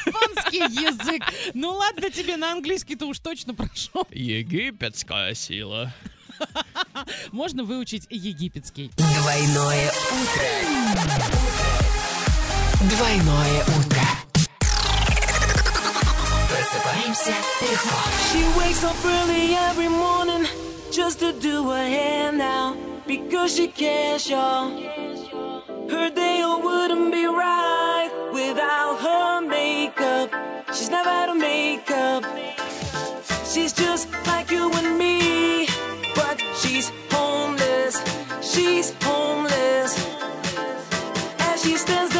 Японский 0.05 0.57
язык. 0.59 1.23
Ну 1.53 1.71
ладно 1.73 2.09
тебе, 2.09 2.37
на 2.37 2.51
английский-то 2.53 3.05
уж 3.05 3.19
точно 3.19 3.53
прошел. 3.53 4.07
Египетская 4.11 5.33
сила. 5.33 5.93
Можно 7.32 7.64
выучить 7.64 8.06
египетский. 8.10 8.90
Двойное 8.96 9.92
утро. 10.10 10.44
Двойное 12.80 13.62
утро. 13.78 14.02
Просыпаемся 16.48 17.34
легко. 17.60 17.96
She 18.32 18.42
wakes 18.58 18.82
up 18.84 18.96
early 19.04 19.54
every 19.54 19.88
morning 19.88 20.46
just 20.90 21.20
to 21.20 21.32
do 21.32 21.70
her 21.70 21.86
hair 21.86 22.32
now 22.32 22.76
because 23.06 23.54
she 23.54 23.68
cares, 23.68 24.28
y'all. 24.28 24.70
Her 25.90 26.10
day 26.10 26.42
wouldn't 26.44 27.12
be 27.12 27.26
right 27.26 28.10
without 28.32 28.98
her 29.00 29.40
makeup. 29.40 30.30
She's 30.74 30.90
never 30.90 31.08
had 31.08 31.28
a 31.28 31.34
makeup. 31.34 32.24
She's 33.44 33.72
just 33.72 34.08
like 34.26 34.50
you 34.50 34.72
and 34.72 34.96
me, 34.98 35.66
but 35.66 35.66
she's 35.66 35.68
homeless. 35.68 35.95
She's 38.57 38.91
homeless. 39.03 39.93
As 41.37 41.61
she 41.61 41.77
stands 41.77 42.16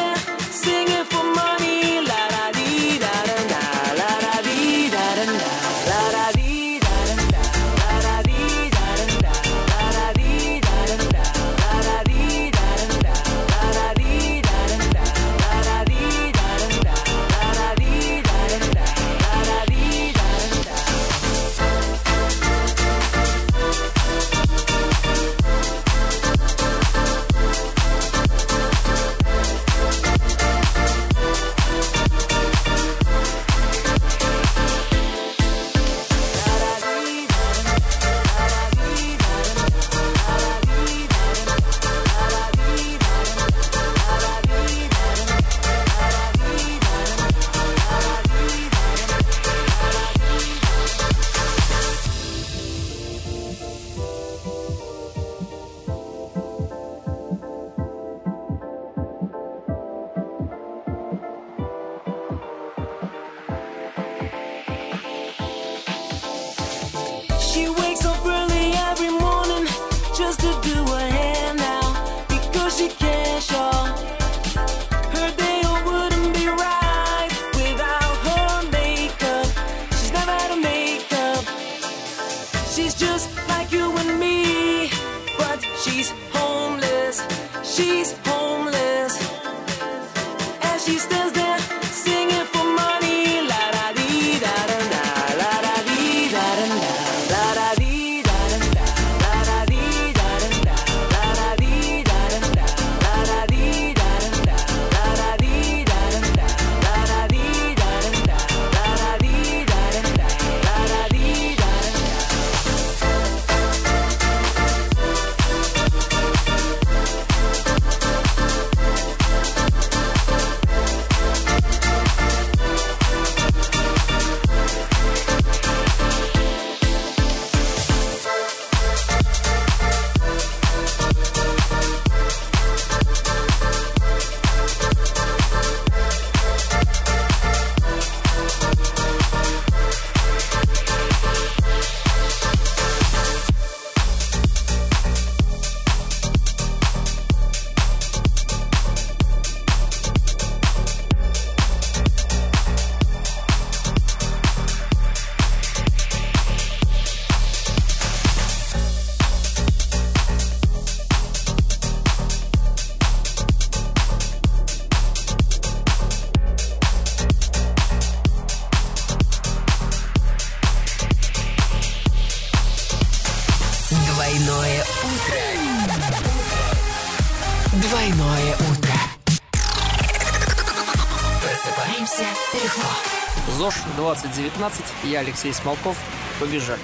2019. 184.14 184.84
Я 185.04 185.20
Алексей 185.20 185.52
Смолков. 185.52 185.98
Побежали. 186.40 186.80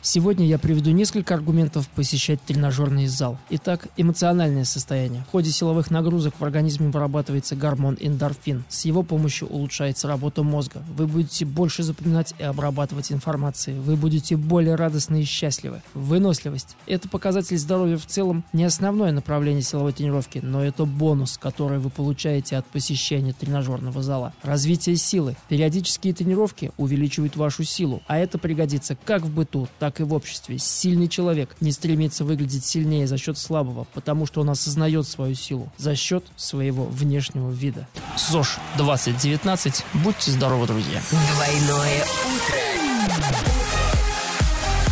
Сегодня 0.00 0.46
я 0.46 0.58
приведу 0.58 0.90
несколько 0.90 1.34
аргументов 1.34 1.88
посещать 1.88 2.40
тренажерный 2.42 3.06
зал. 3.06 3.36
Итак, 3.50 3.88
эмоциональное 3.96 4.64
состояние. 4.64 5.24
В 5.28 5.30
ходе 5.32 5.50
силовых 5.50 5.90
нагрузок 5.90 6.34
в 6.38 6.44
организме 6.44 6.88
вырабатывается 6.88 7.56
гормон 7.56 7.96
эндорфин. 8.00 8.64
С 8.68 8.84
его 8.84 9.02
помощью 9.02 9.48
улучшается 9.48 10.08
работа 10.08 10.42
мозга. 10.42 10.77
Вы 10.98 11.06
будете 11.06 11.44
больше 11.44 11.84
запоминать 11.84 12.34
и 12.40 12.42
обрабатывать 12.42 13.12
информации. 13.12 13.78
Вы 13.78 13.94
будете 13.94 14.36
более 14.36 14.74
радостны 14.74 15.22
и 15.22 15.24
счастливы. 15.24 15.80
Выносливость– 15.94 16.76
это 16.86 17.08
показатель 17.08 17.56
здоровья 17.56 17.96
в 17.98 18.06
целом 18.06 18.42
не 18.52 18.64
основное 18.64 19.12
направление 19.12 19.62
силовой 19.62 19.92
тренировки, 19.92 20.40
но 20.42 20.60
это 20.60 20.86
бонус, 20.86 21.38
который 21.38 21.78
вы 21.78 21.90
получаете 21.90 22.56
от 22.56 22.66
посещения 22.66 23.32
тренажерного 23.32 24.02
зала. 24.02 24.32
Развитие 24.42 24.96
силы. 24.96 25.36
Периодические 25.48 26.14
тренировки 26.14 26.72
увеличивают 26.78 27.36
вашу 27.36 27.62
силу, 27.62 28.02
а 28.08 28.18
это 28.18 28.36
пригодится 28.38 28.96
как 29.04 29.22
в 29.22 29.32
быту, 29.32 29.68
так 29.78 30.00
и 30.00 30.02
в 30.02 30.12
обществе. 30.12 30.58
Сильный 30.58 31.06
человек 31.06 31.54
не 31.60 31.70
стремится 31.70 32.24
выглядеть 32.24 32.64
сильнее 32.64 33.06
за 33.06 33.18
счет 33.18 33.38
слабого, 33.38 33.86
потому 33.94 34.26
что 34.26 34.40
он 34.40 34.50
осознает 34.50 35.06
свою 35.06 35.36
силу 35.36 35.70
за 35.76 35.94
счет 35.94 36.24
своего 36.34 36.86
внешнего 36.86 37.52
вида. 37.52 37.86
Сож 38.16 38.58
2019. 38.78 39.84
Будьте 40.02 40.32
здоровы, 40.32 40.66
друзья! 40.66 40.87
Россия. 40.88 41.02
Двойное 41.34 42.04
утро. 42.24 42.56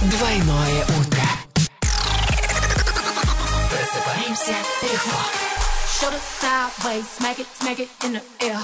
Двойное 0.03 0.85
утро. 0.85 1.23
Просыпаемся 3.71 4.57
легко. 4.83 5.19
Sideways, 6.41 7.07
smack 7.19 7.39
it, 7.39 7.47
smack 7.59 7.81
it 7.81 7.89
in 8.05 8.13
the 8.13 8.23
air. 8.41 8.61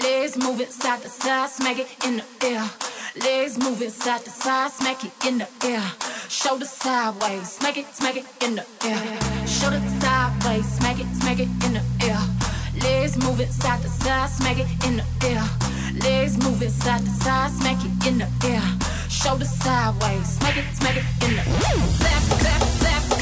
Legs 0.00 0.36
moving 0.36 0.70
side 0.70 1.00
to 1.02 1.08
side, 1.08 1.48
smack 1.48 1.78
it 1.78 1.88
in 2.04 2.18
the 2.18 2.46
air. 2.46 2.62
Legs 3.16 3.58
moving 3.58 3.90
side 3.90 4.22
to 4.24 4.30
side, 4.30 4.70
smack 4.70 5.02
it 5.02 5.12
in 5.26 5.38
the 5.38 5.48
air. 5.64 5.82
Shoulder 6.28 6.66
sideways, 6.66 7.52
smack 7.52 7.78
it, 7.78 7.86
smack 7.94 8.16
it 8.16 8.26
in 8.42 8.56
the 8.56 8.66
air. 8.84 9.46
Shoulder 9.46 9.80
sideways, 10.00 10.66
smack 10.76 11.00
it, 11.00 11.06
smack 11.16 11.40
it 11.40 11.48
in 11.64 11.72
the 11.72 11.82
air. 12.06 12.45
Legs 12.82 13.16
move 13.18 13.40
it 13.40 13.52
side 13.52 13.82
to 13.82 13.88
side, 13.88 14.28
smack 14.28 14.58
it 14.58 14.68
in 14.86 14.96
the 14.98 15.04
air. 15.26 15.42
Legs 16.02 16.36
move 16.38 16.62
it 16.62 16.70
side 16.70 17.00
to 17.00 17.10
side, 17.10 17.50
smack 17.50 17.78
it 17.84 18.06
in 18.06 18.18
the 18.18 18.28
air. 18.44 18.62
Shoulder 19.08 19.44
sideways, 19.44 20.28
smack 20.36 20.56
it, 20.56 20.64
smack 20.74 20.96
it 20.96 21.04
in 21.24 21.36
the 21.36 21.42
back, 22.00 22.22
back, 22.42 22.80
back. 22.80 23.15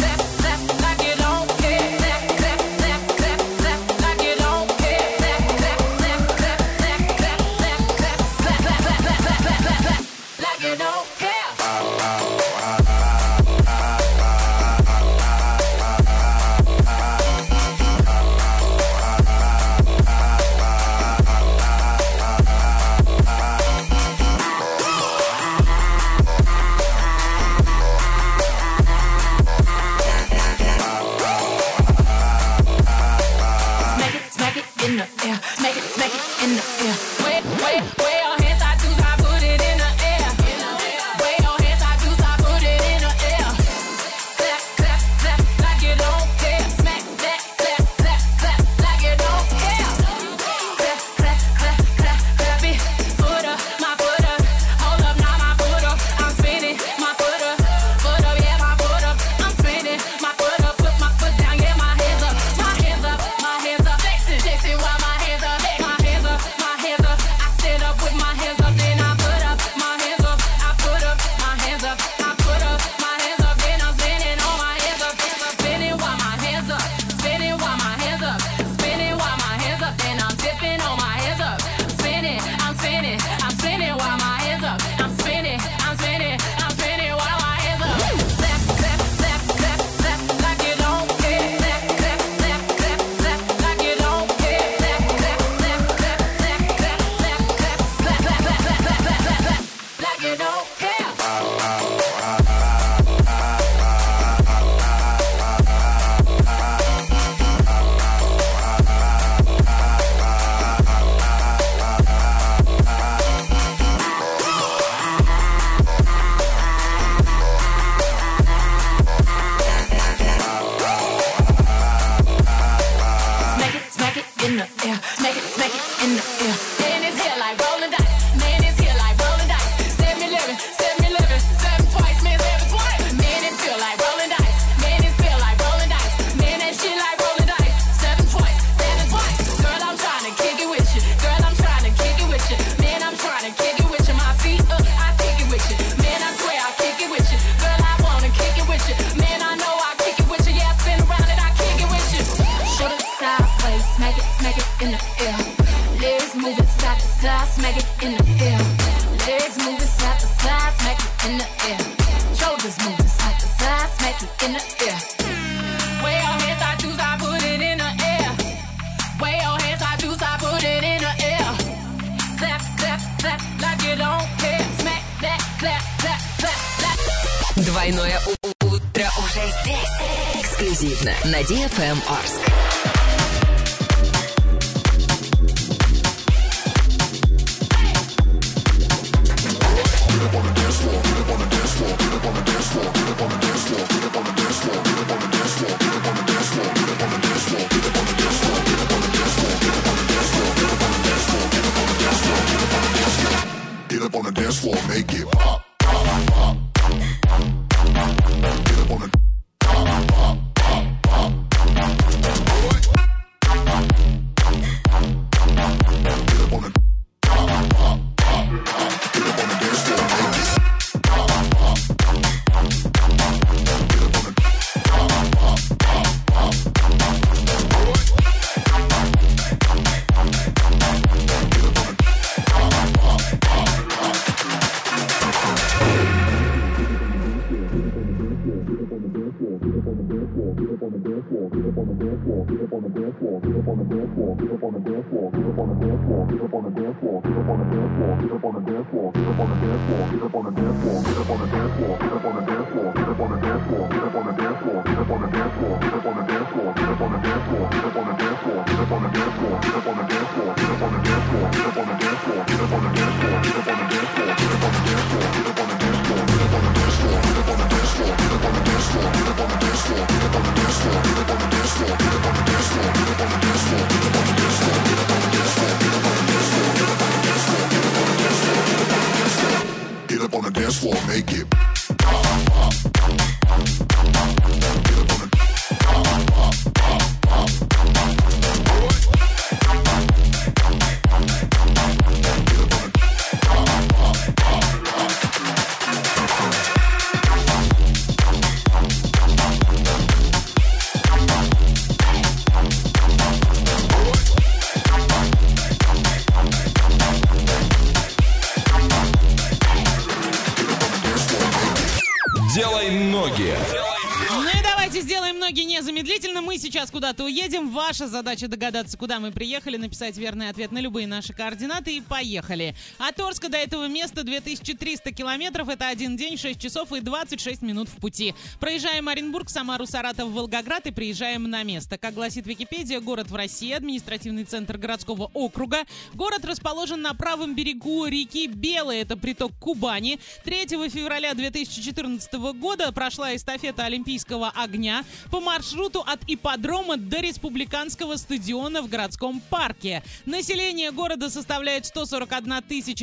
Сейчас 316.74 316.90
куда-то 316.90 317.22
уедем. 317.22 317.70
Ваша 317.70 318.08
задача 318.08 318.48
догадаться, 318.48 318.98
куда 318.98 319.20
мы 319.20 319.30
приехали, 319.30 319.76
написать 319.76 320.16
верный 320.16 320.48
ответ 320.48 320.72
на 320.72 320.80
любые 320.80 321.06
наши 321.06 321.32
координаты 321.32 321.96
и 321.96 322.00
поехали. 322.00 322.74
От 322.98 323.20
Орска 323.20 323.48
до 323.48 323.56
этого 323.56 323.86
места 323.86 324.24
2300 324.24 325.12
километров. 325.12 325.68
Это 325.68 325.86
один 325.86 326.16
день, 326.16 326.36
6 326.36 326.60
часов 326.60 326.92
и 326.92 326.98
26 326.98 327.62
минут 327.62 327.88
в 327.88 328.00
пути. 328.00 328.34
Проезжаем 328.58 329.08
Оренбург, 329.08 329.50
Самару, 329.50 329.86
Саратов, 329.86 330.30
Волгоград 330.30 330.84
и 330.88 330.90
приезжаем 330.90 331.48
на 331.48 331.62
место. 331.62 331.96
Как 331.96 332.12
гласит 332.12 332.44
Википедия, 332.44 332.98
город 332.98 333.30
в 333.30 333.36
России, 333.36 333.70
административный 333.70 334.42
центр 334.42 334.76
городского 334.76 335.30
округа. 335.32 335.84
Город 336.14 336.44
расположен 336.44 337.00
на 337.00 337.14
правом 337.14 337.54
берегу 337.54 338.06
реки 338.06 338.48
Белая, 338.48 339.02
это 339.02 339.16
приток 339.16 339.52
Кубани. 339.60 340.18
3 340.44 340.66
февраля 340.88 341.34
2014 341.34 342.32
года 342.58 342.90
прошла 342.90 343.36
эстафета 343.36 343.84
Олимпийского 343.84 344.50
огня 344.50 345.04
по 345.30 345.38
маршруту 345.38 346.00
от 346.00 346.28
ипподрома 346.64 346.96
до 346.96 347.20
республиканского 347.20 348.16
стадиона 348.16 348.82
в 348.82 348.88
городском 348.88 349.40
парке. 349.50 350.02
Население 350.24 350.90
города 350.92 351.28
составляет 351.28 351.86
141 351.86 352.54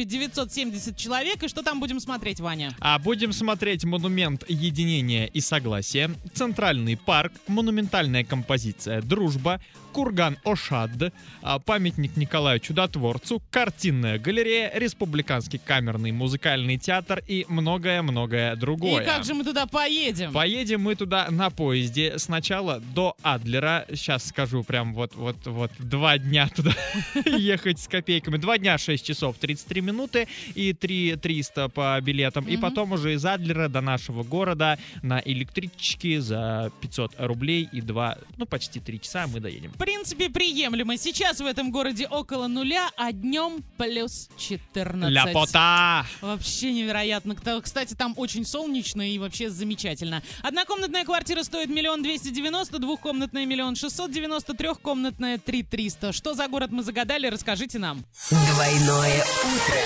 970 0.06 0.98
человек. 0.98 1.44
И 1.44 1.48
что 1.48 1.62
там 1.62 1.80
будем 1.80 2.00
смотреть, 2.00 2.40
Ваня? 2.40 2.76
А 2.80 2.98
будем 2.98 3.34
смотреть 3.34 3.84
монумент 3.84 4.44
единения 4.50 5.26
и 5.26 5.42
согласия, 5.42 6.10
центральный 6.34 6.98
парк, 6.98 7.34
монументальная 7.48 8.24
композиция 8.24 9.02
«Дружба», 9.02 9.62
курган 9.92 10.38
Ошад, 10.44 11.14
а, 11.42 11.60
памятник 11.60 12.18
Николаю 12.18 12.60
Чудотворцу, 12.60 13.42
картинная 13.50 14.18
галерея, 14.18 14.72
республиканский 14.76 15.60
камерный 15.60 16.12
музыкальный 16.12 16.78
театр 16.78 17.24
и 17.28 17.46
многое-многое 17.48 18.56
другое. 18.56 19.04
И 19.04 19.06
как 19.06 19.24
же 19.24 19.34
мы 19.34 19.44
туда 19.44 19.66
поедем? 19.66 20.32
Поедем 20.32 20.82
мы 20.82 20.96
туда 20.96 21.28
на 21.30 21.50
поезде 21.50 22.18
сначала 22.18 22.80
до 22.80 23.16
Адлера. 23.22 23.86
Сейчас 23.90 24.28
скажу 24.28 24.64
прям 24.64 24.94
вот 24.94 25.16
вот 25.16 25.38
вот 25.46 25.72
два 25.80 26.18
дня 26.18 26.50
туда 26.54 26.72
ехать 27.26 27.80
с 27.80 27.88
копейками. 27.88 28.38
Два 28.38 28.58
дня 28.58 28.78
6 28.78 29.06
часов 29.06 29.38
33 29.38 29.82
минуты 29.82 30.28
и 30.56 30.74
3 30.74 31.18
300 31.18 31.70
по 31.70 32.00
билетам. 32.02 32.46
И 32.46 32.58
потом 32.58 32.94
уже 32.94 33.14
из 33.14 33.26
Адлера 33.26 33.68
до 33.68 33.82
нашего 33.82 34.24
города 34.24 34.78
на 35.02 35.22
электричке 35.24 36.22
за 36.22 36.72
500 36.82 37.16
рублей 37.20 37.68
и 37.72 37.82
2, 37.82 38.18
ну 38.38 38.46
почти 38.46 38.80
3 38.80 39.02
часа 39.02 39.28
мы 39.28 39.40
доедем. 39.40 39.72
В 39.82 39.84
принципе, 39.84 40.30
приемлемо. 40.30 40.96
Сейчас 40.96 41.40
в 41.40 41.46
этом 41.48 41.72
городе 41.72 42.06
около 42.06 42.46
нуля, 42.46 42.92
а 42.98 43.12
днем 43.12 43.64
плюс 43.80 44.30
14. 44.38 45.12
Ляпота! 45.12 46.06
Вообще 46.22 46.72
невероятно. 46.72 47.36
Кстати, 47.64 47.96
там 47.96 48.14
очень 48.16 48.46
солнечно 48.46 49.02
и 49.02 49.18
вообще 49.18 49.50
замечательно. 49.50 50.22
Однокомнатная 50.44 51.04
квартира 51.04 51.42
стоит 51.42 51.70
миллион 51.70 52.04
двести 52.04 52.30
девяносто, 52.30 52.78
двухкомнатная 52.78 53.48
миллион 53.48 53.76
шестьсот 53.76 54.12
девяносто, 54.12 54.54
трехкомнатная 54.54 55.40
три 55.40 55.64
триста. 55.64 56.14
Что 56.14 56.36
за 56.36 56.48
город 56.48 56.70
мы 56.72 56.84
загадали, 56.84 57.26
расскажите 57.26 57.80
нам. 57.80 58.06
Двойное 58.30 59.26
утро. 59.42 59.80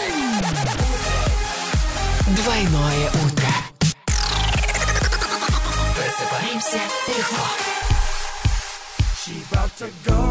Двойное 2.36 3.10
утро. 3.12 3.48
Просыпаемся 5.96 6.82
легко. 7.08 7.85
She 9.26 9.42
about 9.50 9.76
to 9.78 9.90
go 10.04 10.25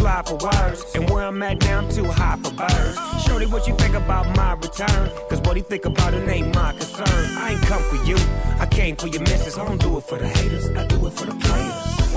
fly 0.00 0.22
for 0.24 0.38
words, 0.38 0.82
and 0.94 1.08
where 1.10 1.26
I'm 1.26 1.42
at 1.42 1.60
now, 1.60 1.78
I'm 1.80 1.90
too 1.90 2.04
high 2.04 2.36
for 2.42 2.52
birds. 2.54 2.96
Shorty, 3.24 3.46
what 3.46 3.68
you 3.68 3.74
think 3.76 3.94
about 3.94 4.34
my 4.34 4.52
return? 4.54 5.10
Cause 5.28 5.40
what 5.42 5.56
he 5.56 5.62
think 5.62 5.84
about 5.84 6.14
it 6.14 6.26
ain't 6.26 6.54
my 6.54 6.72
concern. 6.72 7.36
I 7.36 7.52
ain't 7.52 7.62
come 7.62 7.82
for 7.82 8.02
you, 8.08 8.16
I 8.58 8.66
came 8.66 8.96
for 8.96 9.08
your 9.08 9.20
missus. 9.20 9.58
I 9.58 9.64
don't 9.66 9.80
do 9.80 9.98
it 9.98 10.04
for 10.04 10.18
the 10.18 10.26
haters, 10.26 10.70
I 10.70 10.86
do 10.86 11.06
it 11.06 11.12
for 11.12 11.26
the 11.26 11.34
players. 11.34 11.69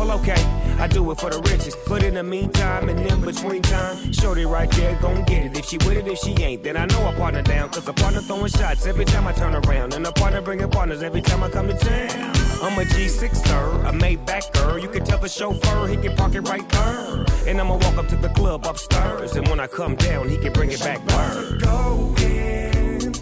Well, 0.03 0.19
okay, 0.19 0.43
I 0.79 0.87
do 0.87 1.09
it 1.11 1.17
for 1.17 1.29
the 1.29 1.39
riches. 1.49 1.77
But 1.87 2.03
in 2.03 2.15
the 2.15 2.23
meantime, 2.23 2.89
and 2.89 2.99
in 2.99 3.21
between 3.21 3.61
time, 3.61 4.11
Shorty 4.11 4.43
right 4.45 4.69
there 4.71 4.99
gon' 5.01 5.23
get 5.23 5.45
it. 5.45 5.57
If 5.57 5.67
she 5.67 5.77
with 5.77 5.95
it, 5.95 6.05
if 6.09 6.17
she 6.19 6.33
ain't, 6.43 6.61
then 6.61 6.75
I 6.75 6.85
know 6.87 7.05
I 7.05 7.13
partner 7.13 7.41
down. 7.41 7.69
Cause 7.69 7.87
a 7.87 7.93
partner 7.93 8.19
throwing 8.19 8.51
shots 8.51 8.85
every 8.85 9.05
time 9.05 9.25
I 9.27 9.31
turn 9.31 9.55
around. 9.55 9.93
And 9.93 10.05
a 10.05 10.11
partner 10.11 10.41
bringing 10.41 10.69
partners 10.69 11.03
every 11.03 11.21
time 11.21 11.41
I 11.41 11.49
come 11.49 11.69
to 11.69 11.73
town. 11.73 12.35
I'm 12.61 12.77
a 12.77 12.83
G6 12.83 13.33
sir, 13.47 13.69
a 13.87 13.93
Maybach 13.93 14.51
girl. 14.51 14.77
You 14.77 14.89
can 14.89 15.05
tell 15.05 15.19
the 15.19 15.29
chauffeur 15.29 15.87
he 15.87 15.95
can 15.95 16.17
park 16.17 16.35
it 16.35 16.41
right 16.41 16.67
there. 16.67 17.25
And 17.47 17.61
I'ma 17.61 17.77
walk 17.77 17.97
up 17.97 18.09
to 18.09 18.17
the 18.17 18.29
club 18.29 18.65
upstairs. 18.65 19.37
And 19.37 19.47
when 19.47 19.61
I 19.61 19.67
come 19.67 19.95
down, 19.95 20.27
he 20.27 20.37
can 20.37 20.51
bring 20.51 20.69
it 20.69 20.81
back 20.81 20.99
word. 21.07 21.61
Go 21.61 22.13
in. 22.19 23.13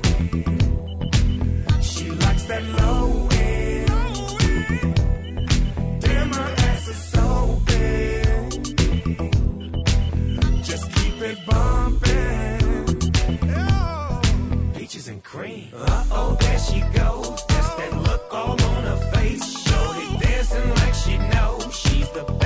She 1.79 2.09
likes 2.09 2.45
that 2.45 2.63
low 2.63 3.00
cream. 15.31 15.69
Uh 15.73 16.03
oh, 16.11 16.37
there 16.41 16.59
she 16.59 16.81
goes. 16.99 17.45
That's 17.47 17.69
that 17.75 17.93
look 18.03 18.33
all 18.33 18.61
on 18.61 18.83
her 18.83 19.01
face. 19.13 19.45
Shorty 19.65 20.17
dancing 20.17 20.69
like 20.75 20.93
she 20.93 21.17
knows 21.17 21.73
she's 21.73 22.09
the 22.09 22.40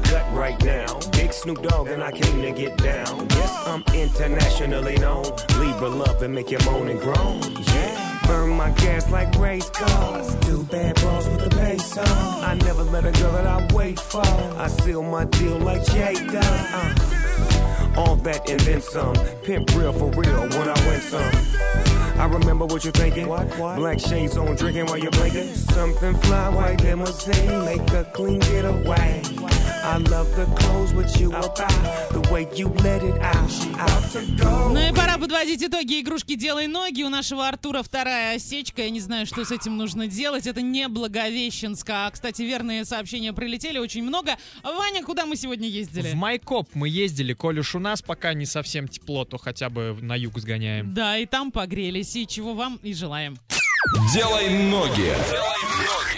right 0.00 0.62
now. 0.64 0.98
Big 1.12 1.32
Snoop 1.32 1.62
Dogg 1.62 1.88
and 1.88 2.02
I 2.02 2.10
came 2.10 2.42
to 2.42 2.52
get 2.52 2.76
down. 2.78 3.26
Yes, 3.30 3.66
I'm 3.66 3.82
internationally 3.94 4.96
known. 4.96 5.24
Libra 5.58 5.88
love 5.88 6.22
and 6.22 6.34
make 6.34 6.50
you 6.50 6.58
moan 6.64 6.88
and 6.88 7.00
groan. 7.00 7.40
Yeah. 7.62 8.20
Burn 8.26 8.50
my 8.50 8.70
gas 8.70 9.10
like 9.10 9.34
race 9.38 9.68
cars. 9.70 10.34
Two 10.40 10.64
bad 10.64 10.96
bras 10.96 11.28
with 11.28 11.46
a 11.46 11.50
bass 11.50 11.96
on. 11.98 12.06
I 12.44 12.54
never 12.54 12.82
let 12.82 13.04
a 13.04 13.12
girl 13.12 13.32
that 13.32 13.46
I 13.46 13.74
wait 13.74 14.00
for. 14.00 14.22
I 14.22 14.68
seal 14.68 15.02
my 15.02 15.24
deal 15.24 15.58
like 15.58 15.84
Jay 15.86 16.14
does. 16.14 16.44
Uh. 16.44 17.94
All 17.96 18.16
that 18.16 18.48
and 18.48 18.60
then 18.60 18.80
some. 18.80 19.14
Pimp 19.42 19.74
real 19.76 19.92
for 19.92 20.10
real 20.10 20.40
when 20.40 20.68
I 20.68 20.88
win 20.88 21.00
some. 21.00 21.93
I 22.16 22.26
remember 22.26 22.64
what 22.64 22.84
you're 22.84 22.92
thinking. 22.92 23.26
Black 23.26 23.98
shades 23.98 24.36
on, 24.36 24.54
drinking 24.56 24.86
while 24.86 24.98
you're 24.98 25.10
blinking. 25.10 25.54
Something 25.54 26.14
fly, 26.18 26.48
white 26.48 26.80
limousine, 26.82 27.64
make 27.64 27.90
a 27.92 28.04
clean 28.12 28.38
getaway. 28.40 29.22
I 29.86 29.98
love 29.98 30.34
the 30.34 30.46
clothes 30.56 30.94
with 30.94 31.20
you 31.20 31.28
about, 31.28 31.68
the 32.10 32.26
way 32.32 32.48
you 32.54 32.68
let 32.82 33.02
it 33.02 33.18
out. 33.20 33.50
out 33.78 34.12
to 34.12 34.20
go. 34.42 34.70
Ну 34.72 34.78
и 34.78 34.94
пора 34.94 35.18
подводить 35.18 35.62
итоги 35.62 36.00
игрушки 36.00 36.36
«Делай 36.36 36.68
ноги». 36.68 37.02
У 37.02 37.10
нашего 37.10 37.46
Артура 37.46 37.82
вторая 37.82 38.36
осечка. 38.36 38.82
Я 38.82 38.90
не 38.90 39.00
знаю, 39.00 39.26
что 39.26 39.44
с 39.44 39.50
этим 39.50 39.76
нужно 39.76 40.06
делать. 40.06 40.46
Это 40.46 40.62
не 40.62 40.88
Благовещенск. 40.88 41.86
А, 41.90 42.10
кстати, 42.10 42.40
верные 42.42 42.86
сообщения 42.86 43.34
прилетели 43.34 43.78
очень 43.78 44.04
много. 44.04 44.36
Ваня, 44.62 45.02
куда 45.04 45.26
мы 45.26 45.36
сегодня 45.36 45.68
ездили? 45.68 46.12
В 46.12 46.14
Майкоп 46.14 46.68
мы 46.74 46.88
ездили, 46.88 47.34
коль 47.34 47.58
уж 47.58 47.74
у 47.74 47.78
нас 47.78 48.00
пока 48.00 48.32
не 48.32 48.46
совсем 48.46 48.88
тепло, 48.88 49.26
то 49.26 49.36
хотя 49.36 49.68
бы 49.68 49.98
на 50.00 50.16
юг 50.16 50.38
сгоняем. 50.38 50.94
Да, 50.94 51.18
и 51.18 51.26
там 51.26 51.52
погрелись. 51.52 52.03
И 52.04 52.26
чего 52.26 52.54
вам 52.54 52.78
и 52.82 52.92
желаем. 52.92 53.38
Делай 54.12 54.48
ноги. 54.50 55.14
There's 55.30 56.13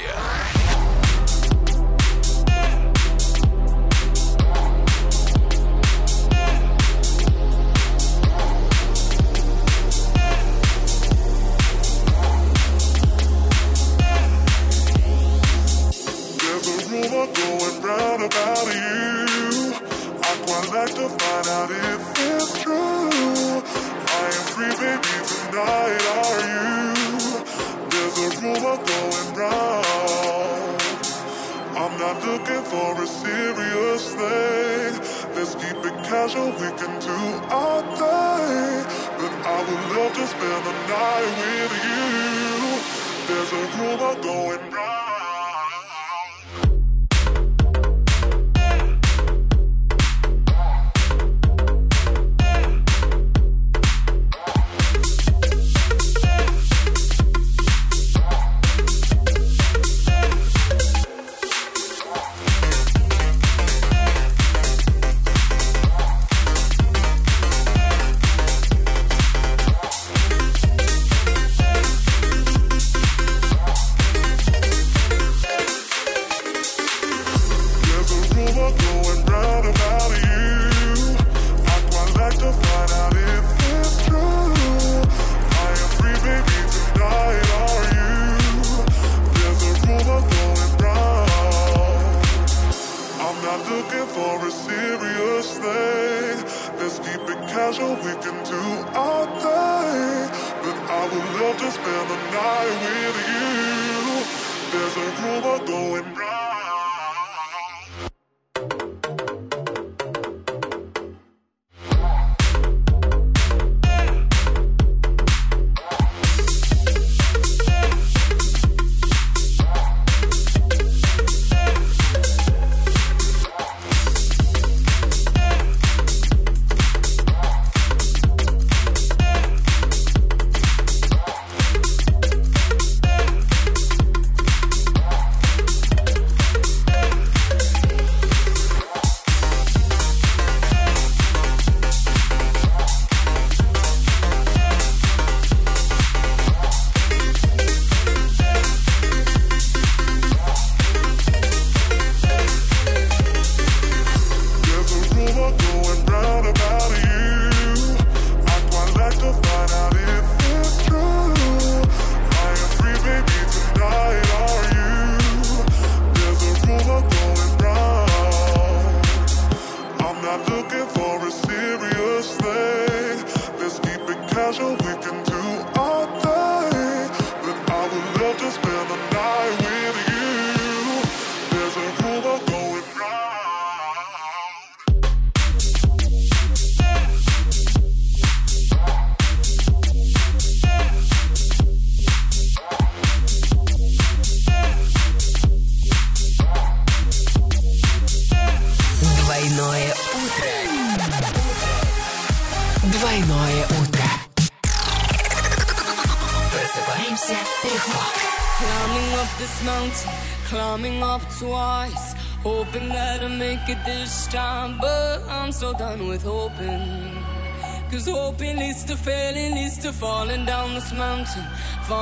spend 40.47 40.65
the 40.65 40.73
night 40.89 41.33
with 41.41 41.75
you. 41.87 43.27
There's 43.27 43.53
a 43.53 43.63
rumor 43.79 44.15
going 44.23 44.66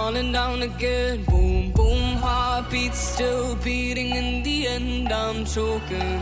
on 0.05 0.16
and 0.16 0.36
on 0.36 0.60
again. 0.60 1.24
Boom, 1.24 1.72
boom, 1.72 2.16
Heartbeat 2.24 2.94
still 2.94 3.56
beating. 3.64 4.10
In 4.20 4.43
the 4.43 4.66
end, 4.66 5.10
I'm 5.10 5.47
choking. 5.47 6.20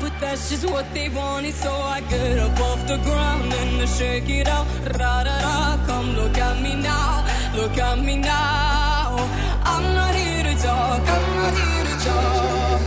But 0.00 0.12
that's 0.20 0.50
just 0.50 0.68
what 0.68 0.86
they 0.92 1.08
wanted, 1.08 1.54
so 1.54 1.70
I 1.70 2.00
get 2.12 2.38
up 2.38 2.58
off 2.68 2.80
the 2.88 2.98
ground 3.06 3.52
and 3.60 3.82
I 3.82 3.86
shake 3.86 4.28
it 4.28 4.48
out. 4.48 4.66
Ra 4.98 5.14
ra 5.26 5.36
ra. 5.44 5.84
come 5.86 6.08
look 6.20 6.36
at 6.48 6.56
me 6.64 6.74
now, 6.74 7.24
look 7.54 7.78
at 7.78 7.98
me 8.06 8.16
now. 8.16 9.30
I'm 9.72 9.86
not 9.98 10.14
here 10.22 10.42
to 10.48 10.54
talk, 10.66 11.02
I'm 11.16 11.26
not 11.38 11.54
here 11.62 11.84
to 11.90 11.96
talk. 12.08 12.80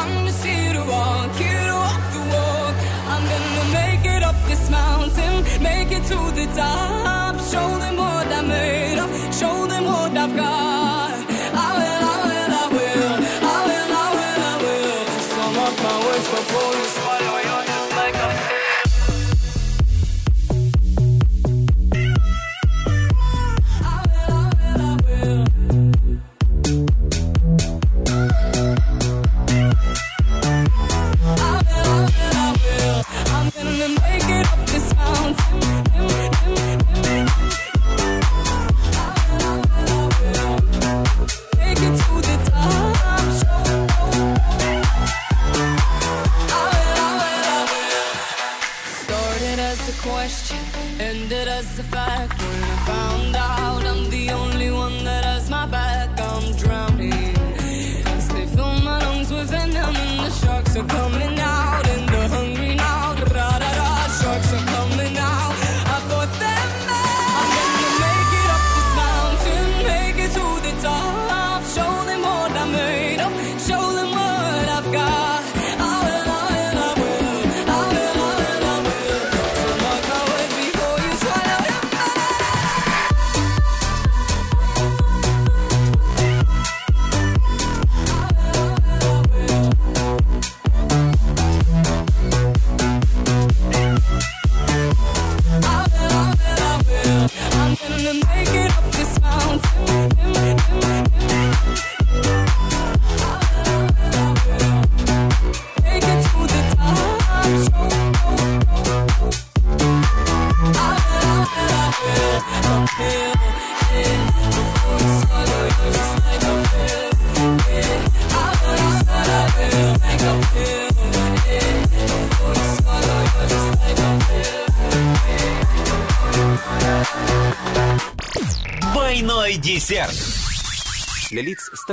I'm 0.00 0.26
just 0.26 0.44
here 0.44 0.74
to 0.78 0.84
walk, 0.94 1.32
here 1.42 1.66
to 1.70 1.76
walk 1.84 2.04
the 2.14 2.22
walk. 2.34 2.76
I'm 3.12 3.24
gonna 3.32 3.66
make 3.80 4.04
it 4.14 4.22
up 4.30 4.38
this 4.50 4.64
mountain, 4.70 5.36
make 5.70 5.90
it 5.98 6.04
to 6.12 6.20
the 6.38 6.46
top, 6.54 7.34
show 7.50 7.68
them 7.82 7.96
what 7.96 8.28
I 8.38 8.42
made. 8.42 8.83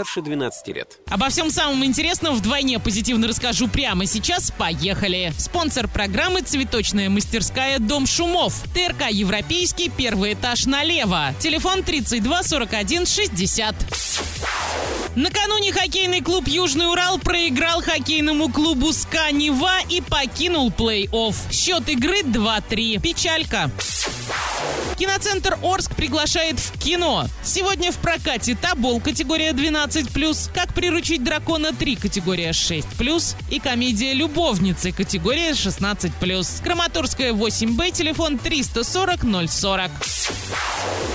Старше 0.01 0.21
12 0.21 0.67
лет. 0.69 0.99
Обо 1.09 1.29
всем 1.29 1.51
самом 1.51 1.85
интересном 1.85 2.35
вдвойне 2.35 2.79
позитивно 2.79 3.27
расскажу 3.27 3.67
прямо 3.67 4.07
сейчас. 4.07 4.51
Поехали! 4.51 5.31
Спонсор 5.37 5.87
программы 5.87 6.41
«Цветочная 6.41 7.09
мастерская. 7.09 7.77
Дом 7.77 8.07
шумов». 8.07 8.63
ТРК 8.73 9.11
«Европейский», 9.11 9.89
первый 9.89 10.33
этаж 10.33 10.65
налево. 10.65 11.35
Телефон 11.39 11.83
32 11.83 12.43
41 12.43 13.05
60. 13.05 13.75
Накануне 15.15 15.71
хоккейный 15.71 16.21
клуб 16.21 16.47
«Южный 16.47 16.89
Урал» 16.89 17.19
проиграл 17.19 17.83
хоккейному 17.83 18.49
клубу 18.49 18.93
«СКА 18.93 19.31
Нева» 19.31 19.81
и 19.87 20.01
покинул 20.01 20.69
плей-офф. 20.69 21.35
Счет 21.51 21.87
игры 21.89 22.21
2-3. 22.21 22.99
Печалька. 23.01 23.69
Киноцентр 25.01 25.57
Орск 25.63 25.95
приглашает 25.95 26.59
в 26.59 26.77
кино. 26.77 27.25
Сегодня 27.43 27.91
в 27.91 27.95
прокате 27.95 28.53
«Тобол» 28.53 29.01
категория 29.01 29.49
12+, 29.51 30.51
«Как 30.53 30.75
приручить 30.75 31.23
дракона 31.23 31.69
3» 31.69 31.99
категория 31.99 32.51
6+, 32.51 33.35
и 33.49 33.59
комедия 33.59 34.13
«Любовницы» 34.13 34.91
категория 34.91 35.53
16+. 35.53 36.63
Краматорская 36.63 37.33
8Б, 37.33 37.91
телефон 37.91 38.37
340 38.37 39.49
040. 39.49 39.91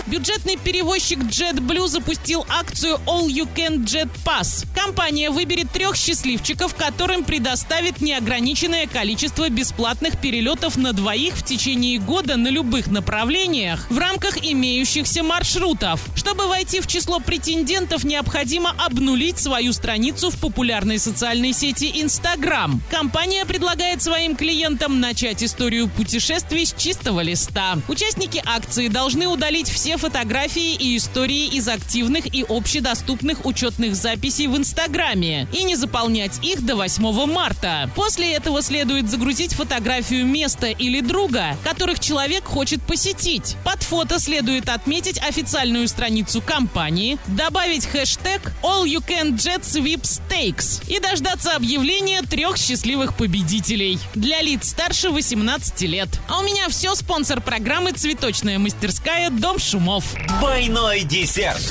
Бюджетный 0.06 0.56
перевозчик 0.56 1.18
JetBlue 1.18 1.88
запустил 1.88 2.46
акцию 2.48 3.00
All 3.06 3.26
You 3.26 3.48
Can 3.52 3.84
Jet 3.84 4.08
Pass. 4.24 4.64
Компания 4.72 5.30
выберет 5.30 5.72
трех 5.72 5.96
счастливчиков, 5.96 6.76
которым 6.76 7.24
предоставит 7.24 8.00
неограниченное 8.00 8.86
количество 8.86 9.48
бесплатных 9.48 10.20
перелетов 10.20 10.76
на 10.76 10.92
двоих 10.92 11.34
в 11.34 11.44
течение 11.44 11.98
года 11.98 12.36
на 12.36 12.46
любых 12.48 12.86
направлениях 12.86 13.75
в 13.90 13.98
рамках 13.98 14.38
имеющихся 14.42 15.22
маршрутов. 15.22 16.00
Чтобы 16.14 16.46
войти 16.46 16.80
в 16.80 16.86
число 16.86 17.20
претендентов, 17.20 18.04
необходимо 18.04 18.74
обнулить 18.78 19.38
свою 19.38 19.72
страницу 19.72 20.30
в 20.30 20.38
популярной 20.38 20.98
социальной 20.98 21.52
сети 21.52 21.90
Instagram. 22.02 22.80
Компания 22.90 23.44
предлагает 23.44 24.02
своим 24.02 24.36
клиентам 24.36 25.00
начать 25.00 25.42
историю 25.42 25.88
путешествий 25.88 26.66
с 26.66 26.74
чистого 26.74 27.20
листа. 27.20 27.78
Участники 27.88 28.42
акции 28.44 28.88
должны 28.88 29.26
удалить 29.26 29.68
все 29.68 29.96
фотографии 29.96 30.74
и 30.74 30.96
истории 30.96 31.46
из 31.46 31.68
активных 31.68 32.34
и 32.34 32.44
общедоступных 32.48 33.44
учетных 33.44 33.94
записей 33.94 34.46
в 34.46 34.56
Инстаграме 34.56 35.48
и 35.52 35.62
не 35.64 35.76
заполнять 35.76 36.44
их 36.44 36.64
до 36.64 36.76
8 36.76 37.26
марта. 37.26 37.90
После 37.94 38.32
этого 38.32 38.62
следует 38.62 39.10
загрузить 39.10 39.54
фотографию 39.54 40.26
места 40.26 40.68
или 40.68 41.00
друга, 41.00 41.56
которых 41.64 42.00
человек 42.00 42.44
хочет 42.44 42.82
посетить. 42.82 43.55
Под 43.64 43.82
фото 43.82 44.18
следует 44.18 44.68
отметить 44.68 45.18
официальную 45.18 45.88
страницу 45.88 46.40
компании, 46.40 47.18
добавить 47.26 47.86
хэштег 47.86 48.52
All 48.62 48.84
You 48.84 49.04
Can 49.06 49.34
Jet 49.36 49.62
Sweepstakes 49.62 50.84
и 50.88 51.00
дождаться 51.00 51.54
объявления 51.54 52.22
трех 52.22 52.56
счастливых 52.56 53.14
победителей 53.16 53.98
для 54.14 54.42
лиц 54.42 54.70
старше 54.70 55.10
18 55.10 55.80
лет. 55.82 56.08
А 56.28 56.40
у 56.40 56.42
меня 56.42 56.68
все, 56.68 56.94
спонсор 56.94 57.40
программы 57.40 57.92
«Цветочная 57.92 58.58
мастерская. 58.58 59.30
Дом 59.30 59.58
шумов». 59.58 60.04
Двойной 60.40 61.02
десерт. 61.02 61.62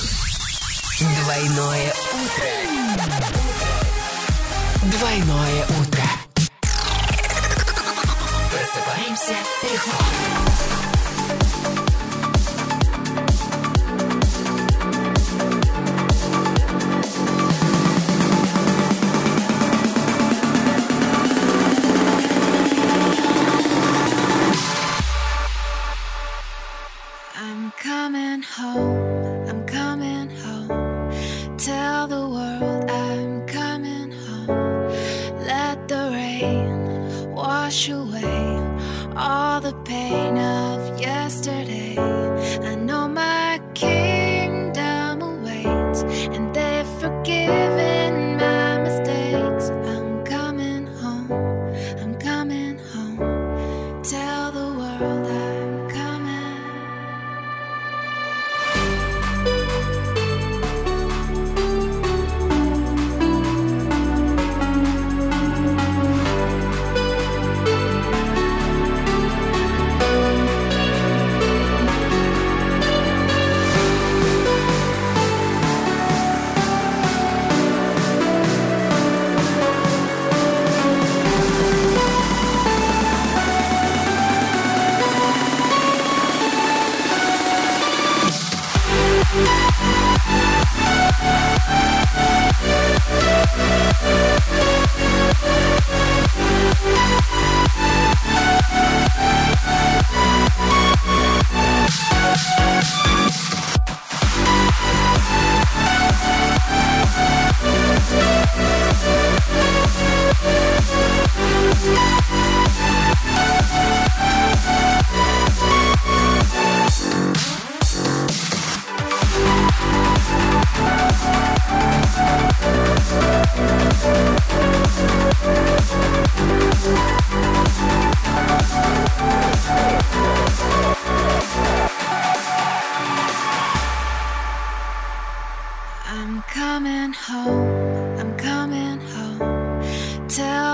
Двойное 0.99 1.93
утро. 2.13 2.95
Двойное 4.83 5.65
утро. 5.81 6.03
Просыпаемся 8.49 9.35
легко. 9.63 10.54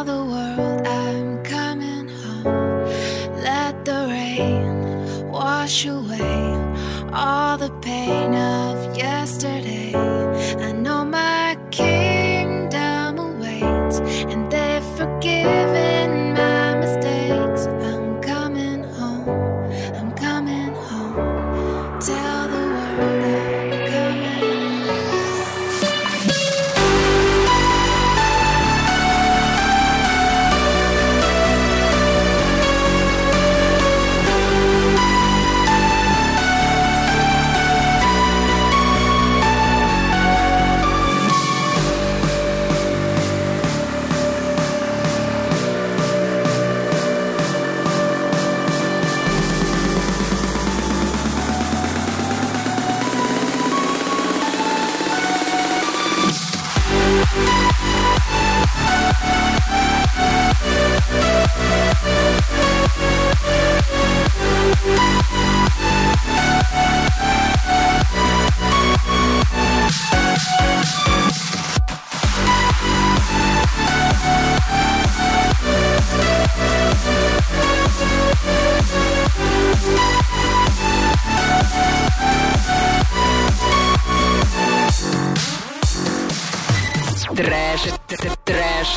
The 0.04 0.26
world 0.26 0.88
I'm 0.88 1.44
coming 1.44 2.10
home. 2.10 2.88
Let 3.44 3.86
the 3.86 4.08
rain 4.10 5.30
wash 5.30 5.86
away 5.86 6.58
all 7.14 7.56
the 7.56 7.70
pain 7.84 8.34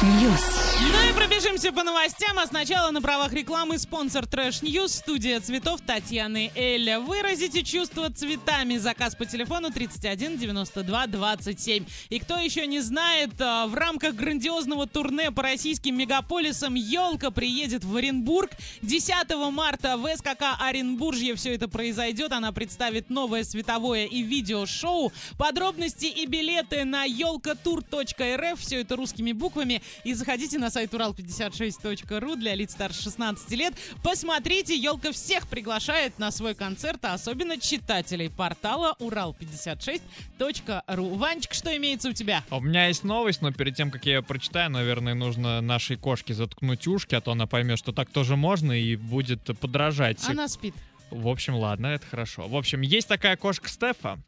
news. 0.05 0.41
Ну 0.81 1.11
и 1.11 1.13
пробежимся 1.13 1.73
по 1.73 1.83
новостям, 1.83 2.14
а 2.39 2.47
сначала 2.47 2.91
на 2.91 3.01
правах 3.01 3.33
рекламы 3.33 3.79
спонсор 3.79 4.27
Trash 4.27 4.63
News, 4.63 4.95
студия 4.95 5.41
цветов 5.41 5.81
Татьяны 5.81 6.51
Эля. 6.55 6.99
Выразите 6.99 7.63
чувство 7.63 8.11
цветами. 8.11 8.77
Заказ 8.77 9.15
по 9.15 9.25
телефону 9.25 9.71
31 9.71 10.39
92 10.39 11.07
27. 11.07 11.85
И 12.09 12.19
кто 12.19 12.39
еще 12.39 12.67
не 12.67 12.81
знает, 12.81 13.31
а, 13.41 13.67
в 13.67 13.75
рамках 13.75 14.15
грандиозного 14.15 14.87
турне 14.87 15.31
по 15.31 15.43
российским 15.43 15.97
мегаполисам 15.97 16.75
«Елка» 16.75 17.31
приедет 17.31 17.85
в 17.85 17.95
Оренбург. 17.95 18.51
10 18.83 19.51
марта 19.51 19.97
в 19.97 20.07
СКК 20.17 20.57
Оренбуржье 20.59 21.35
все 21.37 21.55
это 21.55 21.69
произойдет. 21.69 22.33
Она 22.33 22.53
представит 22.53 23.11
новое 23.11 23.45
световое 23.45 24.07
и 24.07 24.23
видеошоу. 24.23 25.13
Подробности 25.39 26.07
и 26.07 26.27
билеты 26.27 26.85
на 26.85 27.05
елкатур.рф. 27.05 28.61
Все 28.61 28.81
это 28.81 28.97
русскими 28.97 29.33
буквами. 29.33 29.83
И 30.05 30.15
заходите 30.15 30.59
на 30.59 30.71
сайт 30.71 30.93
урал56.ру 30.95 32.24
для 32.37 32.55
лиц 32.55 32.73
старше 32.73 33.03
16 33.03 33.51
лет. 33.53 33.75
Посмотрите, 34.03 34.75
елка 34.77 35.13
всех 35.13 35.47
приглашает 35.49 36.19
на 36.19 36.31
свой 36.31 36.55
концерт, 36.55 37.05
а 37.05 37.15
особенно 37.15 37.59
читателей 37.61 38.31
портала 38.31 38.97
урал56.ру. 39.01 41.15
Ванечка, 41.17 41.55
что 41.55 41.77
имеется 41.77 42.09
у 42.09 42.13
тебя? 42.13 42.43
А 42.51 42.57
У 42.57 42.61
меня 42.61 42.89
есть 42.89 43.05
новость, 43.05 43.43
но 43.43 43.53
перед 43.53 43.77
тем, 43.77 43.91
как 43.91 44.07
я 44.07 44.17
ее 44.17 44.23
прочитаю, 44.23 44.71
наверное, 44.71 45.15
нужно 45.15 45.61
нашей 45.61 45.97
кошке 45.97 46.35
заткнуть 46.35 46.87
ушки, 46.87 47.15
а 47.15 47.21
то 47.21 47.33
она 47.33 47.47
поймет, 47.47 47.79
что 47.79 47.93
так 47.93 48.11
тоже 48.11 48.37
можно 48.37 48.73
и 48.73 48.97
будет 48.97 49.43
подражать. 49.61 50.19
Она 50.29 50.49
спит. 50.49 50.75
В 51.11 51.29
общем, 51.29 51.55
ладно, 51.55 51.89
это 51.89 52.07
хорошо. 52.07 52.49
В 52.49 52.57
общем, 52.57 52.81
есть 52.81 53.09
такая 53.09 53.37
кошка 53.37 53.69
Стефа, 53.69 54.19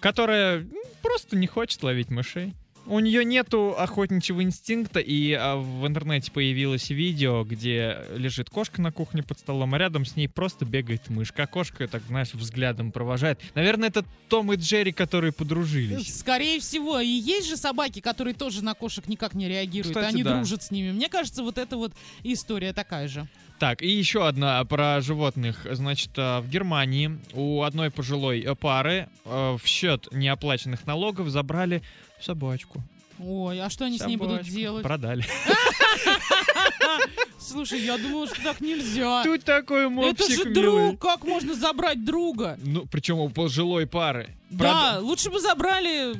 которая 0.00 0.60
м, 0.60 0.70
просто 1.02 1.36
не 1.36 1.46
хочет 1.46 1.82
ловить 1.82 2.10
мышей. 2.10 2.54
У 2.86 2.98
нее 2.98 3.24
нету 3.24 3.74
охотничьего 3.78 4.42
инстинкта, 4.42 5.00
и 5.00 5.32
а, 5.32 5.56
в 5.56 5.86
интернете 5.86 6.32
появилось 6.32 6.90
видео, 6.90 7.44
где 7.44 7.98
лежит 8.16 8.50
кошка 8.50 8.80
на 8.80 8.90
кухне 8.90 9.22
под 9.22 9.38
столом, 9.38 9.74
а 9.74 9.78
рядом 9.78 10.04
с 10.04 10.16
ней 10.16 10.28
просто 10.28 10.64
бегает 10.64 11.08
мышка. 11.08 11.44
А 11.44 11.46
кошка, 11.46 11.86
так 11.86 12.02
знаешь, 12.08 12.34
взглядом 12.34 12.90
провожает. 12.90 13.40
Наверное, 13.54 13.88
это 13.88 14.04
Том 14.28 14.52
и 14.52 14.56
Джерри, 14.56 14.92
которые 14.92 15.32
подружились. 15.32 16.18
Скорее 16.18 16.58
всего. 16.60 16.98
И 17.00 17.06
есть 17.06 17.48
же 17.48 17.56
собаки, 17.56 18.00
которые 18.00 18.34
тоже 18.34 18.64
на 18.64 18.74
кошек 18.74 19.06
никак 19.06 19.34
не 19.34 19.48
реагируют. 19.48 19.96
Кстати, 19.96 20.12
Они 20.12 20.22
да. 20.22 20.36
дружат 20.36 20.62
с 20.62 20.70
ними. 20.70 20.90
Мне 20.90 21.08
кажется, 21.08 21.42
вот 21.42 21.58
эта 21.58 21.76
вот 21.76 21.92
история 22.22 22.72
такая 22.72 23.08
же. 23.08 23.28
Так, 23.60 23.82
и 23.82 23.88
еще 23.88 24.26
одна 24.26 24.64
про 24.64 25.02
животных. 25.02 25.66
Значит, 25.70 26.12
а, 26.16 26.40
в 26.40 26.48
Германии 26.48 27.18
у 27.34 27.62
одной 27.62 27.90
пожилой 27.90 28.40
э, 28.40 28.54
пары 28.54 29.06
э, 29.26 29.58
в 29.62 29.66
счет 29.66 30.08
неоплаченных 30.12 30.86
налогов 30.86 31.28
забрали 31.28 31.82
собачку. 32.22 32.82
Ой, 33.18 33.60
а 33.60 33.68
что 33.68 33.84
они 33.84 33.98
с 33.98 34.06
ней 34.06 34.16
будут 34.16 34.38
Собачку. 34.38 34.56
делать? 34.56 34.82
Продали. 34.82 35.26
Слушай, 37.38 37.84
я 37.84 37.98
думала, 37.98 38.28
что 38.28 38.42
так 38.42 38.62
нельзя. 38.62 39.24
Тут 39.24 39.44
такой 39.44 39.82
Это 39.82 39.90
мопсик 39.90 40.30
же 40.30 40.48
милый. 40.48 40.54
друг, 40.54 40.98
как 40.98 41.24
можно 41.24 41.54
забрать 41.54 42.02
друга? 42.02 42.58
Ну, 42.62 42.86
причем 42.90 43.18
у 43.18 43.28
пожилой 43.28 43.86
пары. 43.86 44.30
Да, 44.48 45.00
лучше 45.00 45.30
бы 45.30 45.38
забрали 45.38 46.14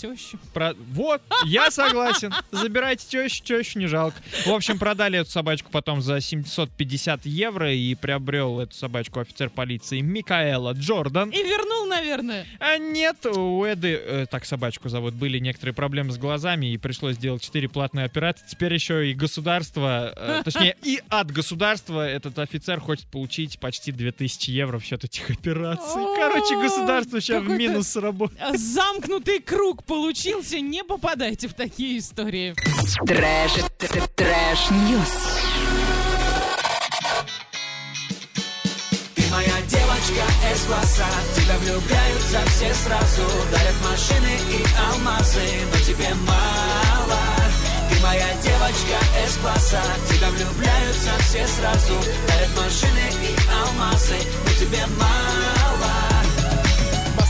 тещу. 0.00 0.38
Про- 0.54 0.74
Вот, 0.92 1.20
я 1.44 1.70
согласен. 1.70 2.32
Забирайте 2.52 3.06
тещу, 3.06 3.42
тещу 3.44 3.78
не 3.78 3.86
жалко. 3.86 4.16
В 4.46 4.50
общем, 4.50 4.78
продали 4.78 5.18
эту 5.18 5.30
собачку 5.30 5.70
потом 5.70 6.00
за 6.00 6.20
750 6.20 7.26
евро 7.26 7.72
и 7.72 7.94
приобрел 7.94 8.60
эту 8.60 8.74
собачку 8.74 9.20
офицер 9.20 9.50
полиции 9.50 10.00
Микаэла 10.00 10.72
Джордан. 10.72 11.30
И 11.30 11.42
вернул, 11.42 11.86
наверное. 11.86 12.46
А 12.60 12.78
нет, 12.78 13.24
у 13.26 13.64
Эды, 13.64 13.94
э, 14.00 14.26
так 14.30 14.44
собачку 14.44 14.88
зовут, 14.88 15.14
были 15.14 15.38
некоторые 15.38 15.74
проблемы 15.74 16.12
с 16.12 16.18
глазами, 16.18 16.72
и 16.72 16.78
пришлось 16.78 17.16
сделать 17.16 17.42
4 17.42 17.68
платные 17.68 18.04
операции. 18.06 18.44
Теперь 18.48 18.72
еще 18.74 19.10
и 19.10 19.14
государство, 19.14 20.12
э, 20.16 20.42
точнее, 20.44 20.76
и 20.82 21.00
от 21.08 21.30
государства 21.30 22.06
этот 22.08 22.38
офицер 22.38 22.80
хочет 22.80 23.06
получить 23.06 23.58
почти 23.58 23.92
2000 23.92 24.50
евро 24.50 24.78
в 24.78 24.84
счет 24.84 25.04
этих 25.04 25.30
операций. 25.30 26.02
Короче, 26.16 26.54
государство 26.56 27.20
сейчас 27.20 27.42
в 27.42 27.48
минус 27.48 27.96
работает. 27.96 28.58
Замкнутый 28.58 29.40
круг 29.40 29.84
получился. 29.88 30.60
Не 30.60 30.84
попадайте 30.84 31.48
в 31.48 31.54
такие 31.54 31.98
истории. 31.98 32.54
Trash, 33.06 33.52
trash, 34.14 34.70
news. 34.70 35.14
Ты 39.16 39.22
моя 39.32 39.60
девочка 39.66 40.24
из 40.52 40.62
класса 40.66 41.06
Тебя 41.34 41.56
влюбляются 41.58 42.40
все 42.46 42.72
сразу 42.74 43.22
Дарят 43.50 43.74
машины 43.82 44.32
и 44.52 44.64
алмазы 44.90 45.46
Но 45.72 45.78
тебе 45.80 46.14
мало 46.26 47.20
Ты 47.90 48.00
моя 48.00 48.28
девочка 48.42 48.98
из 49.26 49.36
класса 49.38 49.82
Тебя 50.08 50.30
влюбляются 50.30 51.10
все 51.22 51.46
сразу 51.46 51.94
Дарят 52.28 52.56
машины 52.56 53.04
и 53.22 53.36
алмазы 53.50 54.18
Но 54.44 54.52
тебе 54.52 54.86
мало 54.98 56.07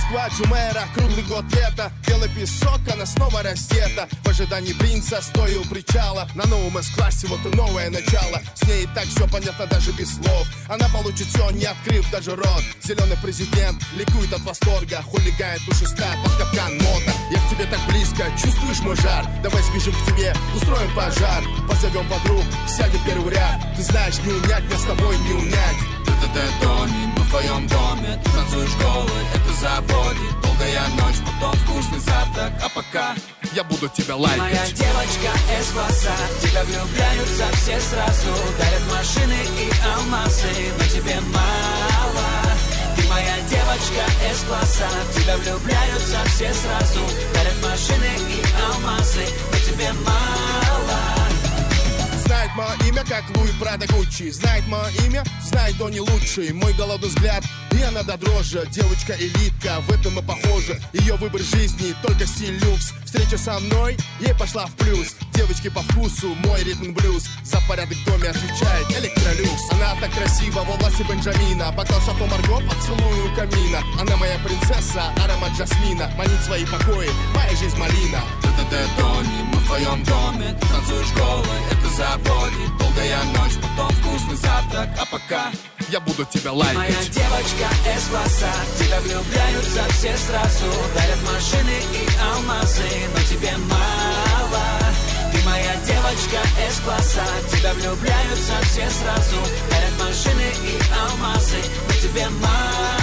Москва, 0.09 0.29
Джумера, 0.29 0.89
круглый 0.95 1.23
год 1.25 1.45
лета. 1.53 1.93
Белый 2.07 2.31
песок, 2.31 2.81
она 2.91 3.05
снова 3.05 3.43
раздета. 3.43 4.09
В 4.25 4.29
ожидании 4.29 4.73
принца, 4.73 5.21
стоя 5.21 5.59
у 5.59 5.65
причала. 5.65 6.27
На 6.35 6.47
новом 6.47 6.83
С-классе, 6.83 7.27
вот 7.27 7.41
и 7.45 7.55
новое 7.55 7.91
начало. 7.91 8.41
С 8.55 8.67
ней 8.67 8.85
и 8.85 8.87
так 8.95 9.05
все 9.05 9.29
понятно 9.29 9.67
даже 9.67 9.93
без 9.93 10.15
слов. 10.15 10.47
Она 10.69 10.89
получит 10.89 11.27
все, 11.27 11.51
не 11.51 11.67
открыв 11.67 12.11
даже 12.11 12.35
рот. 12.37 12.65
Зеленый 12.83 13.19
президент 13.23 13.83
ликует 13.97 14.33
от 14.33 14.41
восторга. 14.41 15.03
Хулигает 15.03 15.61
пушистая 15.67 16.17
под 16.25 16.33
капкан 16.37 16.73
мода 16.79 17.13
Я 17.31 17.39
к 17.41 17.51
тебе 17.51 17.67
так 17.67 17.81
близко, 17.89 18.25
чувствуешь 18.43 18.81
мой 18.81 18.97
жар? 18.97 19.27
Давай 19.43 19.63
сбежим 19.65 19.93
к 19.93 20.07
тебе, 20.07 20.35
устроим 20.57 20.95
пожар. 20.95 21.45
Позовем 21.69 22.09
подруг, 22.09 22.45
сядем 22.67 23.01
первый 23.05 23.35
ряд. 23.35 23.61
Ты 23.77 23.83
знаешь, 23.83 24.19
не 24.25 24.33
унять, 24.33 24.65
меня 24.65 24.79
с 24.79 24.85
тобой 24.85 25.19
не 25.19 25.33
унять. 25.35 25.77
Это 26.09 26.67
доме, 26.67 27.13
мы 27.17 27.23
в 27.23 27.31
твоем 27.31 27.67
доме. 27.67 28.21
Ты 28.25 28.31
танцуешь 28.31 28.75
голый, 28.77 29.25
это 29.35 29.53
заводит 29.99 30.41
Долгая 30.43 30.89
ночь, 31.01 31.17
потом 31.25 31.55
вкусный 31.61 31.99
завтрак 31.99 32.53
А 32.63 32.69
пока 32.69 33.15
я 33.55 33.65
буду 33.65 33.89
тебя 33.89 34.15
Ты 34.15 34.21
моя 34.21 34.39
лайкать 34.39 34.75
девочка 34.75 35.31
из 35.59 35.71
класса 35.73 36.13
В 36.39 36.43
Тебя 36.43 36.65
влюбляются 36.65 37.47
все 37.57 37.81
сразу. 37.81 38.29
Дарят 38.59 38.83
машины 38.91 39.39
и 39.59 39.71
алмазы 39.95 40.49
Но 40.79 40.85
тебе 40.85 41.21
мало. 41.33 42.29
Ты 42.97 43.09
моя 43.09 43.37
девочка 43.49 44.05
С-класса 44.35 44.89
В 45.11 45.21
тебя 45.21 45.37
влюбляются 45.37 46.19
все 46.27 46.53
сразу. 46.53 47.01
Дарят 47.35 47.63
машины 47.63 48.11
и 48.31 48.63
алмазы 48.63 49.25
Но 49.53 49.59
тебе 49.59 49.93
мало 50.05 51.18
Знает 52.29 52.51
мое 52.57 52.77
имя, 52.87 53.05
как 53.09 53.25
Луи 53.39 53.51
Прада 53.59 53.87
Гуччи. 53.87 54.31
Знает 54.31 54.63
мое 54.69 54.91
имя, 55.07 55.25
знает, 55.43 55.77
кто 55.77 55.89
не 55.89 56.01
лучший. 56.01 56.53
Мой 56.53 56.75
голодный 56.75 57.09
взгляд, 57.09 57.43
и 57.73 57.83
она 57.83 58.03
до 58.03 58.19
дрожи. 58.19 58.69
Девочка 58.71 59.15
элитка, 59.19 59.81
в 59.81 59.91
этом 59.91 60.13
мы 60.13 60.23
похожи 60.23 60.79
Ее 60.93 61.15
выбор 61.15 61.41
жизни, 61.41 61.95
только 62.03 62.27
стиль 62.27 62.59
люкс. 62.59 62.93
Встреча 63.07 63.39
со 63.39 63.59
мной, 63.61 63.97
ей 64.21 64.35
пошла 64.35 64.67
в 64.67 64.73
плюс. 64.75 65.17
Девочки 65.33 65.71
по 65.71 65.81
вкусу, 65.81 66.35
мой 66.45 66.63
ритм 66.65 66.93
блюз. 66.93 67.25
За 67.45 67.63
порядок 67.67 67.97
в 67.97 68.05
доме 68.05 68.29
отвечает 68.29 68.91
электролюкс. 68.91 69.71
Она 69.71 69.95
так 69.99 70.13
красива, 70.13 70.65
во 70.65 70.77
власти 70.77 71.07
Бенджамина. 71.09 71.73
Бокал 71.73 71.99
шато 72.03 72.27
Марго, 72.27 72.61
поцелую 72.69 73.35
камина. 73.37 73.83
Она 73.99 74.19
моя 74.19 74.39
принцесса, 74.41 75.15
аромат 75.25 75.57
жасмина. 75.57 76.13
Манит 76.19 76.45
свои 76.45 76.67
покои, 76.67 77.09
моя 77.35 77.57
жизнь 77.57 77.79
малина. 77.79 78.21
Т-т-т, 78.43 78.87
Тони, 78.99 79.58
твоем 79.69 80.03
доме. 80.05 80.57
Ты 80.61 80.67
танцуешь 80.67 81.13
голый, 81.13 81.61
это 81.71 81.89
заводит. 81.97 82.71
Долгая 82.79 83.23
ночь, 83.37 83.57
потом 83.63 83.91
вкусный 83.97 84.37
завтрак. 84.37 84.89
А 84.99 85.05
пока 85.07 85.53
я 85.91 86.01
буду 86.01 86.25
тебя 86.25 86.53
лайкать. 86.53 86.77
Моя 86.77 87.03
девочка 87.05 87.69
С-класса 88.01 88.51
В 88.75 88.79
тебя 88.79 89.01
влюбляются 89.01 89.83
все 89.93 90.17
сразу. 90.17 90.67
Дарят 90.95 91.23
машины 91.33 91.77
и 91.93 92.03
алмазы 92.33 92.89
Но 93.15 93.21
тебе 93.31 93.53
мало. 93.69 94.65
Ты 95.33 95.39
моя 95.45 95.75
девочка 95.87 96.41
С-класса 96.73 97.25
В 97.47 97.57
тебя 97.57 97.73
влюбляются 97.75 98.55
все 98.65 98.89
сразу. 98.91 99.37
Дарят 99.71 99.95
машины 100.01 100.49
и 100.65 100.81
алмазы 100.99 101.61
Но 101.87 101.95
тебе 102.01 102.29
мало 102.41 102.98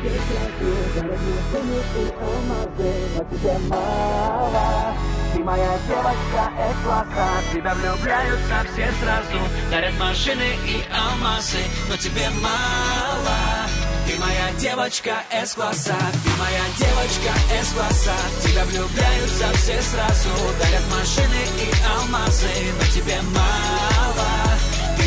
Ты 0.00 0.08
моя 5.42 5.78
девочка 5.88 6.52
С-класса 6.80 7.26
В 7.42 7.52
тебя 7.52 7.74
влюбляются 7.74 8.56
все 8.72 8.92
сразу 9.02 9.38
Дарят 9.72 9.98
машины 9.98 10.54
и 10.66 10.84
алмазы 10.94 11.58
Но 11.88 11.96
тебе 11.96 12.30
мало 12.40 13.66
Ты 14.06 14.16
моя 14.20 14.52
девочка 14.58 15.16
С-класса 15.44 15.96
Ты 16.12 16.30
моя 16.38 16.64
девочка 16.78 17.32
С-класса 17.64 18.14
тебя 18.44 18.64
влюбляются 18.66 19.52
все 19.54 19.82
сразу 19.82 20.28
Дарят 20.60 20.84
машины 20.92 21.42
и 21.58 21.72
алмазы 21.96 22.46
Но 22.78 22.84
тебе 22.94 23.20
мало 23.34 24.07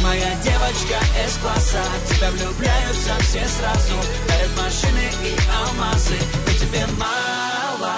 моя 0.02 0.36
девочка 0.42 1.00
С-класса 1.28 1.84
В 2.06 2.16
тебя 2.16 2.32
влюбляются 2.32 3.16
все 3.22 3.46
сразу 3.48 3.94
Дарят 4.28 4.58
машины 4.58 5.10
и 5.26 5.36
алмазы 5.54 6.18
Но 6.46 6.54
тебе 6.54 6.86
мало 6.98 7.96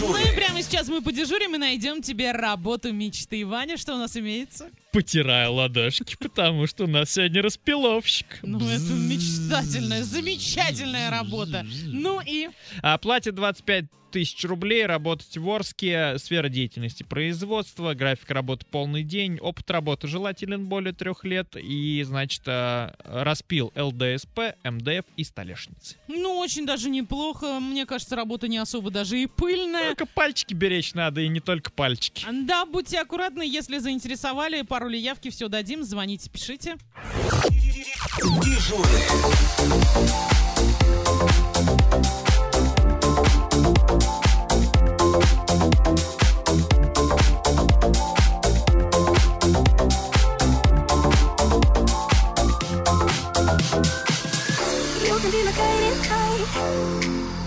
Ну 0.00 0.16
и 0.16 0.34
прямо 0.34 0.62
сейчас 0.62 0.88
мы 0.88 1.02
подежурим 1.02 1.54
и 1.54 1.58
найдем 1.58 2.02
тебе 2.02 2.32
работу 2.32 2.92
мечты. 2.92 3.46
Ваня, 3.46 3.76
что 3.76 3.94
у 3.94 3.98
нас 3.98 4.16
имеется? 4.16 4.70
Потираю 4.96 5.52
ладошки, 5.52 6.16
потому 6.18 6.66
что 6.66 6.84
у 6.84 6.86
нас 6.86 7.10
сегодня 7.12 7.42
распиловщик. 7.42 8.38
Ну, 8.42 8.66
это 8.66 8.94
мечтательная, 8.94 10.02
замечательная 10.02 11.10
работа. 11.10 11.66
Ну 11.84 12.22
и... 12.24 12.48
А 12.80 12.96
платят 12.96 13.34
25 13.34 13.84
тысяч 14.16 14.44
рублей, 14.44 14.86
работать 14.86 15.36
в 15.36 15.46
Орске, 15.50 16.18
сфера 16.18 16.48
деятельности 16.48 17.02
производства, 17.02 17.92
график 17.92 18.30
работы 18.30 18.64
полный 18.64 19.02
день, 19.02 19.38
опыт 19.40 19.70
работы 19.70 20.08
желателен 20.08 20.64
более 20.64 20.94
трех 20.94 21.24
лет 21.24 21.54
и, 21.54 22.02
значит, 22.02 22.40
э, 22.46 22.92
распил 23.04 23.74
ЛДСП, 23.76 24.56
МДФ 24.64 25.04
и 25.18 25.24
столешницы. 25.24 25.96
Ну, 26.08 26.38
очень 26.38 26.64
даже 26.64 26.88
неплохо. 26.88 27.60
Мне 27.60 27.84
кажется, 27.84 28.16
работа 28.16 28.48
не 28.48 28.56
особо 28.56 28.90
даже 28.90 29.20
и 29.20 29.26
пыльная. 29.26 29.88
Только 29.88 30.06
пальчики 30.06 30.54
беречь 30.54 30.94
надо, 30.94 31.20
и 31.20 31.28
не 31.28 31.40
только 31.40 31.70
пальчики. 31.70 32.24
Да, 32.46 32.64
будьте 32.64 32.98
аккуратны, 32.98 33.42
если 33.42 33.76
заинтересовали, 33.76 34.62
пару 34.62 34.85
ли 34.88 34.98
явки 34.98 35.30
все 35.30 35.48
дадим, 35.48 35.82
звоните, 35.84 36.30
пишите. 36.30 36.76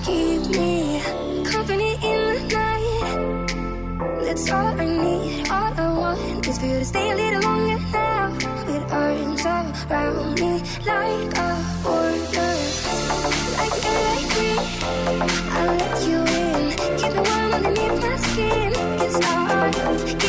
Keep 0.06 0.42
me 0.58 1.02
company 1.44 1.92
in 2.10 2.20
the 2.34 2.40
night. 2.56 4.24
That's 4.24 4.50
all 4.52 4.74
I 4.80 4.86
need. 4.86 5.49
All 6.50 6.56
I 6.56 6.60
for 6.60 6.66
you 6.66 6.80
to 6.80 6.86
stay 6.86 7.12
a 7.12 7.16
little 7.16 7.42
longer 7.42 7.78
now. 7.92 8.32
With 8.66 8.92
arms 8.92 9.46
around 9.46 10.40
me 10.40 10.54
like 10.84 11.38
a 11.38 11.50
border. 11.84 12.54
Like 13.60 13.76
the 13.86 13.92
breathe. 14.34 14.68
I'll 15.54 15.76
let 15.78 15.96
you 16.08 16.20
in. 16.42 16.72
Keep 16.98 17.14
it 17.14 17.28
warm 17.30 17.54
underneath 17.54 18.02
my 18.02 18.16
skin. 18.18 18.74
It's 19.00 19.16
all 19.28 20.29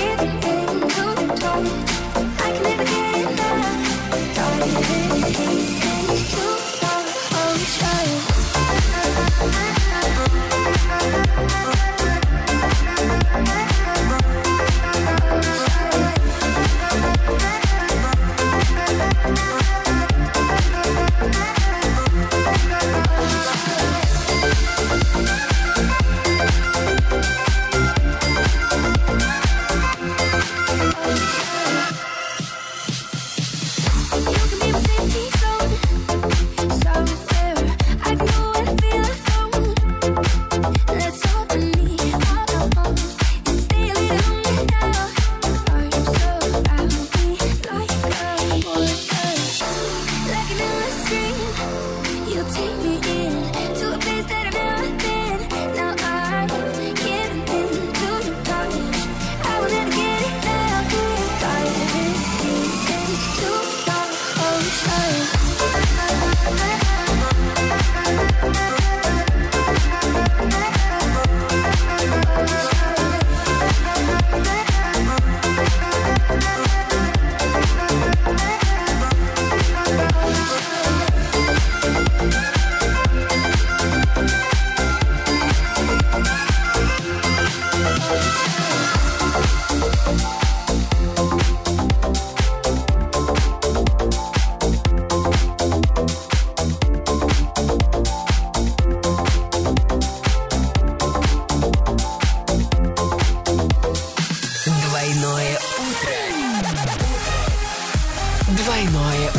Двойное 105.10 105.58
утро. 105.76 106.14
Двойное 108.46 109.30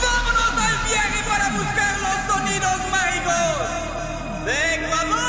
Vámonos 0.00 0.52
al 0.56 0.78
viaje 0.88 1.22
para 1.28 1.50
buscar 1.50 2.00
los 2.00 2.34
sonidos 2.34 2.78
mágicos 2.90 4.46
de 4.46 4.74
Ecuador. 4.76 5.27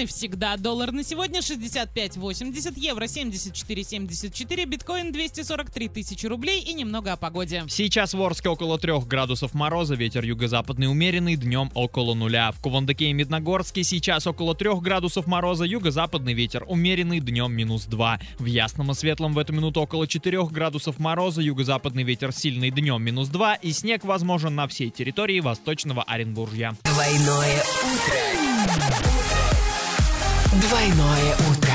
Цены 0.00 0.06
всегда. 0.06 0.56
Доллар 0.56 0.92
на 0.92 1.02
сегодня 1.02 1.40
65,80, 1.40 2.74
евро 2.76 3.04
74,74, 3.04 4.64
биткоин 4.66 5.12
243 5.12 5.88
тысячи 5.88 6.26
рублей 6.26 6.62
и 6.62 6.72
немного 6.72 7.12
о 7.12 7.16
погоде. 7.16 7.64
Сейчас 7.68 8.14
в 8.14 8.22
Орске 8.22 8.48
около 8.48 8.78
3 8.78 9.00
градусов 9.06 9.54
мороза, 9.54 9.94
ветер 9.94 10.24
юго-западный 10.24 10.88
умеренный, 10.88 11.36
днем 11.36 11.70
около 11.74 12.14
нуля. 12.14 12.52
В 12.52 12.60
Кувандыке 12.60 13.06
и 13.06 13.12
Медногорске 13.12 13.84
сейчас 13.84 14.26
около 14.26 14.54
3 14.54 14.80
градусов 14.80 15.26
мороза, 15.26 15.64
юго-западный 15.64 16.34
ветер 16.34 16.64
умеренный, 16.66 17.20
днем 17.20 17.52
минус 17.52 17.84
2. 17.84 18.20
В 18.38 18.44
Ясном 18.44 18.90
и 18.92 18.94
Светлом 18.94 19.34
в 19.34 19.38
эту 19.38 19.52
минуту 19.52 19.80
около 19.80 20.06
4 20.06 20.46
градусов 20.46 20.98
мороза, 20.98 21.42
юго-западный 21.42 22.04
ветер 22.04 22.32
сильный, 22.32 22.70
днем 22.70 23.02
минус 23.02 23.28
2 23.28 23.54
и 23.56 23.72
снег 23.72 24.04
возможен 24.04 24.54
на 24.54 24.66
всей 24.66 24.90
территории 24.90 25.40
Восточного 25.40 26.02
Оренбуржья. 26.02 26.76
Двойное 26.84 27.62
утро. 27.82 29.39
Двойное 30.53 31.35
утро. 31.49 31.73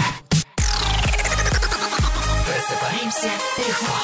Просыпаемся 2.47 3.31
легко. 3.59 3.95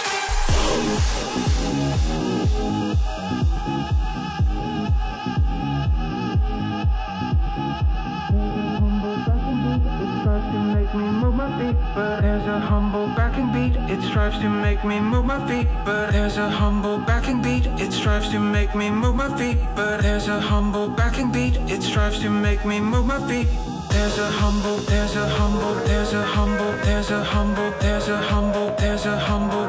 But 11.94 12.20
there's 12.20 12.46
a 12.46 12.60
humble 12.60 13.06
backing 13.16 13.52
beat. 13.52 13.76
It 13.90 14.02
strives 14.02 14.38
to 14.40 14.48
make 14.50 14.84
me 14.84 15.00
move 15.00 15.24
my 15.24 15.46
feet. 15.48 15.66
But 15.84 16.12
there's 16.12 16.36
a 16.36 16.50
humble 16.50 16.98
backing 16.98 17.40
beat. 17.42 17.66
It 17.78 17.92
strives 17.92 18.28
to 18.30 18.38
make 18.38 18.74
me 18.74 18.90
move 18.90 19.16
my 19.16 19.34
feet. 19.38 19.58
But 19.74 20.02
there's 20.02 20.28
a 20.28 20.40
humble 20.40 20.88
backing 20.88 21.32
beat. 21.32 21.56
It 21.68 21.82
strives 21.82 22.20
to 22.20 22.28
make 22.28 22.64
me 22.64 22.80
move 22.80 23.06
my 23.06 23.18
feet. 23.26 23.48
There's 23.91 24.17
a 24.17 24.31
humble, 24.31 24.77
there's 24.89 25.15
a 25.15 25.27
humble, 25.27 25.75
there's 25.85 26.13
a 26.13 26.23
humble, 26.23 26.71
there's 26.85 27.11
a 27.11 27.23
humble, 27.23 27.71
there's 27.79 28.07
a 28.07 28.17
humble, 28.17 28.73
there's 28.79 29.05
a 29.05 29.17
humble, 29.17 29.60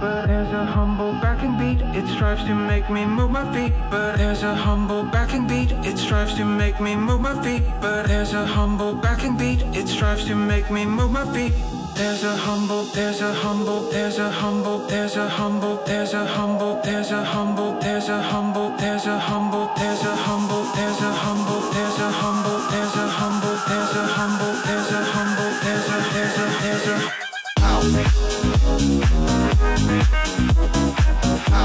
But 0.00 0.26
there's 0.26 0.52
a 0.52 0.64
humble 0.64 1.12
backing 1.20 1.56
beat. 1.58 1.80
It 1.94 2.06
strives 2.08 2.44
to 2.44 2.54
make 2.54 2.88
me 2.90 3.04
move 3.04 3.30
my 3.30 3.44
feet. 3.52 3.72
But 3.90 4.16
there's 4.16 4.42
a 4.42 4.54
humble 4.54 5.04
backing 5.04 5.46
beat. 5.46 5.72
It 5.84 5.98
strives 5.98 6.34
to 6.34 6.44
make 6.44 6.80
me 6.80 6.96
move 6.96 7.20
my 7.20 7.40
feet. 7.42 7.62
But 7.80 8.08
there's 8.08 8.32
a 8.32 8.44
humble 8.46 8.94
backing 8.94 9.36
beat. 9.36 9.62
It 9.74 9.88
strives 9.88 10.24
to 10.26 10.34
make 10.34 10.70
me 10.70 10.84
move 10.84 11.10
my 11.10 11.24
feet. 11.32 11.52
There's 11.94 12.24
a 12.24 12.34
humble, 12.34 12.84
there's 12.84 13.20
a 13.20 13.34
humble, 13.34 13.90
there's 13.90 14.18
a 14.18 14.30
humble, 14.30 14.78
there's 14.88 15.16
a 15.16 15.28
humble, 15.28 15.76
there's 15.84 16.14
a 16.14 16.24
humble, 16.24 16.80
there's 16.82 17.10
a 17.10 17.22
humble, 17.22 17.78
there's 17.80 18.08
a 18.08 18.18
humble, 18.18 18.70
there's 18.78 19.06
a 19.06 19.18
humble, 19.18 19.68
there's 19.76 20.00
a 20.00 20.14
humble, 20.16 20.62
there's 20.74 21.00
a 21.02 21.12
humble, 21.12 21.60
there's 21.70 21.98
a 22.00 22.10
humble, 22.10 22.58
there's 22.72 22.96
a 22.96 23.08
humble, 23.20 23.54
there's 23.68 23.94
a 23.94 24.06
humble, 24.18 24.52
there's 24.64 24.90
a 24.90 25.04
humble, 25.04 25.31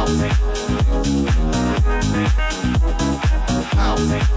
House. 0.08 0.32
House. 3.76 4.28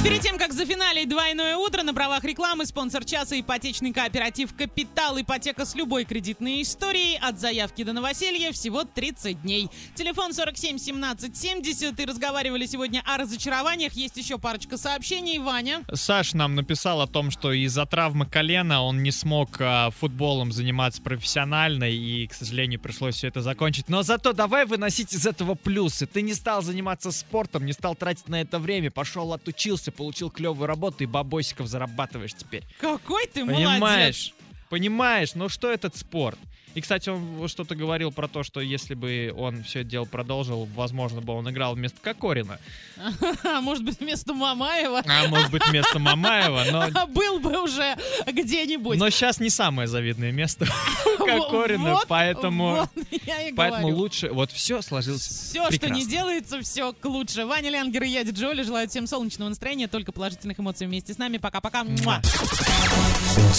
И 0.00 0.02
перед 0.02 0.22
тем, 0.22 0.38
как 0.38 0.54
зафиналить 0.54 1.10
двойное 1.10 1.58
утро, 1.58 1.82
на 1.82 1.92
правах 1.92 2.24
рекламы 2.24 2.64
спонсор 2.64 3.04
часа 3.04 3.38
ипотечный 3.38 3.92
кооператив 3.92 4.54
«Капитал». 4.56 5.20
Ипотека 5.20 5.66
с 5.66 5.74
любой 5.74 6.06
кредитной 6.06 6.62
историей. 6.62 7.18
От 7.20 7.38
заявки 7.38 7.84
до 7.84 7.92
новоселья 7.92 8.50
всего 8.52 8.84
30 8.84 9.42
дней. 9.42 9.68
Телефон 9.94 10.32
47 10.32 10.78
17 10.78 11.36
70. 11.36 12.00
И 12.00 12.04
разговаривали 12.06 12.64
сегодня 12.64 13.02
о 13.04 13.18
разочарованиях. 13.18 13.92
Есть 13.92 14.16
еще 14.16 14.38
парочка 14.38 14.78
сообщений. 14.78 15.38
Ваня. 15.38 15.82
Саш 15.92 16.32
нам 16.32 16.54
написал 16.54 17.02
о 17.02 17.06
том, 17.06 17.30
что 17.30 17.52
из-за 17.52 17.84
травмы 17.84 18.24
колена 18.24 18.82
он 18.82 19.02
не 19.02 19.10
смог 19.10 19.60
а, 19.60 19.90
футболом 19.90 20.50
заниматься 20.50 21.02
профессионально, 21.02 21.90
и, 21.90 22.26
к 22.26 22.32
сожалению, 22.32 22.80
пришлось 22.80 23.16
все 23.16 23.28
это 23.28 23.42
закончить. 23.42 23.90
Но 23.90 24.02
зато 24.02 24.32
давай 24.32 24.64
выносить 24.64 25.12
из 25.12 25.26
этого 25.26 25.56
плюсы. 25.56 26.06
Ты 26.06 26.22
не 26.22 26.32
стал 26.32 26.62
заниматься 26.62 27.12
спортом, 27.12 27.66
не 27.66 27.74
стал 27.74 27.94
тратить 27.94 28.28
на 28.28 28.40
это 28.40 28.58
время, 28.58 28.90
пошел 28.90 29.34
отучился, 29.34 29.89
получил 29.90 30.30
клевую 30.30 30.66
работу 30.66 31.04
и 31.04 31.06
бабосиков 31.06 31.66
зарабатываешь 31.66 32.34
теперь. 32.34 32.64
Какой 32.78 33.26
ты 33.26 33.44
Понимаешь? 33.44 33.80
молодец. 33.80 34.32
Понимаешь, 34.68 35.34
ну 35.34 35.48
что 35.48 35.70
этот 35.70 35.96
спорт? 35.96 36.38
И, 36.74 36.80
кстати, 36.80 37.08
он 37.08 37.48
что-то 37.48 37.74
говорил 37.74 38.12
про 38.12 38.28
то, 38.28 38.42
что 38.44 38.60
если 38.60 38.94
бы 38.94 39.34
он 39.36 39.62
все 39.64 39.80
это 39.80 39.90
дело 39.90 40.04
продолжил, 40.04 40.68
возможно 40.76 41.20
бы 41.20 41.32
он 41.32 41.50
играл 41.50 41.74
вместо 41.74 41.98
Кокорина. 42.00 42.58
Может 43.62 43.84
быть, 43.84 43.98
вместо 43.98 44.34
Мамаева. 44.34 45.02
А 45.06 45.26
может 45.28 45.50
быть, 45.50 45.66
вместо 45.66 45.98
Мамаева, 45.98 46.64
но 46.70 47.06
Был 47.08 47.40
бы 47.40 47.60
уже 47.62 47.96
где-нибудь. 48.26 48.98
Но 48.98 49.10
сейчас 49.10 49.40
не 49.40 49.50
самое 49.50 49.88
завидное 49.88 50.30
место 50.32 50.66
у 51.18 51.24
Кокорина, 51.24 51.94
Вот, 51.94 52.06
поэтому, 52.08 52.86
вот, 52.94 53.06
я 53.26 53.48
и 53.48 53.52
поэтому 53.52 53.88
говорю. 53.88 53.96
лучше. 53.98 54.30
Вот 54.30 54.52
все 54.52 54.80
сложилось 54.82 55.22
Все, 55.26 55.62
что 55.62 55.70
прекрасно. 55.70 55.94
не 55.94 56.06
делается, 56.06 56.60
все 56.60 56.92
к 56.92 57.04
лучше. 57.04 57.46
Ваня 57.46 57.70
Лянгер 57.70 58.04
и 58.04 58.08
я, 58.08 58.22
Диджоли, 58.22 58.62
желаю 58.62 58.88
всем 58.88 59.06
солнечного 59.06 59.48
настроения, 59.48 59.88
только 59.88 60.12
положительных 60.12 60.60
эмоций 60.60 60.86
вместе 60.86 61.14
с 61.14 61.18
нами. 61.18 61.38
Пока-пока. 61.38 61.82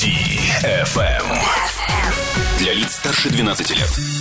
DFM. 0.02 1.26
Для 2.60 2.74
лиц 2.74 3.01
старше 3.02 3.30
12 3.32 3.72
лет. 3.72 4.12